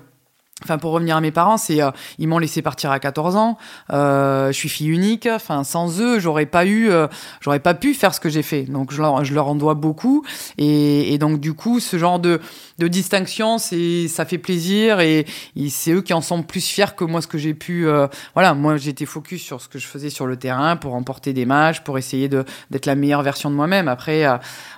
Enfin, 0.63 0.77
pour 0.77 0.91
revenir 0.91 1.15
à 1.15 1.21
mes 1.21 1.31
parents, 1.31 1.57
c'est 1.57 1.81
euh, 1.81 1.91
ils 2.17 2.27
m'ont 2.27 2.37
laissé 2.37 2.61
partir 2.61 2.91
à 2.91 2.99
14 2.99 3.37
ans. 3.37 3.57
Euh, 3.93 4.47
je 4.47 4.57
suis 4.57 4.67
fille 4.67 4.89
unique. 4.89 5.27
Enfin, 5.31 5.63
sans 5.63 6.01
eux, 6.01 6.19
j'aurais 6.19 6.45
pas 6.45 6.65
eu, 6.65 6.89
euh, 6.89 7.07
j'aurais 7.39 7.61
pas 7.61 7.73
pu 7.73 7.93
faire 7.93 8.13
ce 8.13 8.19
que 8.19 8.27
j'ai 8.27 8.41
fait. 8.41 8.63
Donc, 8.63 8.91
je 8.91 9.01
leur, 9.01 9.47
en 9.47 9.55
dois 9.55 9.73
beaucoup. 9.73 10.25
Et, 10.57 11.17
donc, 11.17 11.39
du 11.39 11.53
coup, 11.53 11.79
ce 11.79 11.97
genre 11.97 12.19
de, 12.19 12.41
distinction, 12.77 13.57
c'est, 13.57 14.09
ça 14.09 14.25
fait 14.25 14.37
plaisir. 14.37 14.99
Et, 14.99 15.25
c'est 15.69 15.91
eux 15.91 16.01
qui 16.01 16.13
en 16.13 16.21
sont 16.21 16.43
plus 16.43 16.65
fiers 16.65 16.93
que 16.95 17.05
moi, 17.05 17.21
ce 17.21 17.27
que 17.27 17.37
j'ai 17.37 17.53
pu. 17.53 17.87
Voilà, 18.33 18.53
moi, 18.53 18.75
j'étais 18.75 19.05
focus 19.05 19.41
sur 19.41 19.61
ce 19.61 19.69
que 19.69 19.79
je 19.79 19.87
faisais 19.87 20.09
sur 20.09 20.25
le 20.27 20.35
terrain 20.35 20.75
pour 20.75 20.91
remporter 20.91 21.31
des 21.31 21.45
matchs, 21.45 21.81
pour 21.81 21.97
essayer 21.97 22.27
de 22.27 22.43
d'être 22.69 22.85
la 22.85 22.95
meilleure 22.95 23.21
version 23.21 23.49
de 23.49 23.55
moi-même. 23.55 23.87
Après, 23.87 24.25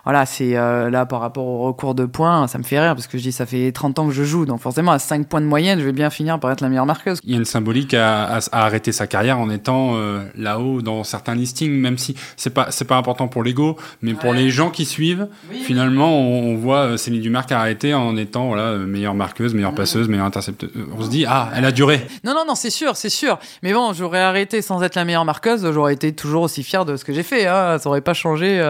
voilà, 0.04 0.26
c'est 0.28 0.52
là 0.54 1.06
par 1.08 1.22
rapport 1.22 1.46
au 1.46 1.63
recours 1.63 1.96
de 1.96 2.06
points, 2.06 2.48
ça 2.48 2.60
me 2.60 2.63
fait 2.63 2.80
rire 2.80 2.94
parce 2.96 3.08
que 3.08 3.17
je 3.17 3.24
dis 3.24 3.32
ça 3.32 3.46
fait 3.46 3.72
30 3.72 4.00
ans 4.00 4.08
que 4.08 4.13
je 4.13 4.24
joue, 4.24 4.46
donc 4.46 4.60
forcément 4.60 4.91
à 4.91 5.00
5 5.00 5.28
points 5.28 5.41
de 5.41 5.46
moyenne 5.46 5.71
je 5.80 5.86
vais 5.86 5.92
bien 5.92 6.10
finir 6.10 6.40
par 6.40 6.52
être 6.52 6.62
la 6.62 6.70
meilleure 6.70 6.86
marqueuse. 6.86 7.20
Il 7.24 7.32
y 7.32 7.34
a 7.34 7.38
une 7.38 7.46
symbolique 7.46 7.94
à, 7.94 8.40
arrêter 8.52 8.92
sa 8.92 9.08
carrière 9.08 9.40
en 9.40 9.50
étant 9.50 9.96
euh, 9.96 10.24
là-haut 10.36 10.82
dans 10.82 11.04
certains 11.04 11.36
listings, 11.36 11.72
même 11.72 11.98
si 11.98 12.16
c'est 12.38 12.50
pas 12.50 12.68
c'est 12.72 12.86
pas 12.86 12.98
important 12.98 13.28
pour 13.28 13.44
l'ego, 13.44 13.78
mais 14.02 14.14
pour 14.14 14.34
les 14.34 14.50
gens 14.50 14.70
qui 14.70 14.86
suivent, 14.86 15.28
finalement, 15.64 16.20
on, 16.20 16.56
voit 16.56 16.80
euh, 16.80 16.98
Céline 16.98 17.22
Dumarc 17.22 17.52
arrêter 17.52 17.94
en 17.94 18.18
étant 18.18 18.48
voilà 18.48 18.64
euh, 18.64 18.86
meilleure 18.86 19.16
marqueuse, 19.16 19.54
meilleure 19.54 19.76
passeuse, 19.76 20.08
meilleure 20.08 20.26
intercepteuse. 20.26 20.72
On 20.98 21.04
se 21.04 21.10
dit 21.10 21.26
ah, 21.28 21.50
elle 21.56 21.66
a 21.66 21.72
duré. 21.72 22.06
Non 22.24 22.34
non 22.34 22.44
non, 22.48 22.56
c'est 22.56 22.70
sûr, 22.70 22.96
c'est 22.96 23.10
sûr. 23.10 23.40
Mais 23.64 23.74
bon, 23.74 23.94
j'aurais 23.94 24.22
arrêté 24.22 24.62
sans 24.62 24.82
être 24.84 24.96
la 24.96 25.06
meilleure 25.06 25.26
marqueuse, 25.26 25.70
j'aurais 25.72 25.94
été 25.94 26.14
toujours 26.14 26.44
aussi 26.44 26.64
fier 26.64 26.86
de 26.86 26.96
ce 26.96 27.06
que 27.06 27.14
j'ai 27.14 27.24
fait. 27.24 27.48
Hein. 27.48 27.78
Ça 27.80 27.90
aurait 27.90 28.02
pas 28.02 28.14
changé. 28.14 28.62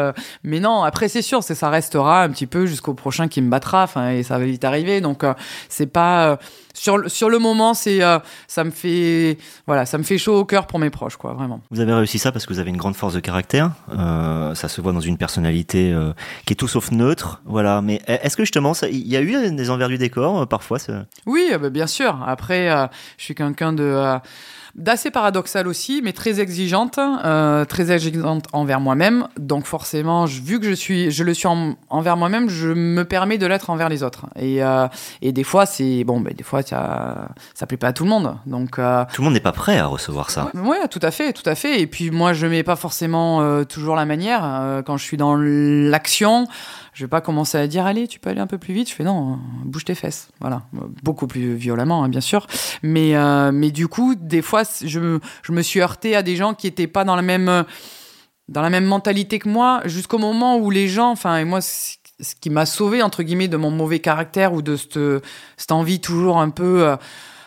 Mais 0.44 0.60
non, 0.60 0.84
après 0.84 1.08
c'est 1.08 1.22
sûr, 1.22 1.44
c'est 1.44 1.56
ça 1.56 1.70
restera 1.70 2.24
un 2.24 2.30
petit 2.30 2.48
peu 2.48 2.66
jusqu'au 2.66 2.94
prochain 2.94 3.28
qui 3.28 3.42
me 3.42 3.50
battra. 3.50 3.84
Enfin, 3.84 4.12
et 4.12 4.24
ça 4.24 4.38
va 4.38 4.46
vite 4.46 4.64
arriver. 4.64 5.02
Donc 5.02 5.24
c'est 5.70 5.92
pas 5.92 6.40
sur, 6.74 7.10
sur 7.10 7.30
le 7.30 7.40
moment, 7.40 7.74
c'est 7.74 8.04
euh, 8.04 8.20
ça 8.48 8.64
me 8.64 8.72
fait 8.72 9.38
voilà, 9.68 9.86
ça 9.86 9.98
me 9.98 10.04
fait 10.04 10.18
chaud 10.18 10.38
au 10.38 10.46
cœur 10.46 10.68
pour 10.68 10.80
mes 10.80 10.90
proches, 10.90 11.16
quoi, 11.16 11.34
vraiment. 11.34 11.62
Vous 11.72 11.80
avez 11.80 11.94
réussi 11.94 12.20
ça 12.20 12.32
parce 12.32 12.46
que 12.46 12.54
vous 12.54 12.60
avez 12.60 12.70
une 12.70 12.78
grande 12.78 12.96
force 12.96 13.14
de 13.14 13.20
caractère. 13.20 13.72
Euh, 13.98 14.56
ça 14.56 14.68
se 14.68 14.82
voit 14.82 14.94
dans 14.94 15.00
une 15.00 15.18
personnalité 15.18 15.92
euh, 15.92 16.14
qui 16.46 16.54
est 16.54 16.56
tout 16.56 16.68
sauf 16.68 16.92
neutre, 16.92 17.42
voilà. 17.46 17.82
Mais 17.82 18.02
est-ce 18.08 18.38
que 18.38 18.44
justement, 18.44 18.74
il 18.90 19.08
y 19.08 19.16
a 19.16 19.22
eu 19.22 19.52
des 19.52 19.70
envers 19.70 19.90
du 19.90 19.98
décor 19.98 20.48
parfois 20.48 20.78
Oui, 21.26 21.52
bah, 21.60 21.70
bien 21.70 21.88
sûr. 21.88 22.20
Après, 22.26 22.70
je 23.18 23.24
suis 23.24 23.36
quelqu'un 23.36 23.74
de 23.74 24.20
d'assez 24.76 25.12
paradoxale 25.12 25.68
aussi, 25.68 26.02
mais 26.04 26.14
très 26.14 26.40
exigeante, 26.40 27.00
euh, 27.00 27.66
très 27.66 27.92
exigeante 27.92 28.46
envers 28.54 28.80
moi-même. 28.80 29.28
Donc 29.38 29.66
forcément, 29.66 30.26
vu 30.26 30.60
que 30.60 30.68
je 30.68 30.74
suis, 30.74 31.12
je 31.12 31.24
le 31.24 31.34
suis 31.34 31.48
envers 31.90 32.18
moi-même, 32.18 32.50
je 32.50 32.70
me 32.70 33.04
permets 33.04 33.38
de 33.38 33.46
l'être 33.46 33.70
envers 33.70 33.90
les 33.90 34.04
autres. 34.04 34.28
Et, 34.38 34.64
euh, 34.64 34.88
et 35.22 35.32
des 35.32 35.44
fois, 35.44 35.66
c'est 35.66 36.04
bon, 36.04 36.20
ben, 36.20 36.34
des 36.34 36.44
fois, 36.44 36.62
ça, 36.62 37.30
ça 37.54 37.66
plaît 37.66 37.78
pas 37.78 37.88
à 37.88 37.94
tout 37.94 38.04
le 38.04 38.10
monde. 38.10 38.38
Donc 38.46 38.80
euh, 38.80 39.04
tout 39.14 39.22
le 39.22 39.26
monde 39.26 39.34
n'est 39.34 39.40
pas 39.40 39.52
prêt 39.52 39.78
à 39.78 39.86
recevoir 39.86 40.30
ça. 40.30 40.52
Oui, 40.54 40.78
tout 40.90 41.00
à 41.02 41.12
fait, 41.12 41.34
tout 41.34 41.48
à 41.50 41.56
fait. 41.56 41.82
Et 41.82 41.88
puis 41.88 42.12
moi, 42.12 42.34
je 42.34 42.48
mets 42.48 42.64
pas 42.64 42.76
forcément 42.76 43.64
toujours 43.66 43.96
la 43.96 44.06
manière 44.06 44.84
quand 44.86 44.98
je 44.98 45.04
suis 45.04 45.18
dans 45.18 45.36
l'action. 45.36 46.48
Je 46.94 47.06
vais 47.06 47.10
pas 47.10 47.22
commencer 47.22 47.58
à 47.58 47.68
dire 47.68 47.86
allez, 47.86 48.08
tu 48.08 48.20
peux 48.20 48.30
aller 48.30 48.42
un 48.42 48.48
peu 48.48 48.58
plus 48.58 48.74
vite. 48.74 48.90
Je 48.90 48.94
fais 48.94 49.04
non, 49.04 49.40
bouge 49.66 49.86
tes 49.86 49.96
fesses. 49.96 50.30
Voilà, 50.40 50.64
beaucoup 51.04 51.28
plus 51.28 51.56
violemment, 51.56 52.04
hein, 52.04 52.10
bien 52.10 52.22
sûr. 52.22 52.48
Mais 52.84 53.16
euh, 53.16 53.52
mais 53.52 53.72
du 53.72 53.88
coup, 53.88 54.16
des 54.16 54.42
fois, 54.42 54.64
je 54.84 55.00
me, 55.00 55.20
je 55.44 55.52
me 55.52 55.62
suis 55.62 55.80
heurté 55.80 56.16
à 56.16 56.24
des 56.24 56.36
gens 56.36 56.54
qui 56.54 56.68
étaient 56.68 56.88
pas 56.88 57.04
dans 57.04 57.16
la 57.16 57.22
même 57.22 57.66
dans 58.50 58.62
la 58.62 58.70
même 58.70 58.86
mentalité 58.86 59.40
que 59.40 59.48
moi, 59.48 59.82
jusqu'au 59.86 60.18
moment 60.18 60.58
où 60.58 60.70
les 60.70 60.90
gens, 60.90 61.12
enfin, 61.12 61.38
et 61.38 61.46
moi, 61.46 61.62
ce 61.62 61.96
qui 62.40 62.50
m'a 62.50 62.66
sauvé 62.66 63.02
entre 63.02 63.24
guillemets 63.24 63.48
de 63.48 63.58
mon 63.58 63.72
mauvais 63.72 64.00
caractère 64.00 64.54
ou 64.54 64.62
de 64.62 64.76
cette, 64.76 65.00
cette 65.58 65.72
envie 65.72 66.00
toujours 66.00 66.40
un 66.40 66.50
peu 66.50 66.84
euh, 66.84 66.96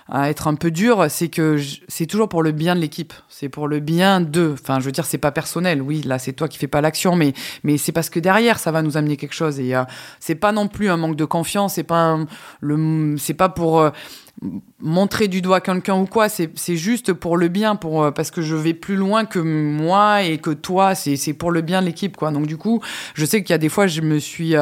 à 0.08 0.28
être 0.28 0.48
un 0.48 0.54
peu 0.54 0.70
dur, 0.70 1.06
c'est 1.08 1.28
que 1.28 1.58
c'est 1.88 2.06
toujours 2.06 2.28
pour 2.28 2.42
le 2.42 2.52
bien 2.52 2.74
de 2.74 2.80
l'équipe. 2.80 3.12
C'est 3.28 3.48
pour 3.48 3.68
le 3.68 3.80
bien 3.80 4.20
d'eux. 4.20 4.54
Enfin, 4.60 4.78
je 4.80 4.84
veux 4.84 4.92
dire, 4.92 5.06
c'est 5.06 5.18
pas 5.18 5.32
personnel. 5.32 5.80
Oui, 5.80 6.02
là, 6.02 6.18
c'est 6.18 6.34
toi 6.34 6.48
qui 6.48 6.58
fais 6.58 6.66
pas 6.66 6.80
l'action, 6.80 7.16
mais, 7.16 7.32
mais 7.62 7.78
c'est 7.78 7.92
parce 7.92 8.10
que 8.10 8.20
derrière, 8.20 8.58
ça 8.58 8.70
va 8.70 8.82
nous 8.82 8.96
amener 8.96 9.16
quelque 9.16 9.34
chose. 9.34 9.58
Et 9.60 9.74
euh, 9.74 9.84
c'est 10.20 10.34
pas 10.34 10.52
non 10.52 10.68
plus 10.68 10.90
un 10.90 10.96
manque 10.96 11.16
de 11.16 11.24
confiance. 11.24 11.74
C'est 11.74 11.84
pas 11.84 12.18
le, 12.60 13.16
c'est 13.18 13.34
pas 13.34 13.48
pour 13.48 13.80
euh, 13.80 13.90
montrer 14.78 15.28
du 15.28 15.42
doigt 15.42 15.60
quelqu'un 15.60 15.96
ou 15.96 16.06
quoi. 16.06 16.28
C'est, 16.28 16.76
juste 16.76 17.12
pour 17.12 17.36
le 17.36 17.48
bien, 17.48 17.76
pour 17.76 18.04
euh, 18.04 18.10
parce 18.10 18.30
que 18.30 18.42
je 18.42 18.54
vais 18.54 18.74
plus 18.74 18.96
loin 18.96 19.24
que 19.24 19.38
moi 19.38 20.22
et 20.22 20.38
que 20.38 20.50
toi. 20.50 20.94
C'est, 20.94 21.32
pour 21.32 21.50
le 21.50 21.60
bien 21.60 21.80
de 21.80 21.86
l'équipe, 21.86 22.16
quoi. 22.16 22.30
Donc 22.30 22.46
du 22.46 22.56
coup, 22.56 22.80
je 23.14 23.24
sais 23.24 23.42
qu'il 23.42 23.50
y 23.50 23.54
a 23.54 23.58
des 23.58 23.68
fois, 23.68 23.86
je 23.86 24.00
me 24.00 24.18
suis 24.18 24.54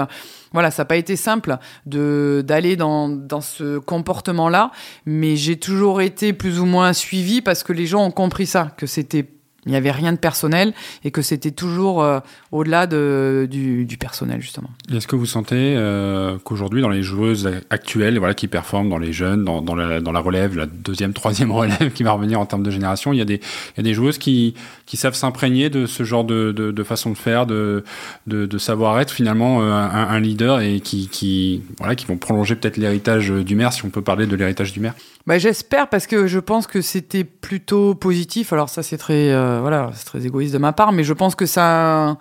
voilà, 0.52 0.70
ça 0.70 0.82
n'a 0.82 0.86
pas 0.86 0.96
été 0.96 1.16
simple 1.16 1.56
de 1.86 2.44
d'aller 2.46 2.76
dans, 2.76 3.08
dans 3.08 3.40
ce 3.40 3.78
comportement-là, 3.78 4.70
mais 5.06 5.36
j'ai 5.36 5.56
toujours 5.56 6.00
été 6.00 6.32
plus 6.32 6.60
ou 6.60 6.66
moins 6.66 6.92
suivi 6.92 7.40
parce 7.40 7.62
que 7.62 7.72
les 7.72 7.86
gens 7.86 8.04
ont 8.04 8.10
compris 8.10 8.46
ça, 8.46 8.72
que 8.76 8.86
c'était 8.86 9.26
il 9.64 9.70
n'y 9.70 9.76
avait 9.76 9.92
rien 9.92 10.12
de 10.12 10.18
personnel 10.18 10.74
et 11.04 11.12
que 11.12 11.22
c'était 11.22 11.52
toujours 11.52 12.02
euh, 12.02 12.18
au-delà 12.50 12.88
de, 12.88 13.46
du, 13.48 13.96
personnel, 13.96 14.40
justement. 14.40 14.70
Est-ce 14.92 15.06
que 15.06 15.14
vous 15.14 15.26
sentez 15.26 15.74
euh, 15.76 16.36
qu'aujourd'hui, 16.42 16.82
dans 16.82 16.88
les 16.88 17.04
joueuses 17.04 17.48
actuelles 17.70 18.18
voilà, 18.18 18.34
qui 18.34 18.48
performent 18.48 18.88
dans 18.88 18.98
les 18.98 19.12
jeunes, 19.12 19.44
dans, 19.44 19.74
la, 19.74 20.20
relève, 20.20 20.56
la 20.56 20.66
deuxième, 20.66 21.12
troisième 21.12 21.52
relève 21.52 21.92
qui 21.92 22.02
va 22.02 22.12
revenir 22.12 22.40
en 22.40 22.46
termes 22.46 22.64
de 22.64 22.70
génération, 22.72 23.12
il 23.12 23.18
y 23.18 23.22
a 23.22 23.82
des, 23.82 23.94
joueuses 23.94 24.18
qui, 24.18 24.54
savent 24.94 25.14
s'imprégner 25.14 25.70
de 25.70 25.86
ce 25.86 26.02
genre 26.02 26.24
de, 26.24 26.82
façon 26.82 27.10
de 27.10 27.16
faire, 27.16 27.46
de, 27.46 27.84
savoir-être 28.58 29.12
finalement 29.12 29.62
euh, 29.62 29.72
un, 29.72 30.18
leader 30.18 30.60
et 30.60 30.80
qui 30.80 31.62
vont 32.08 32.16
prolonger 32.16 32.56
peut-être 32.56 32.78
l'héritage 32.78 33.30
du 33.30 33.54
maire, 33.54 33.72
si 33.72 33.84
on 33.84 33.90
peut 33.90 34.02
parler 34.02 34.26
de 34.26 34.34
l'héritage 34.34 34.72
du 34.72 34.80
maire? 34.80 34.94
Bah, 35.26 35.38
J'espère 35.38 35.88
parce 35.88 36.06
que 36.06 36.26
je 36.26 36.38
pense 36.38 36.66
que 36.66 36.80
c'était 36.80 37.24
plutôt 37.24 37.94
positif. 37.94 38.52
Alors 38.52 38.68
ça 38.68 38.82
c'est 38.82 38.98
très, 38.98 39.30
euh, 39.30 39.60
voilà, 39.60 39.90
c'est 39.94 40.04
très 40.04 40.26
égoïste 40.26 40.52
de 40.52 40.58
ma 40.58 40.72
part, 40.72 40.92
mais 40.92 41.04
je 41.04 41.12
pense 41.12 41.34
que 41.34 41.46
ça... 41.46 42.16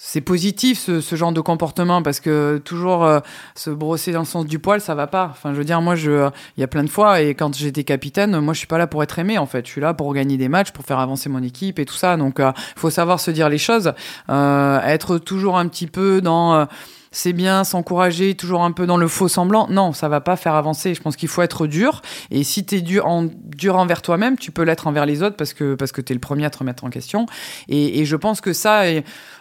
C'est 0.00 0.20
positif 0.20 0.78
ce, 0.78 1.00
ce, 1.00 1.16
genre 1.16 1.32
de 1.32 1.40
comportement 1.40 2.02
parce 2.02 2.20
que 2.20 2.62
toujours 2.64 3.04
euh, 3.04 3.18
se 3.56 3.68
brosser 3.68 4.12
dans 4.12 4.20
le 4.20 4.26
sens 4.26 4.46
du 4.46 4.60
poil, 4.60 4.80
ça 4.80 4.94
va 4.94 5.08
pas. 5.08 5.26
Enfin, 5.32 5.52
je 5.52 5.58
veux 5.58 5.64
dire, 5.64 5.80
moi, 5.82 5.96
je, 5.96 6.30
il 6.56 6.60
y 6.60 6.62
a 6.62 6.68
plein 6.68 6.84
de 6.84 6.88
fois 6.88 7.20
et 7.20 7.34
quand 7.34 7.56
j'étais 7.56 7.82
capitaine, 7.82 8.38
moi, 8.38 8.54
je 8.54 8.58
suis 8.58 8.68
pas 8.68 8.78
là 8.78 8.86
pour 8.86 9.02
être 9.02 9.18
aimé 9.18 9.38
en 9.38 9.46
fait. 9.46 9.66
Je 9.66 9.72
suis 9.72 9.80
là 9.80 9.94
pour 9.94 10.14
gagner 10.14 10.36
des 10.36 10.48
matchs, 10.48 10.70
pour 10.70 10.84
faire 10.84 11.00
avancer 11.00 11.28
mon 11.28 11.42
équipe 11.42 11.80
et 11.80 11.84
tout 11.84 11.96
ça. 11.96 12.16
Donc, 12.16 12.36
il 12.38 12.44
euh, 12.44 12.52
faut 12.76 12.90
savoir 12.90 13.18
se 13.18 13.32
dire 13.32 13.48
les 13.48 13.58
choses, 13.58 13.92
être 14.28 15.18
toujours 15.18 15.58
un 15.58 15.66
petit 15.66 15.88
peu 15.88 16.20
dans 16.20 16.68
c'est 17.10 17.32
bien 17.32 17.64
s'encourager 17.64 18.34
toujours 18.34 18.62
un 18.62 18.72
peu 18.72 18.86
dans 18.86 18.96
le 18.96 19.08
faux 19.08 19.28
semblant. 19.28 19.66
Non, 19.68 19.92
ça 19.92 20.08
va 20.08 20.20
pas 20.20 20.36
faire 20.36 20.54
avancer. 20.54 20.94
Je 20.94 21.00
pense 21.00 21.16
qu'il 21.16 21.28
faut 21.28 21.42
être 21.42 21.66
dur. 21.66 22.02
Et 22.30 22.44
si 22.44 22.64
tu 22.64 22.76
es 22.76 22.80
dur, 22.80 23.06
en, 23.06 23.24
dur 23.24 23.76
envers 23.76 24.02
toi-même, 24.02 24.36
tu 24.36 24.50
peux 24.50 24.62
l'être 24.62 24.86
envers 24.86 25.06
les 25.06 25.22
autres 25.22 25.36
parce 25.36 25.54
que, 25.54 25.74
parce 25.74 25.92
que 25.92 26.00
tu 26.00 26.12
es 26.12 26.14
le 26.14 26.20
premier 26.20 26.44
à 26.44 26.50
te 26.50 26.58
remettre 26.58 26.84
en 26.84 26.90
question. 26.90 27.26
Et, 27.68 28.00
et 28.00 28.04
je 28.04 28.16
pense 28.16 28.40
que 28.40 28.52
ça, 28.52 28.82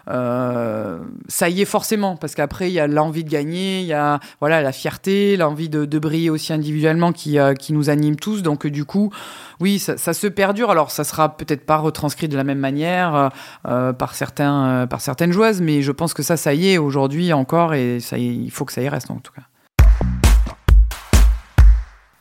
euh, 0.10 1.00
ça 1.28 1.50
y 1.50 1.62
est 1.62 1.66
forcément. 1.66 2.16
Parce 2.16 2.36
qu'après, 2.36 2.70
il 2.70 2.74
y 2.74 2.80
a 2.80 2.88
l'envie 2.88 3.24
de 3.24 3.30
gagner, 3.30 3.82
il 3.82 3.88
y 3.88 3.94
a 3.94 4.20
voilà, 4.40 4.62
la 4.62 4.72
fierté, 4.72 5.38
l'envie 5.38 5.70
de, 5.70 6.00
briller 6.00 6.30
aussi 6.30 6.54
individuellement 6.54 7.12
qui, 7.12 7.40
euh, 7.40 7.54
qui 7.54 7.74
nous 7.74 7.90
anime 7.90 8.16
tous. 8.16 8.42
Donc, 8.44 8.68
du 8.68 8.86
coup, 8.86 9.12
oui, 9.60 9.80
ça, 9.80 9.98
se 9.98 10.28
perdure. 10.28 10.70
Alors, 10.70 10.92
ça 10.92 11.04
sera 11.04 11.36
peut-être 11.36 11.66
pas 11.66 11.78
retranscrit 11.78 12.28
de 12.28 12.38
la 12.38 12.44
même 12.44 12.60
manière 12.60 13.16
euh, 13.16 13.30
euh 13.68 13.94
par, 13.94 14.14
certains, 14.14 14.88
certaines 15.00 15.32
joueuses, 15.32 15.62
mais 15.62 15.82
je 15.82 15.92
pense 15.92 16.14
que 16.14 16.24
ça, 16.24 16.38
ça 16.38 16.54
y 16.54 16.70
est 16.70 16.78
aujourd'hui 16.78 17.34
encore 17.34 17.74
et 17.74 18.00
ça, 18.00 18.18
il 18.18 18.52
faut 18.52 18.66
que 18.66 18.74
ça 18.74 18.82
y 18.82 18.90
reste 18.90 19.10
en 19.12 19.18
tout 19.18 19.32
cas. 19.32 19.44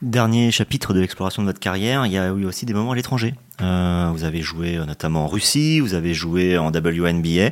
Dernier 0.03 0.51
chapitre 0.51 0.93
de 0.93 0.99
l'exploration 0.99 1.41
de 1.41 1.47
votre 1.47 1.59
carrière, 1.59 2.05
il 2.05 2.11
y 2.11 2.19
a 2.19 2.27
eu 2.27 2.45
aussi 2.45 2.67
des 2.67 2.73
moments 2.73 2.91
à 2.91 2.95
l'étranger. 2.95 3.33
Euh, 3.63 4.11
vous 4.13 4.25
avez 4.25 4.43
joué 4.43 4.77
notamment 4.85 5.23
en 5.23 5.27
Russie, 5.27 5.79
vous 5.79 5.95
avez 5.95 6.13
joué 6.13 6.55
en 6.55 6.67
WNBA. 6.67 7.49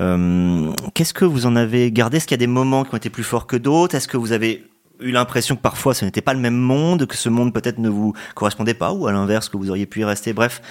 Euh, 0.00 0.72
Qu'est-ce 0.94 1.14
que 1.14 1.24
vous 1.24 1.46
en 1.46 1.54
avez 1.54 1.92
gardé? 1.92 2.16
Est-ce 2.16 2.26
qu'il 2.26 2.34
y 2.34 2.40
a 2.42 2.44
des 2.44 2.48
moments 2.48 2.82
qui 2.84 2.92
ont 2.92 2.96
été 2.96 3.08
plus 3.08 3.22
forts 3.22 3.46
que 3.46 3.56
d'autres? 3.56 3.94
Est-ce 3.94 4.08
que 4.08 4.16
vous 4.16 4.32
avez 4.32 4.64
eu 4.98 5.12
l'impression 5.12 5.54
que 5.54 5.60
parfois 5.60 5.94
ce 5.94 6.04
n'était 6.04 6.22
pas 6.22 6.34
le 6.34 6.40
même 6.40 6.56
monde, 6.56 7.06
que 7.06 7.16
ce 7.16 7.28
monde 7.28 7.54
peut-être 7.54 7.78
ne 7.78 7.88
vous 7.88 8.14
correspondait 8.34 8.74
pas, 8.74 8.92
ou 8.92 9.06
à 9.06 9.12
l'inverse 9.12 9.48
que 9.48 9.56
vous 9.56 9.70
auriez 9.70 9.86
pu 9.86 10.00
y 10.00 10.04
rester? 10.04 10.32
Bref, 10.32 10.62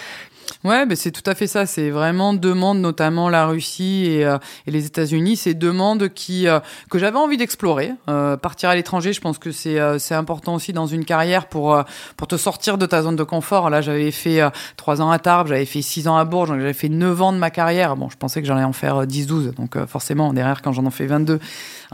Ouais, 0.66 0.88
ben 0.88 0.96
c'est 0.96 1.12
tout 1.12 1.30
à 1.30 1.36
fait 1.36 1.46
ça. 1.46 1.68
C'est 1.68 1.92
vraiment 1.92 2.34
deux 2.34 2.56
mondes, 2.56 2.80
notamment 2.80 3.30
la 3.30 3.46
Russie 3.46 4.08
et, 4.08 4.26
euh, 4.26 4.40
et 4.66 4.72
les 4.72 4.88
États-Unis. 4.88 5.36
C'est 5.36 5.54
deux 5.54 5.72
mondes 5.72 6.10
qui 6.10 6.48
euh, 6.48 6.60
que 6.90 6.98
j'avais 6.98 7.20
envie 7.20 7.38
d'explorer. 7.38 7.92
Euh, 8.10 8.36
partir 8.36 8.70
à 8.70 8.76
l'étranger, 8.76 9.14
je 9.14 9.22
pense 9.22 9.38
que 9.38 9.52
c'est 9.52 9.78
c'est 10.00 10.16
important 10.16 10.56
aussi 10.56 10.74
dans 10.74 10.88
une 10.88 11.06
carrière 11.06 11.46
pour 11.50 11.84
pour 12.18 12.28
te 12.28 12.36
sortir 12.36 12.80
de 12.80 12.88
ta 12.88 13.04
zone 13.04 13.16
de 13.16 13.24
confort. 13.24 13.70
Là, 13.70 13.82
j'avais 13.82 14.10
fait 14.10 14.42
trois 14.76 15.04
ans 15.04 15.12
à 15.12 15.20
Tarbes, 15.20 15.50
j'avais 15.50 15.66
fait 15.66 15.84
six 15.84 16.08
ans 16.08 16.18
à 16.18 16.26
Bourges, 16.26 16.50
j'avais 16.50 16.74
fait 16.74 16.90
neuf 16.90 17.22
ans 17.22 17.32
de 17.32 17.38
ma 17.38 17.52
carrière. 17.52 17.96
Bon, 17.96 18.10
je 18.10 18.18
pensais 18.18 18.42
que 18.42 18.48
j'allais 18.48 18.64
en 18.64 18.74
faire 18.74 19.06
10-12, 19.06 19.54
donc 19.54 19.78
forcément 19.86 20.34
derrière 20.34 20.64
quand 20.64 20.72
j'en 20.72 20.88
ai 20.88 20.92
fait 20.92 21.06
22. 21.06 21.40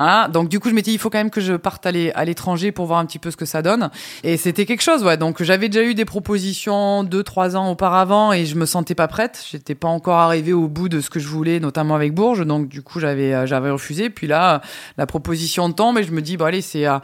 Voilà. 0.01 0.27
Donc 0.29 0.49
du 0.49 0.59
coup, 0.59 0.69
je 0.69 0.73
m'étais 0.73 0.89
dit 0.89 0.95
il 0.95 0.99
faut 0.99 1.11
quand 1.11 1.19
même 1.19 1.29
que 1.29 1.41
je 1.41 1.53
parte 1.53 1.85
à 1.85 2.25
l'étranger 2.25 2.71
pour 2.71 2.87
voir 2.87 2.99
un 2.99 3.05
petit 3.05 3.19
peu 3.19 3.29
ce 3.29 3.37
que 3.37 3.45
ça 3.45 3.61
donne. 3.61 3.91
Et 4.23 4.35
c'était 4.37 4.65
quelque 4.65 4.81
chose, 4.81 5.03
ouais. 5.03 5.15
Donc 5.15 5.43
j'avais 5.43 5.69
déjà 5.69 5.85
eu 5.85 5.93
des 5.93 6.05
propositions 6.05 7.03
deux 7.03 7.21
trois 7.21 7.55
ans 7.55 7.69
auparavant 7.69 8.33
et 8.33 8.45
je 8.45 8.55
me 8.55 8.65
sentais 8.65 8.95
pas 8.95 9.07
prête. 9.07 9.45
J'étais 9.51 9.75
pas 9.75 9.89
encore 9.89 10.17
arrivée 10.17 10.53
au 10.53 10.67
bout 10.67 10.89
de 10.89 11.01
ce 11.01 11.11
que 11.11 11.19
je 11.19 11.27
voulais, 11.27 11.59
notamment 11.59 11.93
avec 11.93 12.15
Bourges. 12.15 12.45
Donc 12.47 12.67
du 12.67 12.81
coup, 12.81 12.99
j'avais 12.99 13.33
euh, 13.33 13.45
j'avais 13.45 13.69
refusé. 13.69 14.09
Puis 14.09 14.25
là, 14.25 14.61
la 14.97 15.05
proposition 15.05 15.71
tombe 15.71 15.99
et 15.99 16.03
je 16.03 16.11
me 16.11 16.21
dis 16.21 16.35
bon 16.35 16.45
allez, 16.45 16.61
c'est 16.61 16.87
euh, 16.87 16.97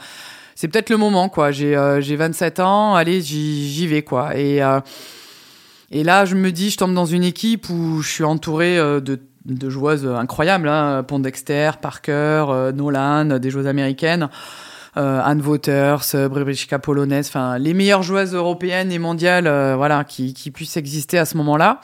c'est 0.55 0.67
peut-être 0.67 0.89
le 0.89 0.97
moment 0.97 1.29
quoi. 1.29 1.51
J'ai 1.51 1.77
euh, 1.77 2.01
j'ai 2.01 2.15
27 2.15 2.59
ans, 2.59 2.95
allez 2.95 3.21
j'y 3.21 3.85
vais 3.85 4.01
quoi. 4.01 4.35
Et 4.35 4.61
et 5.89 6.03
là, 6.03 6.25
je 6.25 6.35
me 6.35 6.51
dis, 6.51 6.69
je 6.69 6.77
tombe 6.77 6.93
dans 6.93 7.05
une 7.05 7.23
équipe 7.23 7.69
où 7.69 8.01
je 8.01 8.09
suis 8.09 8.23
entouré 8.25 8.75
de 8.75 9.19
de 9.47 9.69
joueuses 9.69 10.05
incroyables, 10.05 10.69
hein, 10.69 11.03
Pondexter, 11.03 11.71
Parker, 11.81 12.71
Nolan, 12.75 13.39
des 13.39 13.49
joueuses 13.49 13.67
américaines. 13.67 14.29
Euh, 14.97 15.21
Anne 15.23 15.41
Wouters, 15.41 16.27
Bribrichka 16.29 16.79
polonaise, 16.79 17.27
enfin 17.27 17.59
les 17.59 17.75
meilleures 17.75 18.01
joueuses 18.01 18.33
européennes 18.33 18.91
et 18.91 18.97
mondiales, 18.97 19.45
euh, 19.45 19.75
voilà, 19.75 20.03
qui, 20.03 20.33
qui 20.33 20.49
puissent 20.49 20.77
exister 20.77 21.19
à 21.19 21.25
ce 21.25 21.37
moment-là. 21.37 21.81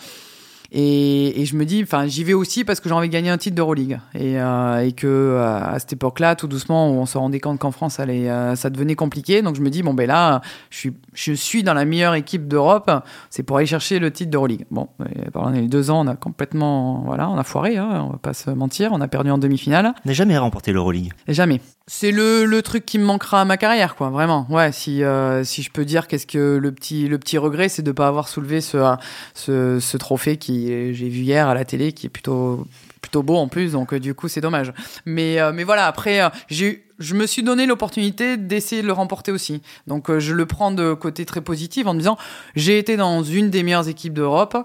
Et, 0.76 1.39
et, 1.39 1.45
je 1.45 1.55
me 1.55 1.65
dis, 1.65 1.84
enfin, 1.84 2.07
j'y 2.07 2.24
vais 2.24 2.34
aussi 2.34 2.63
parce 2.63 2.80
que 2.80 2.89
j'ai 2.89 2.95
envie 2.95 3.07
de 3.07 3.13
gagner 3.13 3.30
un 3.30 3.38
titre 3.38 3.55
d'Euroleague. 3.55 3.99
Et, 4.15 4.41
euh, 4.41 4.80
et 4.84 4.91
que 4.91 5.05
euh, 5.05 5.59
à 5.61 5.78
cette 5.78 5.93
époque-là, 5.93 6.36
tout 6.36 6.47
doucement, 6.47 6.89
on 6.89 7.05
se 7.05 7.15
rendait 7.15 7.39
compte 7.39 7.59
qu'en 7.59 7.69
France, 7.69 7.95
ça, 7.95 8.03
allait, 8.03 8.28
euh, 8.28 8.55
ça 8.55 8.71
devenait 8.71 8.95
compliqué. 8.95 9.43
Donc 9.43 9.55
je 9.55 9.61
me 9.61 9.69
dis, 9.69 9.84
bon, 9.84 9.93
ben 9.93 10.07
là, 10.07 10.41
je 10.71 10.78
suis, 10.78 10.93
je 11.13 11.34
suis 11.34 11.61
dans 11.61 11.76
la 11.76 11.86
meilleure 11.86 12.15
équipe 12.15 12.47
d'Europe. 12.47 12.89
C'est 13.30 13.43
pour 13.43 13.57
aller 13.57 13.67
chercher 13.67 13.99
le 13.99 14.09
titre 14.09 14.32
d'Euroleague. 14.32 14.65
Bon, 14.71 14.88
pendant 15.32 15.51
les 15.51 15.67
deux 15.67 15.91
ans, 15.91 16.03
on 16.03 16.07
a 16.07 16.15
complètement, 16.15 17.03
voilà, 17.05 17.30
on 17.30 17.38
a 17.38 17.43
foiré. 17.43 17.78
Hein, 17.78 18.05
on 18.07 18.13
va 18.13 18.17
pas 18.17 18.34
se 18.34 18.49
mentir. 18.49 18.93
On 18.93 19.01
a 19.01 19.07
perdu 19.07 19.30
en 19.30 19.38
demi-finale. 19.38 19.93
On 20.05 20.09
n'a 20.09 20.13
jamais 20.13 20.38
remporté 20.39 20.71
l'Euroleague. 20.71 21.13
Jamais. 21.28 21.61
C'est 21.86 22.11
le, 22.11 22.45
le 22.45 22.61
truc 22.61 22.86
qui 22.86 22.97
me 22.97 23.03
manquera 23.03 23.41
à 23.41 23.45
ma 23.45 23.57
carrière, 23.57 23.95
quoi. 23.95 24.09
Vraiment. 24.09 24.47
Ouais. 24.49 24.71
Si 24.71 25.03
euh, 25.03 25.43
si 25.43 25.61
je 25.61 25.69
peux 25.69 25.84
dire, 25.84 26.07
qu'est-ce 26.07 26.26
que 26.26 26.57
le 26.57 26.71
petit 26.71 27.09
le 27.09 27.19
petit 27.19 27.38
regret, 27.38 27.67
c'est 27.67 27.82
de 27.82 27.91
pas 27.91 28.07
avoir 28.07 28.30
soulevé 28.30 28.61
ce 28.61 28.95
ce, 29.34 29.80
ce 29.82 29.97
trophée 29.97 30.38
qui 30.38 30.62
j'ai 30.93 31.09
vu 31.09 31.22
hier 31.22 31.47
à 31.47 31.53
la 31.53 31.66
télé, 31.66 31.93
qui 31.93 32.07
est 32.07 32.09
plutôt 32.09 32.68
plutôt 33.01 33.24
beau 33.24 33.38
en 33.38 33.47
plus. 33.47 33.74
Donc 33.74 33.93
euh, 33.93 33.99
du 33.99 34.14
coup, 34.14 34.28
c'est 34.28 34.41
dommage. 34.41 34.74
Mais 35.05 35.39
euh, 35.39 35.51
mais 35.53 35.64
voilà. 35.64 35.88
Après, 35.88 36.22
j'ai 36.47 36.86
je 36.99 37.16
me 37.16 37.26
suis 37.26 37.43
donné 37.43 37.66
l'opportunité 37.66 38.38
d'essayer 38.38 38.82
de 38.82 38.88
le 38.88 38.93
remporter 38.93 39.32
aussi. 39.32 39.61
Donc 39.88 40.16
je 40.20 40.34
le 40.34 40.45
prends 40.45 40.72
de 40.72 40.93
côté 40.93 41.26
très 41.26 41.41
positif 41.41 41.88
en 41.88 41.93
me 41.93 41.99
disant 41.99 42.18
j'ai 42.55 42.78
été 42.78 42.97
dans 42.97 43.24
une 43.24 43.49
des 43.49 43.64
meilleures 43.64 43.89
équipes 43.89 44.14
d'Europe. 44.14 44.57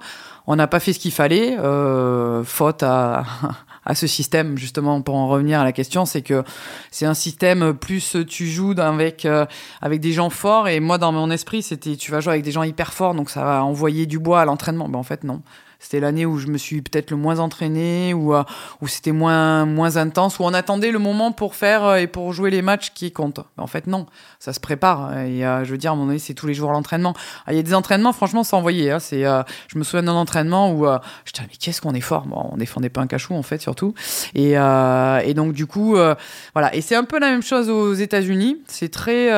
On 0.46 0.56
n'a 0.56 0.66
pas 0.66 0.80
fait 0.80 0.92
ce 0.92 0.98
qu'il 0.98 1.12
fallait, 1.12 1.56
faute 2.44 2.82
à 2.82 3.24
à 3.88 3.94
ce 3.94 4.06
système 4.06 4.56
justement 4.58 5.00
pour 5.00 5.16
en 5.16 5.26
revenir 5.26 5.60
à 5.60 5.64
la 5.64 5.72
question 5.72 6.04
c'est 6.04 6.22
que 6.22 6.44
c'est 6.90 7.06
un 7.06 7.14
système 7.14 7.72
plus 7.72 8.16
tu 8.28 8.46
joues 8.46 8.74
avec 8.76 9.24
euh, 9.24 9.46
avec 9.80 10.00
des 10.00 10.12
gens 10.12 10.30
forts 10.30 10.68
et 10.68 10.78
moi 10.78 10.98
dans 10.98 11.10
mon 11.10 11.30
esprit 11.30 11.62
c'était 11.62 11.96
tu 11.96 12.12
vas 12.12 12.20
jouer 12.20 12.34
avec 12.34 12.44
des 12.44 12.52
gens 12.52 12.62
hyper 12.62 12.92
forts 12.92 13.14
donc 13.14 13.30
ça 13.30 13.42
va 13.42 13.64
envoyer 13.64 14.06
du 14.06 14.18
bois 14.18 14.42
à 14.42 14.44
l'entraînement 14.44 14.88
ben 14.88 14.98
en 14.98 15.02
fait 15.02 15.24
non 15.24 15.40
c'était 15.78 16.00
l'année 16.00 16.26
où 16.26 16.38
je 16.38 16.48
me 16.48 16.58
suis 16.58 16.82
peut-être 16.82 17.10
le 17.10 17.16
moins 17.16 17.38
entraîné, 17.38 18.12
ou 18.12 18.34
euh, 18.34 18.42
où 18.80 18.88
c'était 18.88 19.12
moins, 19.12 19.64
moins 19.64 19.96
intense, 19.96 20.38
où 20.40 20.42
on 20.42 20.52
attendait 20.52 20.90
le 20.90 20.98
moment 20.98 21.30
pour 21.30 21.54
faire 21.54 21.84
euh, 21.84 21.96
et 21.96 22.08
pour 22.08 22.32
jouer 22.32 22.50
les 22.50 22.62
matchs 22.62 22.92
qui 22.94 23.12
comptent. 23.12 23.40
En 23.56 23.68
fait, 23.68 23.86
non, 23.86 24.06
ça 24.40 24.52
se 24.52 24.58
prépare. 24.58 25.16
Et 25.18 25.46
euh, 25.46 25.64
je 25.64 25.70
veux 25.70 25.78
dire, 25.78 25.92
à 25.92 25.94
mon 25.94 26.08
avis, 26.08 26.18
c'est 26.18 26.34
tous 26.34 26.48
les 26.48 26.54
jours 26.54 26.72
l'entraînement. 26.72 27.14
Ah, 27.46 27.52
il 27.52 27.56
y 27.56 27.60
a 27.60 27.62
des 27.62 27.74
entraînements, 27.74 28.12
franchement, 28.12 28.42
sans 28.42 28.58
envoyer. 28.58 28.90
Hein, 28.90 28.98
c'est, 28.98 29.22
je 29.22 29.78
me 29.78 29.84
souviens 29.84 30.02
d'un 30.02 30.14
entraînement 30.14 30.72
où 30.72 30.84
je 31.24 31.32
disais, 31.32 31.46
mais 31.48 31.56
qu'est-ce 31.58 31.80
qu'on 31.80 31.94
est 31.94 32.00
fort 32.00 32.26
bon, 32.26 32.48
On 32.52 32.56
défendait 32.56 32.88
pas 32.88 33.00
un 33.00 33.06
cachou, 33.06 33.34
en 33.34 33.42
fait, 33.42 33.60
surtout. 33.60 33.94
Et, 34.34 34.52
et 34.52 35.34
donc, 35.34 35.52
du 35.52 35.66
coup, 35.66 35.96
voilà. 36.54 36.74
Et 36.74 36.80
c'est 36.80 36.96
un 36.96 37.04
peu 37.04 37.20
la 37.20 37.30
même 37.30 37.42
chose 37.42 37.70
aux 37.70 37.94
États-Unis. 37.94 38.62
C'est 38.66 38.90
très 38.90 39.30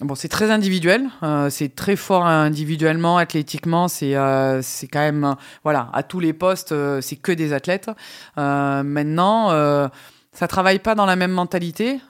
Bon, 0.00 0.14
c'est 0.14 0.28
très 0.28 0.52
individuel, 0.52 1.10
euh, 1.24 1.50
c'est 1.50 1.74
très 1.74 1.96
fort 1.96 2.24
individuellement, 2.24 3.18
athlétiquement, 3.18 3.88
c'est 3.88 4.14
euh, 4.14 4.62
c'est 4.62 4.86
quand 4.86 5.00
même 5.00 5.34
voilà 5.64 5.90
à 5.92 6.04
tous 6.04 6.20
les 6.20 6.32
postes, 6.32 6.70
euh, 6.70 7.00
c'est 7.00 7.16
que 7.16 7.32
des 7.32 7.52
athlètes. 7.52 7.90
maintenant, 8.36 9.50
ça 10.32 10.46
travaille 10.46 10.78
pas 10.78 10.94
dans 10.94 11.06
la 11.06 11.16
même 11.16 11.32
mentalité, 11.32 12.00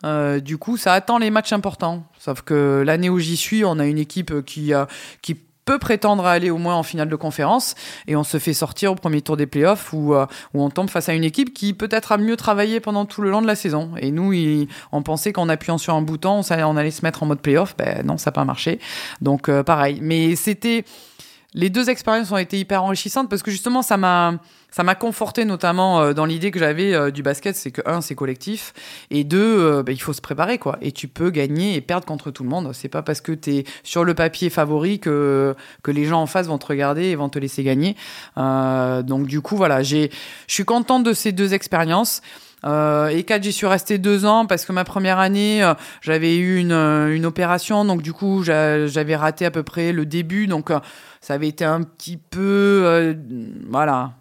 du 0.42 0.58
coup, 0.58 0.76
ça 0.76 0.92
attend 0.92 1.16
les 1.16 1.30
matchs 1.30 1.54
importants. 1.54 2.04
Sauf 2.18 2.42
que 2.42 2.82
l'année 2.84 3.08
où 3.08 3.18
j'y 3.18 3.38
suis, 3.38 3.64
on 3.64 3.78
a 3.78 3.86
une 3.86 3.98
équipe 3.98 4.44
qui 4.44 4.72
qui 5.22 5.34
peut 5.68 5.78
prétendre 5.78 6.24
à 6.24 6.32
aller 6.32 6.48
au 6.48 6.56
moins 6.56 6.76
en 6.76 6.82
finale 6.82 7.10
de 7.10 7.16
conférence 7.16 7.74
et 8.06 8.16
on 8.16 8.24
se 8.24 8.38
fait 8.38 8.54
sortir 8.54 8.92
au 8.92 8.94
premier 8.94 9.20
tour 9.20 9.36
des 9.36 9.46
playoffs 9.46 9.92
où, 9.92 10.14
euh, 10.14 10.24
on 10.54 10.70
tombe 10.70 10.88
face 10.88 11.10
à 11.10 11.12
une 11.12 11.24
équipe 11.24 11.52
qui 11.52 11.74
peut-être 11.74 12.10
a 12.10 12.16
mieux 12.16 12.36
travaillé 12.36 12.80
pendant 12.80 13.04
tout 13.04 13.20
le 13.20 13.28
long 13.28 13.42
de 13.42 13.46
la 13.46 13.54
saison. 13.54 13.90
Et 14.00 14.10
nous, 14.10 14.32
on 14.92 15.02
pensait 15.02 15.34
qu'en 15.34 15.50
appuyant 15.50 15.76
sur 15.76 15.94
un 15.94 16.00
bouton, 16.00 16.40
on, 16.40 16.54
on 16.64 16.76
allait 16.78 16.90
se 16.90 17.04
mettre 17.04 17.22
en 17.22 17.26
mode 17.26 17.40
playoff. 17.40 17.76
Ben 17.76 18.02
non, 18.06 18.16
ça 18.16 18.30
n'a 18.30 18.32
pas 18.32 18.46
marché. 18.46 18.80
Donc 19.20 19.50
euh, 19.50 19.62
pareil. 19.62 19.98
Mais 20.00 20.36
c'était 20.36 20.86
les 21.52 21.68
deux 21.68 21.90
expériences 21.90 22.30
ont 22.32 22.38
été 22.38 22.58
hyper 22.58 22.82
enrichissantes 22.82 23.28
parce 23.28 23.42
que 23.42 23.50
justement, 23.50 23.82
ça 23.82 23.98
m'a 23.98 24.38
ça 24.70 24.82
m'a 24.82 24.94
conforté 24.94 25.44
notamment 25.44 26.00
euh, 26.00 26.12
dans 26.12 26.24
l'idée 26.24 26.50
que 26.50 26.58
j'avais 26.58 26.94
euh, 26.94 27.10
du 27.10 27.22
basket, 27.22 27.56
c'est 27.56 27.70
que 27.70 27.80
un, 27.86 28.00
c'est 28.00 28.14
collectif, 28.14 28.74
et 29.10 29.24
deux, 29.24 29.38
euh, 29.38 29.82
bah, 29.82 29.92
il 29.92 30.00
faut 30.00 30.12
se 30.12 30.20
préparer 30.20 30.58
quoi. 30.58 30.78
Et 30.80 30.92
tu 30.92 31.08
peux 31.08 31.30
gagner 31.30 31.74
et 31.74 31.80
perdre 31.80 32.06
contre 32.06 32.30
tout 32.30 32.42
le 32.42 32.48
monde. 32.48 32.70
C'est 32.74 32.88
pas 32.88 33.02
parce 33.02 33.20
que 33.20 33.32
tu 33.32 33.56
es 33.56 33.64
sur 33.82 34.04
le 34.04 34.14
papier 34.14 34.50
favori 34.50 35.00
que 35.00 35.54
que 35.82 35.90
les 35.90 36.04
gens 36.04 36.22
en 36.22 36.26
face 36.26 36.46
vont 36.46 36.58
te 36.58 36.66
regarder 36.66 37.04
et 37.04 37.16
vont 37.16 37.28
te 37.28 37.38
laisser 37.38 37.62
gagner. 37.62 37.96
donc 38.36 39.26
du 39.26 39.40
coup, 39.40 39.56
voilà, 39.56 39.82
j'ai, 39.82 40.10
je 40.46 40.54
suis 40.54 40.64
contente 40.64 41.04
de 41.04 41.12
ces 41.12 41.32
deux 41.32 41.54
expériences. 41.54 42.22
Euh, 42.64 43.08
et 43.08 43.22
4, 43.22 43.42
j'y 43.42 43.52
suis 43.52 43.66
resté 43.66 43.98
deux 43.98 44.24
ans 44.24 44.46
parce 44.46 44.64
que 44.64 44.72
ma 44.72 44.84
première 44.84 45.18
année, 45.18 45.62
euh, 45.62 45.74
j'avais 46.00 46.36
eu 46.36 46.58
une, 46.58 46.72
euh, 46.72 47.14
une, 47.14 47.24
opération, 47.24 47.84
donc 47.84 48.02
du 48.02 48.12
coup, 48.12 48.42
j'avais 48.42 49.16
raté 49.16 49.44
à 49.44 49.50
peu 49.50 49.62
près 49.62 49.92
le 49.92 50.06
début, 50.06 50.46
donc 50.46 50.70
ça 51.20 51.34
avait 51.34 51.48
été 51.48 51.64
un 51.64 51.82
petit 51.82 52.16
peu, 52.16 53.16
voilà, 53.68 54.12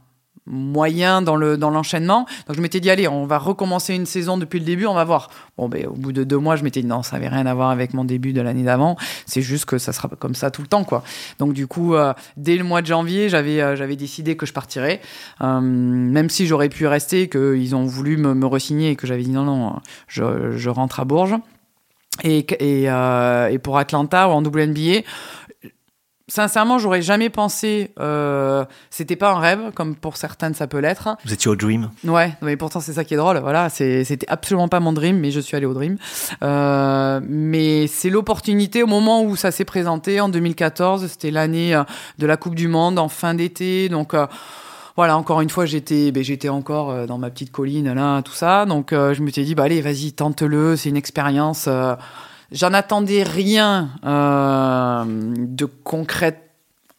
moyen 0.47 1.21
dans 1.21 1.35
le 1.35 1.57
dans 1.57 1.69
l'enchaînement. 1.69 2.25
Donc 2.47 2.55
je 2.55 2.61
m'étais 2.61 2.79
dit 2.79 2.89
allez, 2.89 3.07
on 3.07 3.25
va 3.25 3.37
recommencer 3.37 3.93
une 3.93 4.05
saison 4.05 4.37
depuis 4.37 4.59
le 4.59 4.65
début, 4.65 4.85
on 4.85 4.93
va 4.93 5.03
voir. 5.03 5.29
Bon 5.57 5.69
ben 5.69 5.85
au 5.87 5.93
bout 5.93 6.11
de 6.11 6.23
deux 6.23 6.37
mois, 6.37 6.55
je 6.55 6.63
m'étais 6.63 6.81
dit 6.81 6.87
non, 6.87 7.03
ça 7.03 7.17
avait 7.17 7.27
rien 7.27 7.45
à 7.45 7.53
voir 7.53 7.69
avec 7.69 7.93
mon 7.93 8.05
début 8.05 8.33
de 8.33 8.41
l'année 8.41 8.63
d'avant. 8.63 8.97
C'est 9.25 9.41
juste 9.41 9.65
que 9.65 9.77
ça 9.77 9.93
sera 9.93 10.09
comme 10.19 10.35
ça 10.35 10.51
tout 10.51 10.61
le 10.61 10.67
temps 10.67 10.83
quoi. 10.83 11.03
Donc 11.39 11.53
du 11.53 11.67
coup, 11.67 11.95
euh, 11.95 12.13
dès 12.37 12.55
le 12.55 12.63
mois 12.63 12.81
de 12.81 12.87
janvier, 12.87 13.29
j'avais 13.29 13.61
euh, 13.61 13.75
j'avais 13.75 13.95
décidé 13.95 14.37
que 14.37 14.45
je 14.45 14.53
partirais, 14.53 15.01
euh, 15.41 15.59
même 15.61 16.29
si 16.29 16.47
j'aurais 16.47 16.69
pu 16.69 16.87
rester, 16.87 17.29
qu'ils 17.29 17.75
ont 17.75 17.85
voulu 17.85 18.17
me, 18.17 18.33
me 18.33 18.45
resigner 18.45 18.91
et 18.91 18.95
que 18.95 19.07
j'avais 19.07 19.23
dit 19.23 19.31
non 19.31 19.43
non, 19.43 19.75
je, 20.07 20.51
je 20.51 20.69
rentre 20.69 20.99
à 20.99 21.05
Bourges. 21.05 21.35
Et, 22.23 22.39
et, 22.39 22.85
et, 22.85 23.59
pour 23.59 23.77
Atlanta 23.77 24.27
ou 24.27 24.31
en 24.31 24.43
WNBA, 24.43 25.03
sincèrement, 26.27 26.77
j'aurais 26.77 27.01
jamais 27.01 27.29
pensé. 27.29 27.91
Euh, 27.99 28.65
c'était 28.89 29.15
pas 29.15 29.31
un 29.31 29.39
rêve, 29.39 29.71
comme 29.73 29.95
pour 29.95 30.17
certaines 30.17 30.53
ça 30.53 30.67
peut 30.67 30.79
l'être. 30.79 31.09
Vous 31.25 31.33
étiez 31.33 31.49
au 31.49 31.55
Dream. 31.55 31.89
Ouais, 32.03 32.33
mais 32.41 32.57
pourtant 32.57 32.79
c'est 32.79 32.93
ça 32.93 33.03
qui 33.03 33.13
est 33.13 33.17
drôle. 33.17 33.37
Voilà, 33.39 33.69
c'était 33.69 34.25
absolument 34.27 34.67
pas 34.67 34.79
mon 34.79 34.93
Dream, 34.93 35.17
mais 35.17 35.31
je 35.31 35.39
suis 35.39 35.55
allé 35.55 35.65
au 35.65 35.73
Dream. 35.73 35.97
Euh, 36.43 37.19
mais 37.23 37.87
c'est 37.87 38.09
l'opportunité 38.09 38.83
au 38.83 38.87
moment 38.87 39.23
où 39.23 39.35
ça 39.35 39.51
s'est 39.51 39.65
présenté 39.65 40.19
en 40.19 40.29
2014. 40.29 41.07
C'était 41.07 41.31
l'année 41.31 41.73
euh, 41.73 41.83
de 42.17 42.27
la 42.27 42.37
Coupe 42.37 42.55
du 42.55 42.67
Monde 42.67 42.99
en 42.99 43.09
fin 43.09 43.33
d'été, 43.33 43.89
donc. 43.89 44.13
Euh, 44.13 44.27
voilà, 44.95 45.15
encore 45.15 45.41
une 45.41 45.49
fois, 45.51 45.67
j'étais, 45.67 46.11
ben, 46.11 46.23
j'étais 46.23 46.49
encore 46.49 47.05
dans 47.05 47.19
ma 47.19 47.29
petite 47.29 47.51
colline 47.51 47.93
là, 47.93 48.23
tout 48.23 48.33
ça. 48.33 48.65
Donc, 48.65 48.87
je 48.93 49.21
me 49.21 49.29
suis 49.29 49.43
dit, 49.43 49.53
bah 49.53 49.65
allez, 49.65 49.79
vas-y, 49.79 50.11
tente-le. 50.11 50.75
C'est 50.75 50.89
une 50.89 50.97
expérience. 50.97 51.69
J'en 52.51 52.73
attendais 52.73 53.23
rien 53.23 53.89
euh, 54.05 55.03
de 55.05 55.65
concret 55.65 56.43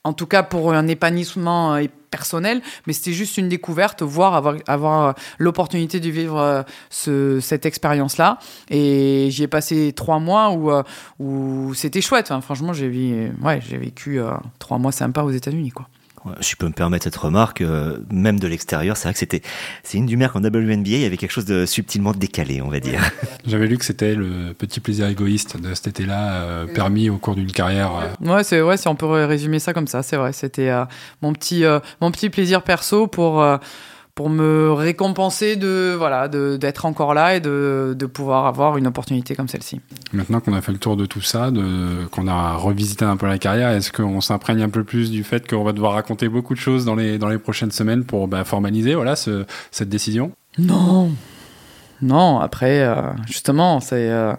en 0.05 0.13
tout 0.13 0.27
cas 0.27 0.43
pour 0.43 0.73
un 0.73 0.87
épanouissement 0.89 1.75
euh, 1.75 1.85
personnel, 2.11 2.63
mais 2.87 2.95
c'était 2.95 3.13
juste 3.13 3.37
une 3.37 3.49
découverte, 3.51 4.03
voir 4.03 4.35
avoir, 4.35 4.57
avoir 4.67 5.15
l'opportunité 5.39 6.01
de 6.01 6.09
vivre 6.09 6.65
ce, 6.89 7.39
cette 7.41 7.67
expérience-là. 7.67 8.39
Et 8.71 9.29
j'y 9.31 9.43
ai 9.43 9.49
passé 9.49 9.93
trois 9.95 10.19
mois 10.19 10.57
où, 11.19 11.75
c'était 11.75 12.01
chouette. 12.01 12.33
franchement, 12.41 12.73
j'ai 12.73 13.31
ouais, 13.43 13.61
j'ai 13.69 13.77
vécu 13.77 14.21
trois 14.59 14.79
mois 14.79 14.93
sympas 14.93 15.23
aux 15.23 15.31
États-Unis, 15.31 15.71
quoi 15.73 15.89
je 16.41 16.55
peux 16.57 16.67
me 16.67 16.73
permettre 16.73 17.05
cette 17.05 17.17
remarque, 17.17 17.61
euh, 17.61 17.99
même 18.11 18.39
de 18.39 18.47
l'extérieur, 18.47 18.97
c'est 18.97 19.05
vrai 19.05 19.13
que 19.13 19.19
c'était, 19.19 19.43
c'est 19.83 19.99
une 19.99 20.07
du 20.07 20.19
qu'en 20.19 20.41
WNBA, 20.41 20.91
il 20.91 21.01
y 21.01 21.05
avait 21.05 21.17
quelque 21.17 21.31
chose 21.33 21.45
de 21.45 21.65
subtilement 21.67 22.13
décalé, 22.13 22.61
on 22.61 22.69
va 22.69 22.81
dire. 22.81 23.01
J'avais 23.47 23.67
lu 23.67 23.79
que 23.79 23.85
c'était 23.85 24.15
le 24.15 24.53
petit 24.53 24.81
plaisir 24.81 25.07
égoïste 25.07 25.61
de 25.61 25.75
cet 25.75 25.89
été-là, 25.89 26.43
euh, 26.43 26.67
permis 26.67 27.09
au 27.09 27.19
cours 27.19 27.35
d'une 27.35 27.53
carrière. 27.53 27.93
Euh. 27.97 28.35
Ouais, 28.35 28.45
c'est 28.45 28.61
vrai, 28.61 28.77
si 28.77 28.89
on 28.89 28.97
peut 28.97 29.07
résumer 29.07 29.59
ça 29.59 29.73
comme 29.73 29.87
ça, 29.87 30.03
c'est 30.03 30.17
vrai. 30.17 30.33
C'était 30.33 30.71
mon 31.23 31.33
petit, 31.33 31.65
mon 32.01 32.11
petit 32.11 32.31
plaisir 32.31 32.63
perso 32.63 33.07
pour 33.07 33.45
pour 34.19 34.31
me 34.31 34.73
récompenser 34.73 35.55
de 35.55 35.95
voilà 35.97 36.27
d'être 36.27 36.87
encore 36.87 37.15
là 37.15 37.37
et 37.37 37.41
de, 37.41 37.95
de, 37.97 38.07
pouvoir 38.07 38.47
avoir 38.47 38.77
une 38.77 38.89
opportunité 38.89 39.37
comme 39.37 39.47
celle-ci. 39.47 39.81
Maintenant 40.13 40.41
qu'on 40.41 40.55
a 40.55 40.61
fait 40.61 40.73
le 40.73 40.79
tour 40.79 40.97
de 40.97 41.07
tout 41.07 41.21
ça, 41.21 41.53
qu'on 42.11 42.27
a 42.27 42.55
revisité 42.55 43.05
un 43.05 43.17
peu 43.17 43.29
la 43.29 43.39
carrière, 43.39 43.69
est-ce 43.69 43.93
qu'on 43.93 44.21
s'imprègne 44.21 44.61
un 44.61 44.71
peu 44.71 44.83
plus 44.83 45.13
du 45.13 45.23
fait 45.23 45.49
qu'on 45.49 45.63
va 45.63 45.73
devoir 45.73 45.93
raconter 45.93 46.29
beaucoup 46.29 46.55
de 46.55 46.59
choses 46.59 46.85
dans 46.85 46.97
les, 46.97 47.17
dans 47.17 47.29
les 47.29 47.39
prochaines 47.39 47.71
semaines 47.71 48.03
pour 48.03 48.27
bah, 48.27 48.43
formaliser 48.43 48.97
voilà, 48.97 49.15
ce, 49.15 49.45
cette 49.71 49.89
décision? 49.89 50.33
Non, 50.59 51.13
non. 52.03 52.41
Après, 52.41 52.81
euh, 52.81 53.13
justement, 53.29 53.79
c'est 53.79 54.11
euh, 54.11 54.33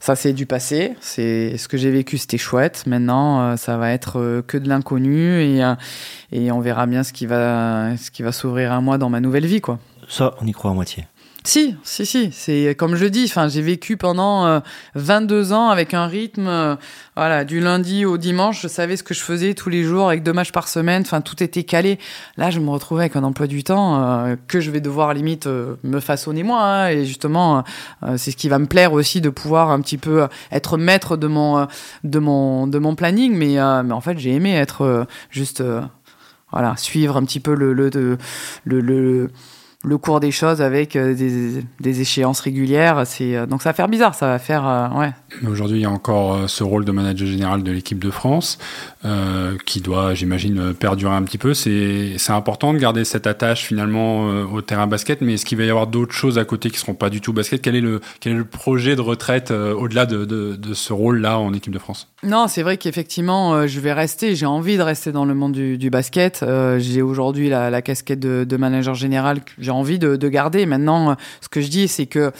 ça 0.00 0.14
c'est 0.14 0.32
du 0.32 0.46
passé. 0.46 0.94
C'est 1.00 1.56
ce 1.58 1.68
que 1.68 1.76
j'ai 1.76 1.90
vécu, 1.90 2.18
c'était 2.18 2.38
chouette. 2.38 2.84
Maintenant, 2.86 3.40
euh, 3.40 3.56
ça 3.56 3.76
va 3.76 3.92
être 3.92 4.18
euh, 4.18 4.42
que 4.42 4.56
de 4.56 4.68
l'inconnu 4.68 5.40
et, 5.40 5.64
euh, 5.64 5.74
et 6.32 6.52
on 6.52 6.60
verra 6.60 6.86
bien 6.86 7.02
ce 7.02 7.12
qui 7.12 7.26
va 7.26 7.96
ce 7.96 8.10
qui 8.10 8.22
va 8.22 8.32
s'ouvrir 8.32 8.72
à 8.72 8.80
moi 8.80 8.98
dans 8.98 9.10
ma 9.10 9.20
nouvelle 9.20 9.46
vie, 9.46 9.60
quoi. 9.60 9.78
Ça, 10.08 10.34
on 10.40 10.46
y 10.46 10.52
croit 10.52 10.70
à 10.70 10.74
moitié. 10.74 11.06
Si, 11.44 11.76
si, 11.82 12.04
si. 12.04 12.30
C'est 12.32 12.74
comme 12.76 12.96
je 12.96 13.06
dis. 13.06 13.24
Enfin, 13.26 13.48
j'ai 13.48 13.62
vécu 13.62 13.96
pendant 13.96 14.60
22 14.94 15.52
euh, 15.52 15.54
ans 15.54 15.70
avec 15.70 15.94
un 15.94 16.06
rythme, 16.06 16.46
euh, 16.46 16.76
voilà, 17.16 17.44
du 17.44 17.60
lundi 17.60 18.04
au 18.04 18.18
dimanche. 18.18 18.60
Je 18.60 18.68
savais 18.68 18.96
ce 18.96 19.02
que 19.02 19.14
je 19.14 19.20
faisais 19.20 19.54
tous 19.54 19.70
les 19.70 19.84
jours 19.84 20.08
avec 20.08 20.22
deux 20.22 20.32
matchs 20.32 20.52
par 20.52 20.68
semaine. 20.68 21.02
Enfin, 21.02 21.20
tout 21.20 21.42
était 21.42 21.62
calé. 21.62 21.98
Là, 22.36 22.50
je 22.50 22.60
me 22.60 22.68
retrouvais 22.70 23.02
avec 23.02 23.16
un 23.16 23.22
emploi 23.22 23.46
du 23.46 23.64
temps 23.64 24.02
euh, 24.02 24.36
que 24.48 24.60
je 24.60 24.70
vais 24.70 24.80
devoir 24.80 25.14
limite 25.14 25.46
me 25.46 26.00
façonner 26.00 26.42
moi. 26.42 26.62
Hein. 26.62 26.88
et 26.88 27.06
justement, 27.06 27.64
c'est 28.16 28.30
ce 28.30 28.36
qui 28.36 28.48
va 28.48 28.58
me 28.58 28.66
plaire 28.66 28.92
aussi 28.92 29.20
de 29.20 29.30
pouvoir 29.30 29.70
un 29.70 29.80
petit 29.80 29.98
peu 29.98 30.26
être 30.50 30.76
maître 30.76 31.16
de 31.16 31.28
mon 31.28 31.66
de 32.04 32.18
mon 32.18 32.66
de 32.66 32.78
mon 32.78 32.94
planning. 32.94 33.34
Mais 33.34 33.56
mais 33.84 33.94
en 33.94 34.00
fait, 34.00 34.18
j'ai 34.18 34.34
aimé 34.34 34.54
être 34.54 35.06
juste 35.30 35.62
voilà 36.50 36.76
suivre 36.76 37.16
un 37.16 37.24
petit 37.24 37.40
peu 37.40 37.54
le, 37.54 37.72
le, 37.72 37.90
le 38.64 38.80
le 38.80 39.30
cours 39.96 40.20
des 40.20 40.30
choses 40.30 40.60
avec 40.60 40.96
euh, 40.96 41.14
des, 41.14 41.64
des 41.80 42.00
échéances 42.00 42.40
régulières. 42.40 43.06
C'est 43.06 43.36
euh, 43.36 43.46
donc 43.46 43.62
ça 43.62 43.70
va 43.70 43.72
faire 43.72 43.88
bizarre, 43.88 44.14
ça 44.14 44.26
va 44.26 44.38
faire 44.38 44.66
euh, 44.66 44.88
ouais. 44.98 45.12
Aujourd'hui, 45.48 45.78
il 45.78 45.82
y 45.82 45.86
a 45.86 45.90
encore 45.90 46.48
ce 46.48 46.64
rôle 46.64 46.84
de 46.84 46.92
manager 46.92 47.26
général 47.26 47.62
de 47.62 47.70
l'équipe 47.70 48.02
de 48.02 48.10
France 48.10 48.58
qui 49.64 49.80
doit, 49.80 50.14
j'imagine, 50.14 50.74
perdurer 50.74 51.14
un 51.14 51.22
petit 51.22 51.38
peu. 51.38 51.54
C'est 51.54 52.14
c'est 52.18 52.32
important 52.32 52.72
de 52.72 52.78
garder 52.78 53.04
cette 53.04 53.26
attache 53.26 53.64
finalement 53.64 54.26
au 54.52 54.60
terrain 54.62 54.86
basket, 54.86 55.20
mais 55.20 55.34
est-ce 55.34 55.44
qu'il 55.46 55.58
va 55.58 55.64
y 55.64 55.70
avoir 55.70 55.86
d'autres 55.86 56.14
choses 56.14 56.38
à 56.38 56.44
côté 56.44 56.70
qui 56.70 56.78
seront 56.78 56.94
pas 56.94 57.10
du 57.10 57.20
tout 57.20 57.32
basket? 57.32 57.62
Quel 57.62 57.76
est 57.76 57.80
le 57.80 58.00
quel 58.20 58.32
est 58.32 58.36
le 58.36 58.44
projet 58.44 58.96
de 58.96 59.00
retraite 59.00 59.50
au-delà 59.50 60.06
de, 60.06 60.24
de, 60.24 60.56
de, 60.56 60.74
ce 60.74 60.92
rôle-là 60.92 61.38
en 61.38 61.52
équipe 61.52 61.72
de 61.72 61.78
France? 61.78 62.08
Non, 62.22 62.48
c'est 62.48 62.62
vrai 62.62 62.76
qu'effectivement, 62.76 63.66
je 63.66 63.80
vais 63.80 63.92
rester. 63.92 64.34
J'ai 64.34 64.46
envie 64.46 64.76
de 64.76 64.82
rester 64.82 65.12
dans 65.12 65.24
le 65.24 65.34
monde 65.34 65.52
du, 65.52 65.78
du 65.78 65.90
basket. 65.90 66.44
j'ai 66.78 67.02
aujourd'hui 67.02 67.48
la, 67.48 67.70
la, 67.70 67.82
casquette 67.82 68.20
de, 68.20 68.44
de 68.44 68.56
manager 68.56 68.94
général 68.94 69.40
j'ai 69.58 69.70
envie 69.78 69.98
de, 69.98 70.28
garder. 70.28 70.66
Maintenant, 70.66 71.10
euh, 71.10 71.14
ce 71.40 71.48
que 71.48 71.60
je 71.60 71.68
dis, 71.68 71.88
c'est 71.88 72.06
que 72.06 72.32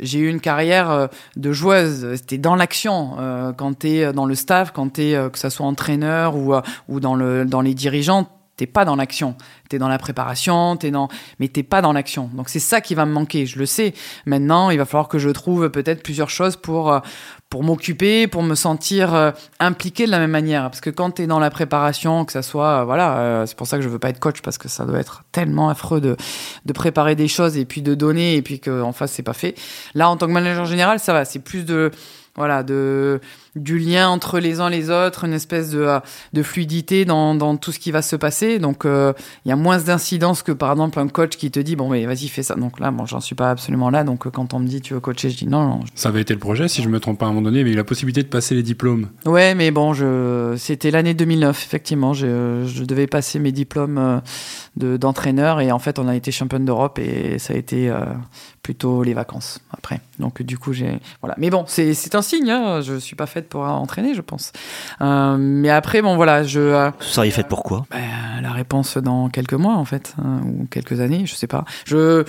j'ai 0.00 0.18
eu 0.18 0.28
une 0.28 0.40
carrière 0.40 0.90
euh, 0.90 1.06
de 1.36 1.52
joueuse. 1.52 2.14
C'était 2.16 2.38
dans 2.38 2.56
l'action. 2.56 3.16
Euh, 3.18 3.52
quand 3.52 3.78
tu 3.80 3.88
es 3.88 4.12
dans 4.12 4.26
le 4.26 4.34
staff, 4.34 4.72
quand 4.72 4.96
que 4.96 5.30
ça 5.34 5.50
soit 5.50 5.66
entraîneur 5.66 6.36
ou, 6.36 6.54
ou 6.88 7.00
dans, 7.00 7.14
le, 7.14 7.44
dans 7.44 7.60
les 7.60 7.74
dirigeants, 7.74 8.28
t'es 8.56 8.66
pas 8.66 8.84
dans 8.84 8.96
l'action. 8.96 9.36
T'es 9.68 9.78
dans 9.78 9.88
la 9.88 9.98
préparation, 9.98 10.76
t'es 10.76 10.90
dans, 10.90 11.08
mais 11.40 11.48
t'es 11.48 11.62
pas 11.62 11.82
dans 11.82 11.92
l'action. 11.92 12.30
Donc 12.34 12.48
c'est 12.48 12.60
ça 12.60 12.80
qui 12.80 12.94
va 12.94 13.04
me 13.04 13.12
manquer. 13.12 13.46
Je 13.46 13.58
le 13.58 13.66
sais. 13.66 13.94
Maintenant, 14.24 14.70
il 14.70 14.78
va 14.78 14.84
falloir 14.84 15.08
que 15.08 15.18
je 15.18 15.28
trouve 15.28 15.70
peut-être 15.70 16.02
plusieurs 16.02 16.30
choses 16.30 16.56
pour 16.56 16.92
euh, 16.92 17.00
pour 17.50 17.62
m'occuper, 17.62 18.26
pour 18.26 18.42
me 18.42 18.54
sentir 18.54 19.14
euh, 19.14 19.30
impliqué 19.60 20.06
de 20.06 20.10
la 20.10 20.18
même 20.18 20.30
manière. 20.30 20.62
Parce 20.64 20.80
que 20.80 20.90
quand 20.90 21.10
t'es 21.12 21.26
dans 21.26 21.38
la 21.38 21.50
préparation, 21.50 22.24
que 22.24 22.32
ça 22.32 22.42
soit, 22.42 22.80
euh, 22.80 22.84
voilà, 22.84 23.44
c'est 23.46 23.56
pour 23.56 23.66
ça 23.66 23.76
que 23.76 23.82
je 23.82 23.88
veux 23.88 23.98
pas 23.98 24.08
être 24.08 24.20
coach 24.20 24.40
parce 24.40 24.58
que 24.58 24.68
ça 24.68 24.84
doit 24.84 24.98
être 24.98 25.24
tellement 25.32 25.68
affreux 25.68 26.00
de 26.00 26.16
de 26.64 26.72
préparer 26.72 27.14
des 27.14 27.28
choses 27.28 27.56
et 27.56 27.64
puis 27.64 27.82
de 27.82 27.94
donner 27.94 28.36
et 28.36 28.42
puis 28.42 28.60
qu'en 28.60 28.92
face 28.92 29.12
c'est 29.12 29.22
pas 29.22 29.32
fait. 29.34 29.54
Là, 29.94 30.08
en 30.08 30.16
tant 30.16 30.26
que 30.26 30.32
manager 30.32 30.64
général, 30.64 30.98
ça 30.98 31.12
va. 31.12 31.24
C'est 31.24 31.40
plus 31.40 31.64
de 31.64 31.90
voilà, 32.36 32.62
de, 32.62 33.20
du 33.56 33.78
lien 33.78 34.08
entre 34.08 34.38
les 34.38 34.60
uns 34.60 34.70
les 34.70 34.90
autres, 34.90 35.24
une 35.24 35.32
espèce 35.32 35.70
de, 35.70 35.98
de 36.32 36.42
fluidité 36.42 37.04
dans, 37.04 37.34
dans 37.34 37.56
tout 37.56 37.72
ce 37.72 37.78
qui 37.78 37.90
va 37.90 38.02
se 38.02 38.14
passer. 38.14 38.58
Donc, 38.58 38.84
euh, 38.84 39.12
il 39.44 39.48
y 39.48 39.52
a 39.52 39.56
moins 39.56 39.78
d'incidence 39.78 40.42
que, 40.42 40.52
par 40.52 40.70
exemple, 40.70 40.98
un 40.98 41.08
coach 41.08 41.36
qui 41.36 41.50
te 41.50 41.58
dit, 41.58 41.74
bon, 41.74 41.88
mais 41.88 42.04
vas-y, 42.06 42.28
fais 42.28 42.42
ça. 42.42 42.54
Donc 42.54 42.78
là, 42.78 42.90
bon, 42.90 43.06
j'en 43.06 43.20
suis 43.20 43.34
pas 43.34 43.50
absolument 43.50 43.90
là. 43.90 44.04
Donc, 44.04 44.30
quand 44.30 44.54
on 44.54 44.58
me 44.58 44.66
dit, 44.66 44.80
tu 44.80 44.94
veux 44.94 45.00
coacher, 45.00 45.30
je 45.30 45.38
dis 45.38 45.46
non, 45.46 45.64
non. 45.66 45.80
Ça 45.94 46.10
avait 46.10 46.20
été 46.20 46.34
le 46.34 46.40
projet, 46.40 46.68
si 46.68 46.82
je 46.82 46.88
me 46.88 47.00
trompe 47.00 47.18
pas 47.18 47.26
à 47.26 47.28
un 47.28 47.32
moment 47.32 47.42
donné, 47.42 47.64
mais 47.64 47.70
il 47.70 47.72
y 47.72 47.76
a 47.76 47.78
la 47.78 47.84
possibilité 47.84 48.22
de 48.22 48.28
passer 48.28 48.54
les 48.54 48.62
diplômes. 48.62 49.08
Ouais, 49.24 49.54
mais 49.54 49.70
bon, 49.70 49.94
je, 49.94 50.54
c'était 50.58 50.90
l'année 50.90 51.14
2009, 51.14 51.64
effectivement. 51.64 52.12
Je, 52.12 52.64
je 52.66 52.84
devais 52.84 53.06
passer 53.06 53.38
mes 53.38 53.52
diplômes 53.52 53.98
euh, 53.98 54.18
de, 54.76 54.96
d'entraîneur 54.96 55.60
et 55.60 55.72
en 55.72 55.78
fait, 55.78 55.98
on 55.98 56.08
a 56.08 56.14
été 56.14 56.30
championne 56.30 56.64
d'Europe 56.64 56.98
et 56.98 57.38
ça 57.38 57.54
a 57.54 57.56
été 57.56 57.88
euh, 57.88 58.04
plutôt 58.62 59.02
les 59.02 59.14
vacances 59.14 59.60
après. 59.70 60.00
Donc, 60.18 60.42
du 60.42 60.58
coup, 60.58 60.72
j'ai, 60.72 60.98
voilà. 61.20 61.34
Mais 61.38 61.50
bon, 61.50 61.64
c'est, 61.66 61.94
c'est 61.94 62.14
un 62.14 62.22
signe, 62.22 62.50
hein. 62.50 62.80
je 62.80 62.98
suis 62.98 63.16
pas 63.16 63.26
faite 63.26 63.45
pour 63.48 63.62
entraîner, 63.62 64.14
je 64.14 64.20
pense. 64.20 64.52
Euh, 65.00 65.36
mais 65.38 65.70
après, 65.70 66.02
bon, 66.02 66.16
voilà, 66.16 66.42
je. 66.44 66.60
Euh, 66.60 66.90
Vous 66.98 67.04
seriez 67.06 67.30
faite 67.30 67.48
pour 67.48 67.62
quoi? 67.62 67.86
ben, 67.90 68.42
La 68.42 68.52
réponse 68.52 68.96
dans 68.98 69.28
quelques 69.28 69.54
mois, 69.54 69.74
en 69.76 69.84
fait, 69.84 70.14
hein, 70.22 70.40
ou 70.44 70.66
quelques 70.70 71.00
années, 71.00 71.26
je 71.26 71.34
sais 71.34 71.46
pas. 71.46 71.64
Je, 71.84 72.24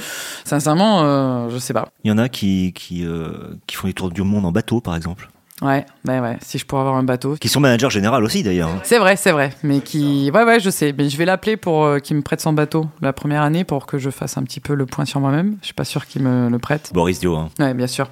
sincèrement, 0.46 1.02
euh, 1.04 1.50
je 1.50 1.58
sais 1.58 1.74
pas. 1.74 1.90
Il 2.04 2.10
y 2.10 2.12
en 2.12 2.18
a 2.18 2.30
qui, 2.30 2.74
qui, 2.74 3.06
euh, 3.06 3.56
qui 3.68 3.76
font 3.76 3.88
les 3.88 3.94
tours 3.94 4.10
du 4.12 4.22
monde 4.24 4.46
en 4.46 4.52
bateau, 4.52 4.82
par 4.82 4.96
exemple. 4.96 5.30
Ouais, 5.64 5.88
ouais, 6.08 6.20
ouais. 6.20 6.38
Si 6.42 6.60
je 6.60 6.66
pourrais 6.68 6.82
avoir 6.82 6.98
un 6.98 7.04
bateau. 7.04 7.36
Qui 7.36 7.50
sont 7.50 7.60
managers 7.60 7.90
général 7.90 8.24
aussi 8.24 8.44
d'ailleurs. 8.44 8.70
Hein. 8.70 8.80
C'est 8.84 9.00
vrai, 9.00 9.16
c'est 9.16 9.32
vrai. 9.32 9.54
Mais 9.64 9.80
qui, 9.80 10.30
ouais, 10.32 10.44
ouais, 10.44 10.60
je 10.60 10.70
sais. 10.70 10.94
Mais 10.96 11.10
je 11.10 11.18
vais 11.18 11.26
l'appeler 11.26 11.58
pour 11.58 11.84
euh, 11.84 11.98
qu'il 11.98 12.16
me 12.16 12.22
prête 12.22 12.42
son 12.42 12.54
bateau 12.54 12.88
la 13.02 13.12
première 13.12 13.42
année 13.42 13.64
pour 13.64 13.88
que 13.88 13.98
je 13.98 14.12
fasse 14.12 14.38
un 14.38 14.44
petit 14.44 14.60
peu 14.60 14.76
le 14.76 14.86
point 14.86 15.06
sur 15.06 15.20
moi-même. 15.20 15.58
Je 15.62 15.66
suis 15.66 15.74
pas 15.74 15.84
sûr 15.84 16.06
qu'il 16.06 16.22
me 16.22 16.50
le 16.50 16.60
prête. 16.60 16.92
Boris 16.94 17.20
Dio. 17.20 17.36
Hein. 17.36 17.50
Ouais, 17.58 17.74
bien 17.74 17.88
sûr. 17.88 18.08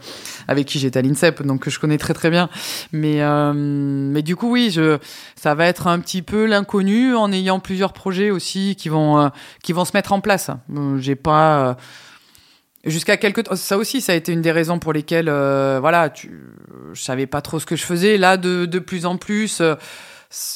Avec 0.47 0.65
qui 0.65 0.79
j'étais 0.79 0.97
à 0.97 1.01
l'INSEP, 1.03 1.43
donc 1.43 1.69
je 1.69 1.79
connais 1.79 1.99
très 1.99 2.15
très 2.15 2.31
bien. 2.31 2.49
Mais, 2.91 3.21
euh, 3.21 3.53
mais 3.53 4.23
du 4.23 4.35
coup, 4.35 4.51
oui, 4.51 4.71
je, 4.71 4.97
ça 5.35 5.53
va 5.53 5.67
être 5.67 5.85
un 5.85 5.99
petit 5.99 6.23
peu 6.23 6.47
l'inconnu 6.47 7.15
en 7.15 7.31
ayant 7.31 7.59
plusieurs 7.59 7.93
projets 7.93 8.31
aussi 8.31 8.75
qui 8.75 8.89
vont, 8.89 9.19
euh, 9.19 9.29
qui 9.61 9.71
vont 9.71 9.85
se 9.85 9.91
mettre 9.93 10.13
en 10.13 10.19
place. 10.19 10.49
J'ai 10.97 11.15
pas 11.15 11.77
Jusqu'à 12.85 13.17
quelques 13.17 13.43
temps, 13.43 13.55
ça 13.55 13.77
aussi, 13.77 13.99
ça 13.99 14.11
a 14.11 14.15
été 14.15 14.31
une 14.31 14.41
des 14.41 14.51
raisons 14.51 14.77
pour 14.77 14.93
lesquelles, 14.93 15.27
euh, 15.27 15.79
voilà, 15.79 16.09
tu, 16.09 16.39
je 16.93 17.01
savais 17.01 17.25
pas 17.25 17.41
trop 17.41 17.59
ce 17.59 17.65
que 17.65 17.75
je 17.75 17.83
faisais. 17.83 18.17
Là, 18.17 18.37
de, 18.37 18.65
de 18.65 18.79
plus 18.79 19.07
en 19.07 19.17
plus, 19.17 19.59
euh, 19.59 19.73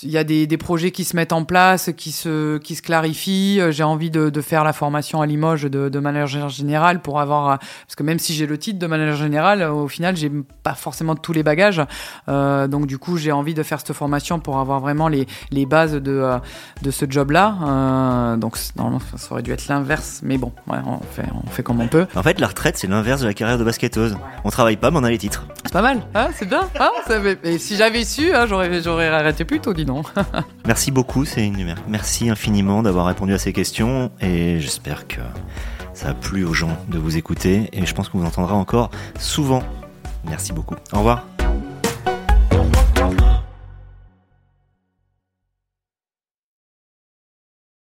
il 0.04 0.12
y 0.12 0.18
a 0.18 0.24
des, 0.24 0.48
des, 0.48 0.58
projets 0.58 0.92
qui 0.92 1.04
se 1.04 1.16
mettent 1.16 1.34
en 1.34 1.44
place, 1.44 1.92
qui 1.96 2.12
se, 2.12 2.58
qui 2.58 2.76
se 2.76 2.82
clarifient. 2.82 3.60
Euh, 3.60 3.72
j'ai 3.72 3.84
envie 3.84 4.10
de, 4.10 4.30
de, 4.30 4.42
faire 4.42 4.64
la 4.64 4.74
formation 4.74 5.22
à 5.22 5.26
Limoges 5.26 5.64
de, 5.64 5.90
de 5.90 6.00
manager 6.00 6.50
général 6.50 7.02
pour 7.02 7.20
avoir, 7.20 7.50
euh, 7.50 7.56
parce 7.58 7.96
que 7.96 8.04
même 8.04 8.20
si 8.20 8.34
j'ai 8.34 8.46
le 8.46 8.58
titre 8.58 8.80
de 8.80 8.88
manager 8.88 9.16
général, 9.16 9.64
au 9.64 9.88
final, 9.88 10.16
j'ai 10.16 10.32
pas 10.64 10.74
forcément 10.74 11.16
tous 11.16 11.34
les 11.34 11.44
bagages. 11.44 11.82
Euh, 12.28 12.68
donc 12.68 12.88
du 12.88 12.98
coup, 12.98 13.18
j'ai 13.18 13.32
envie 13.32 13.54
de 13.54 13.64
faire 13.64 13.80
cette 13.80 13.94
formation 13.94 14.40
pour 14.40 14.60
avoir 14.60 14.80
vraiment 14.80 15.08
les, 15.08 15.28
les 15.52 15.66
bases 15.66 15.94
de, 15.94 16.12
euh, 16.12 16.38
de 16.82 16.92
ce 16.92 17.06
job-là. 17.08 17.56
Euh, 17.62 18.38
donc 18.38 18.58
normalement, 18.76 19.02
ça 19.16 19.32
aurait 19.32 19.42
dû 19.42 19.52
être 19.52 19.68
l'inverse, 19.68 20.22
mais 20.24 20.38
bon, 20.38 20.52
ouais, 20.68 20.78
on 20.86 21.00
fait, 21.00 21.26
on 21.46 21.50
fait 21.50 21.64
comme 21.64 21.80
on 21.82 21.88
peut. 21.88 22.08
En 22.16 22.24
fait, 22.24 22.40
la 22.40 22.48
retraite, 22.48 22.78
c'est 22.78 22.88
l'inverse 22.88 23.22
de 23.22 23.28
la 23.28 23.34
carrière 23.34 23.58
de 23.58 23.64
basketteuse. 23.64 24.18
On 24.44 24.50
travaille 24.50 24.78
pas, 24.78 24.92
mais 24.92 24.98
on 24.98 25.04
a 25.04 25.10
les 25.10 25.18
titres. 25.18 25.46
C'est 25.64 25.74
pas 25.74 25.82
mal, 25.82 26.02
hein, 26.16 26.30
c'est 26.36 26.48
bien. 26.48 26.68
Hein, 26.80 26.92
ça 27.08 27.20
Et 27.44 27.58
si 27.58 27.76
j'avais 27.76 28.04
su, 28.04 28.34
hein, 28.34 28.46
j'aurais, 28.48 28.82
j'aurais 28.82 29.08
arrêté 29.08 29.46
plus 29.46 29.60
tôt, 29.60 29.69
Merci 30.66 30.92
beaucoup, 30.92 31.26
c'est 31.26 31.46
Merci 31.88 32.30
infiniment 32.30 32.84
d'avoir 32.84 33.06
répondu 33.06 33.34
à 33.34 33.38
ces 33.38 33.54
questions 33.54 34.12
et 34.22 34.60
j'espère 34.60 35.08
que 35.08 35.22
ça 35.94 36.10
a 36.10 36.14
plu 36.14 36.46
aux 36.46 36.54
gens 36.54 36.78
de 36.88 36.98
vous 36.98 37.18
écouter 37.18 37.70
et 37.74 37.86
je 37.86 37.94
pense 37.94 38.10
qu'on 38.10 38.20
vous 38.20 38.28
entendra 38.28 38.56
encore 38.56 38.90
souvent. 39.20 39.64
Merci 40.26 40.54
beaucoup. 40.54 40.76
Au 40.94 40.98
revoir. 40.98 41.39